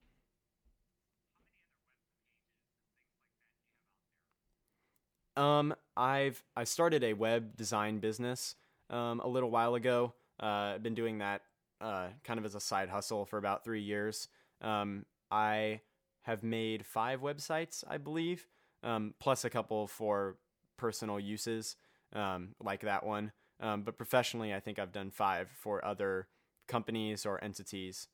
Um, 5.37 5.75
I've 5.97 6.43
I 6.57 6.65
started 6.65 7.05
a 7.05 7.13
web 7.13 7.57
design 7.57 7.99
business 7.99 8.55
um, 8.91 9.21
a 9.21 9.29
little 9.29 9.51
while 9.51 9.75
ago. 9.75 10.15
Uh, 10.43 10.75
I've 10.75 10.83
been 10.83 10.95
doing 10.95 11.19
that 11.19 11.43
uh, 11.81 12.09
kind 12.25 12.39
of 12.39 12.45
as 12.45 12.55
a 12.55 12.61
side 12.61 12.89
hustle 12.89 13.27
for 13.27 13.39
about 13.39 13.65
three 13.65 13.83
years. 13.83 14.29
Um, 14.63 15.05
I 15.31 15.81
have 16.23 16.43
made 16.43 16.87
five 16.87 17.21
websites, 17.21 17.85
I 17.87 17.99
believe, 17.99 18.47
um, 18.83 19.15
plus 19.21 19.45
a 19.45 19.51
couple 19.51 19.87
for 19.87 20.37
personal 20.77 21.21
uses, 21.21 21.77
um, 22.15 22.55
like 22.63 22.81
that 22.81 23.05
one. 23.05 23.33
Um, 23.61 23.83
but 23.83 23.97
professionally, 23.97 24.53
I 24.55 24.61
think 24.61 24.79
I've 24.79 24.93
done 24.93 25.11
five 25.11 25.49
for 25.51 25.85
other 25.85 26.29
companies 26.69 27.25
or 27.25 27.43
entities. 27.43 28.09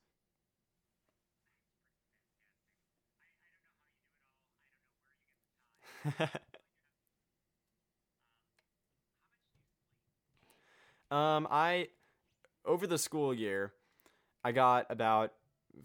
um, 11.11 11.47
I 11.49 11.87
over 12.65 12.87
the 12.87 12.97
school 12.97 13.33
year, 13.33 13.73
I 14.43 14.51
got 14.51 14.87
about 14.89 15.33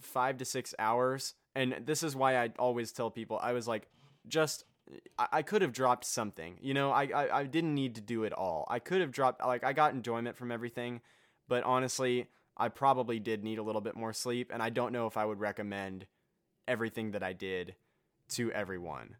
five 0.00 0.38
to 0.38 0.44
six 0.44 0.74
hours. 0.78 1.34
And 1.54 1.76
this 1.86 2.02
is 2.02 2.16
why 2.16 2.36
I 2.36 2.50
always 2.58 2.92
tell 2.92 3.10
people 3.10 3.38
I 3.42 3.52
was 3.52 3.68
like, 3.68 3.88
just 4.28 4.64
I, 5.18 5.42
could 5.42 5.62
have 5.62 5.72
dropped 5.72 6.04
something. 6.04 6.56
You 6.60 6.74
know, 6.74 6.90
I, 6.90 7.04
I 7.14 7.38
I 7.40 7.44
didn't 7.44 7.74
need 7.74 7.94
to 7.96 8.00
do 8.00 8.24
it 8.24 8.32
all. 8.32 8.66
I 8.70 8.78
could 8.78 9.00
have 9.00 9.10
dropped 9.10 9.40
like 9.40 9.64
I 9.64 9.72
got 9.72 9.92
enjoyment 9.92 10.36
from 10.36 10.50
everything, 10.50 11.00
but 11.48 11.62
honestly, 11.64 12.28
I 12.56 12.68
probably 12.68 13.18
did 13.18 13.44
need 13.44 13.58
a 13.58 13.62
little 13.62 13.80
bit 13.80 13.96
more 13.96 14.12
sleep, 14.12 14.50
and 14.52 14.62
I 14.62 14.70
don't 14.70 14.92
know 14.92 15.06
if 15.06 15.16
I 15.16 15.24
would 15.24 15.40
recommend 15.40 16.06
everything 16.66 17.12
that 17.12 17.22
I 17.22 17.32
did 17.32 17.74
to 18.30 18.52
everyone. 18.52 19.16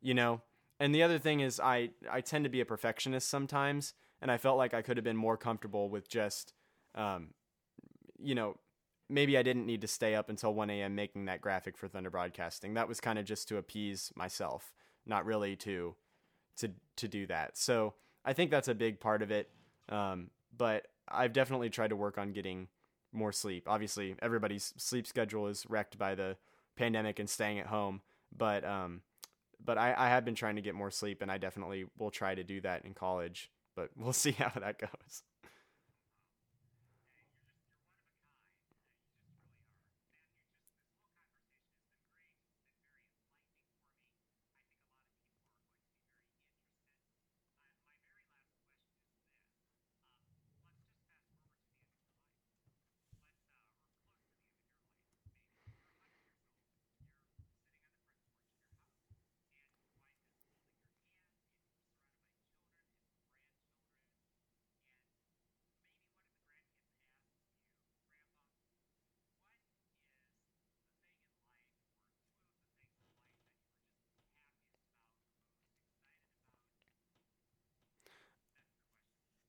You 0.00 0.14
know? 0.14 0.42
And 0.78 0.94
the 0.94 1.02
other 1.02 1.18
thing 1.18 1.40
is 1.40 1.60
I 1.60 1.90
I 2.10 2.22
tend 2.22 2.44
to 2.44 2.50
be 2.50 2.60
a 2.60 2.66
perfectionist 2.66 3.28
sometimes, 3.28 3.94
and 4.22 4.30
I 4.30 4.38
felt 4.38 4.56
like 4.56 4.74
I 4.74 4.82
could 4.82 4.96
have 4.96 5.04
been 5.04 5.16
more 5.16 5.36
comfortable 5.36 5.90
with 5.90 6.08
just 6.08 6.54
um 6.94 7.34
you 8.22 8.34
know, 8.34 8.56
maybe 9.08 9.36
I 9.38 9.42
didn't 9.42 9.66
need 9.66 9.80
to 9.80 9.88
stay 9.88 10.14
up 10.14 10.28
until 10.28 10.54
1 10.54 10.68
a.m. 10.70 10.94
making 10.94 11.24
that 11.24 11.40
graphic 11.40 11.76
for 11.76 11.88
Thunder 11.88 12.10
Broadcasting. 12.10 12.74
That 12.74 12.88
was 12.88 13.00
kind 13.00 13.18
of 13.18 13.24
just 13.24 13.48
to 13.48 13.56
appease 13.56 14.12
myself, 14.14 14.74
not 15.06 15.24
really 15.24 15.56
to 15.56 15.94
to 16.58 16.70
to 16.96 17.08
do 17.08 17.26
that. 17.26 17.56
So 17.56 17.94
I 18.24 18.32
think 18.32 18.50
that's 18.50 18.68
a 18.68 18.74
big 18.74 19.00
part 19.00 19.22
of 19.22 19.30
it. 19.30 19.50
Um, 19.88 20.30
but 20.56 20.86
I've 21.08 21.32
definitely 21.32 21.70
tried 21.70 21.88
to 21.88 21.96
work 21.96 22.18
on 22.18 22.32
getting 22.32 22.68
more 23.12 23.32
sleep. 23.32 23.64
Obviously, 23.66 24.14
everybody's 24.20 24.72
sleep 24.76 25.06
schedule 25.06 25.46
is 25.46 25.66
wrecked 25.68 25.98
by 25.98 26.14
the 26.14 26.36
pandemic 26.76 27.18
and 27.18 27.28
staying 27.28 27.58
at 27.58 27.66
home. 27.66 28.00
But 28.36 28.64
um, 28.64 29.02
but 29.64 29.78
I, 29.78 29.94
I 29.96 30.08
have 30.08 30.24
been 30.24 30.34
trying 30.34 30.56
to 30.56 30.62
get 30.62 30.74
more 30.74 30.90
sleep, 30.90 31.22
and 31.22 31.30
I 31.30 31.38
definitely 31.38 31.86
will 31.98 32.10
try 32.10 32.34
to 32.34 32.44
do 32.44 32.60
that 32.62 32.84
in 32.84 32.94
college. 32.94 33.50
But 33.74 33.90
we'll 33.96 34.12
see 34.12 34.32
how 34.32 34.52
that 34.60 34.78
goes. 34.78 35.22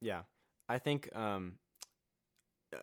Yeah, 0.02 0.24
I 0.68 0.80
think 0.80 1.16
um, 1.16 1.58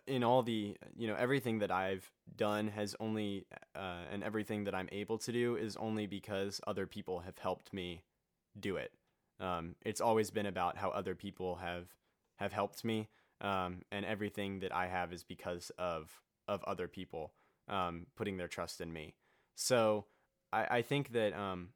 in 0.07 0.23
all 0.23 0.43
the 0.43 0.77
you 0.95 1.07
know 1.07 1.15
everything 1.15 1.59
that 1.59 1.71
I've 1.71 2.09
done 2.35 2.67
has 2.67 2.95
only 2.99 3.45
uh, 3.75 4.03
and 4.11 4.23
everything 4.23 4.65
that 4.65 4.75
I'm 4.75 4.89
able 4.91 5.17
to 5.19 5.31
do 5.31 5.55
is 5.55 5.75
only 5.77 6.05
because 6.05 6.61
other 6.67 6.85
people 6.85 7.19
have 7.21 7.37
helped 7.37 7.73
me 7.73 8.03
do 8.59 8.77
it. 8.77 8.91
Um, 9.39 9.75
it's 9.83 10.01
always 10.01 10.29
been 10.31 10.45
about 10.45 10.77
how 10.77 10.89
other 10.89 11.15
people 11.15 11.55
have 11.55 11.87
have 12.37 12.53
helped 12.53 12.83
me, 12.85 13.09
um, 13.41 13.81
and 13.91 14.05
everything 14.05 14.59
that 14.59 14.73
I 14.75 14.87
have 14.87 15.11
is 15.11 15.23
because 15.23 15.71
of 15.79 16.21
of 16.47 16.63
other 16.65 16.87
people 16.87 17.33
um, 17.67 18.05
putting 18.15 18.37
their 18.37 18.47
trust 18.47 18.81
in 18.81 18.93
me. 18.93 19.15
So 19.55 20.05
I, 20.53 20.77
I 20.77 20.81
think 20.83 21.13
that 21.13 21.33
um, 21.33 21.69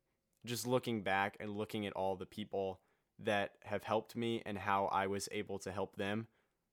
just 0.46 0.68
looking 0.68 1.02
back 1.02 1.38
and 1.40 1.52
looking 1.58 1.86
at 1.88 1.94
all 1.94 2.16
the 2.16 2.26
people 2.26 2.80
that 3.26 3.52
have 3.64 3.84
helped 3.84 4.16
me 4.16 4.42
and 4.46 4.58
how 4.58 4.86
I 4.86 5.08
was 5.08 5.30
able 5.32 5.60
to 5.60 5.72
help 5.72 5.96
them 5.96 6.28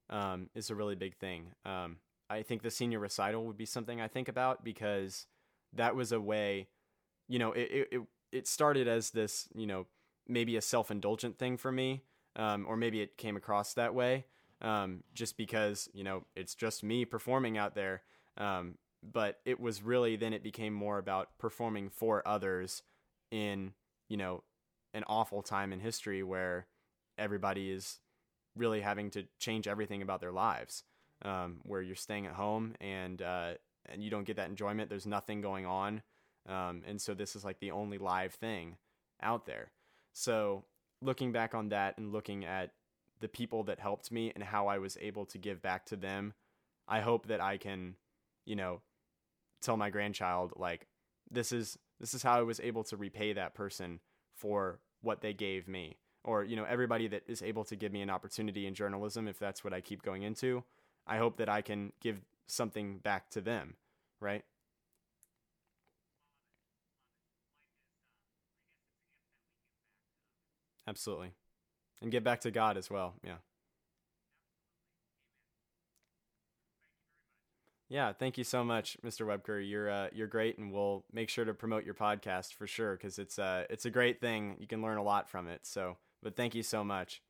um, 0.09 0.49
is 0.55 0.71
a 0.71 0.75
really 0.75 0.97
big 0.97 1.17
thing. 1.17 1.53
Um, 1.65 1.97
I 2.29 2.43
think 2.43 2.63
the 2.63 2.71
senior 2.71 2.99
recital 2.99 3.47
would 3.47 3.57
be 3.57 3.67
something 3.67 4.01
I 4.01 4.09
think 4.09 4.29
about 4.29 4.65
because 4.65 5.27
that 5.73 5.97
was 5.97 6.13
a 6.13 6.21
way, 6.21 6.69
you 7.29 7.39
know, 7.39 7.53
it 7.53 7.89
it 7.93 8.01
it 8.33 8.47
started 8.47 8.87
as 8.87 9.11
this, 9.11 9.49
you 9.55 9.67
know, 9.67 9.87
maybe 10.29 10.57
a 10.57 10.63
self 10.63 10.91
indulgent 10.91 11.39
thing 11.39 11.57
for 11.57 11.73
me, 11.73 12.03
um, 12.37 12.67
or 12.69 12.77
maybe 12.77 13.01
it 13.01 13.17
came 13.17 13.37
across 13.37 13.75
that 13.75 13.95
way, 13.95 14.27
um, 14.63 15.03
just 15.15 15.37
because 15.37 15.89
you 15.93 16.05
know 16.05 16.25
it's 16.37 16.55
just 16.55 16.83
me 16.85 17.05
performing 17.05 17.59
out 17.59 17.75
there. 17.75 18.03
Um, 18.37 18.77
but 19.03 19.41
it 19.45 19.59
was 19.59 19.83
really 19.83 20.17
then 20.17 20.33
it 20.33 20.43
became 20.43 20.75
more 20.75 20.99
about 20.99 21.31
performing 21.39 21.89
for 21.89 22.27
others 22.27 22.83
in 23.31 23.73
you 24.09 24.17
know 24.17 24.43
an 24.95 25.05
awful 25.07 25.43
time 25.43 25.73
in 25.73 25.81
history 25.81 26.23
where 26.23 26.67
everybody 27.19 27.71
is 27.71 27.99
really 28.57 28.81
having 28.81 29.11
to 29.11 29.25
change 29.39 29.69
everything 29.69 30.03
about 30.03 30.21
their 30.21 30.33
lives. 30.33 30.85
Um, 31.23 31.59
where 31.65 31.83
you're 31.83 31.97
staying 31.97 32.25
at 32.25 32.33
home 32.33 32.75
and 32.81 33.21
uh, 33.21 33.53
and 33.85 34.03
you 34.03 34.09
don't 34.09 34.25
get 34.25 34.37
that 34.37 34.49
enjoyment. 34.49 34.89
There's 34.89 35.07
nothing 35.07 35.43
going 35.43 35.67
on, 35.67 36.03
um, 36.49 36.83
and 36.87 36.99
so 36.99 37.13
this 37.13 37.37
is 37.37 37.45
like 37.45 37.61
the 37.61 37.73
only 37.73 37.99
live 37.99 38.33
thing 38.33 38.77
out 39.23 39.45
there. 39.45 39.71
So 40.15 40.65
looking 41.03 41.31
back 41.31 41.55
on 41.55 41.69
that 41.69 41.99
and 41.99 42.11
looking 42.11 42.47
at 42.47 42.71
the 43.21 43.29
people 43.29 43.65
that 43.65 43.81
helped 43.81 44.11
me 44.11 44.33
and 44.35 44.43
how 44.43 44.67
I 44.69 44.79
was 44.79 44.97
able 45.01 45.27
to 45.27 45.39
give 45.39 45.61
back 45.61 45.85
to 45.87 45.97
them, 45.97 46.33
I 46.89 47.01
hope 47.01 47.27
that 47.27 47.41
I 47.41 47.59
can, 47.59 47.97
you 48.47 48.57
know, 48.57 48.81
tell 49.61 49.77
my 49.77 49.91
grandchild 49.91 50.55
like 50.57 50.87
this 51.31 51.53
is 51.53 51.79
this 52.01 52.15
is 52.15 52.23
how 52.23 52.39
I 52.39 52.43
was 52.43 52.61
able 52.61 52.85
to 52.85 52.97
repay 52.97 53.35
that 53.35 53.55
person 53.55 54.01
for 54.41 54.81
what 55.03 55.21
they 55.21 55.33
gave 55.35 55.69
me. 55.69 55.97
Or 56.25 56.45
you 56.45 56.57
know 56.57 56.65
everybody 56.65 57.09
that 57.09 57.23
is 57.27 57.43
able 57.43 57.65
to 57.65 57.77
give 57.77 57.93
me 57.93 58.03
an 58.03 58.11
opportunity 58.11 58.67
in 58.67 58.75
journalism 58.75 59.29
if 59.29 59.39
that's 59.39 59.65
what 59.65 59.73
I 59.73 59.81
keep 59.81 60.03
going 60.03 60.23
into 60.23 60.65
I 61.07 61.17
hope 61.19 61.39
that 61.39 61.49
I 61.49 61.63
can 61.63 61.93
give 62.01 62.19
something 62.47 62.99
back 62.99 63.31
to 63.31 63.41
them 63.41 63.75
right? 64.21 64.45
Absolutely. 70.87 71.33
And 72.03 72.11
give 72.11 72.25
back 72.25 72.41
to 72.43 72.51
God 72.51 72.77
as 72.77 72.91
well 72.91 73.15
yeah 73.25 73.37
Yeah, 77.91 78.13
thank 78.13 78.39
you 78.39 78.45
so 78.45 78.65
much, 78.65 78.97
Mr. 79.03 79.27
Webker. 79.27 79.69
You're 79.69 79.91
uh, 79.91 80.09
you're 80.13 80.29
great, 80.29 80.59
and 80.59 80.73
we'll 80.73 81.05
make 81.13 81.29
sure 81.29 81.45
to 81.45 81.53
promote 81.53 81.85
your 81.85 81.95
podcast 81.95 82.55
for 82.55 82.67
sure 82.67 82.97
because 82.97 83.19
it's 83.19 83.39
uh 83.39 83.65
it's 83.69 83.85
a 83.85 83.91
great 83.91 84.21
thing. 84.21 84.57
You 84.61 84.69
can 84.69 84.81
learn 84.81 84.97
a 84.97 85.03
lot 85.03 85.29
from 85.29 85.49
it. 85.49 85.67
So, 85.67 85.97
but 86.23 86.37
thank 86.37 86.55
you 86.55 86.63
so 86.63 86.85
much. 86.85 87.21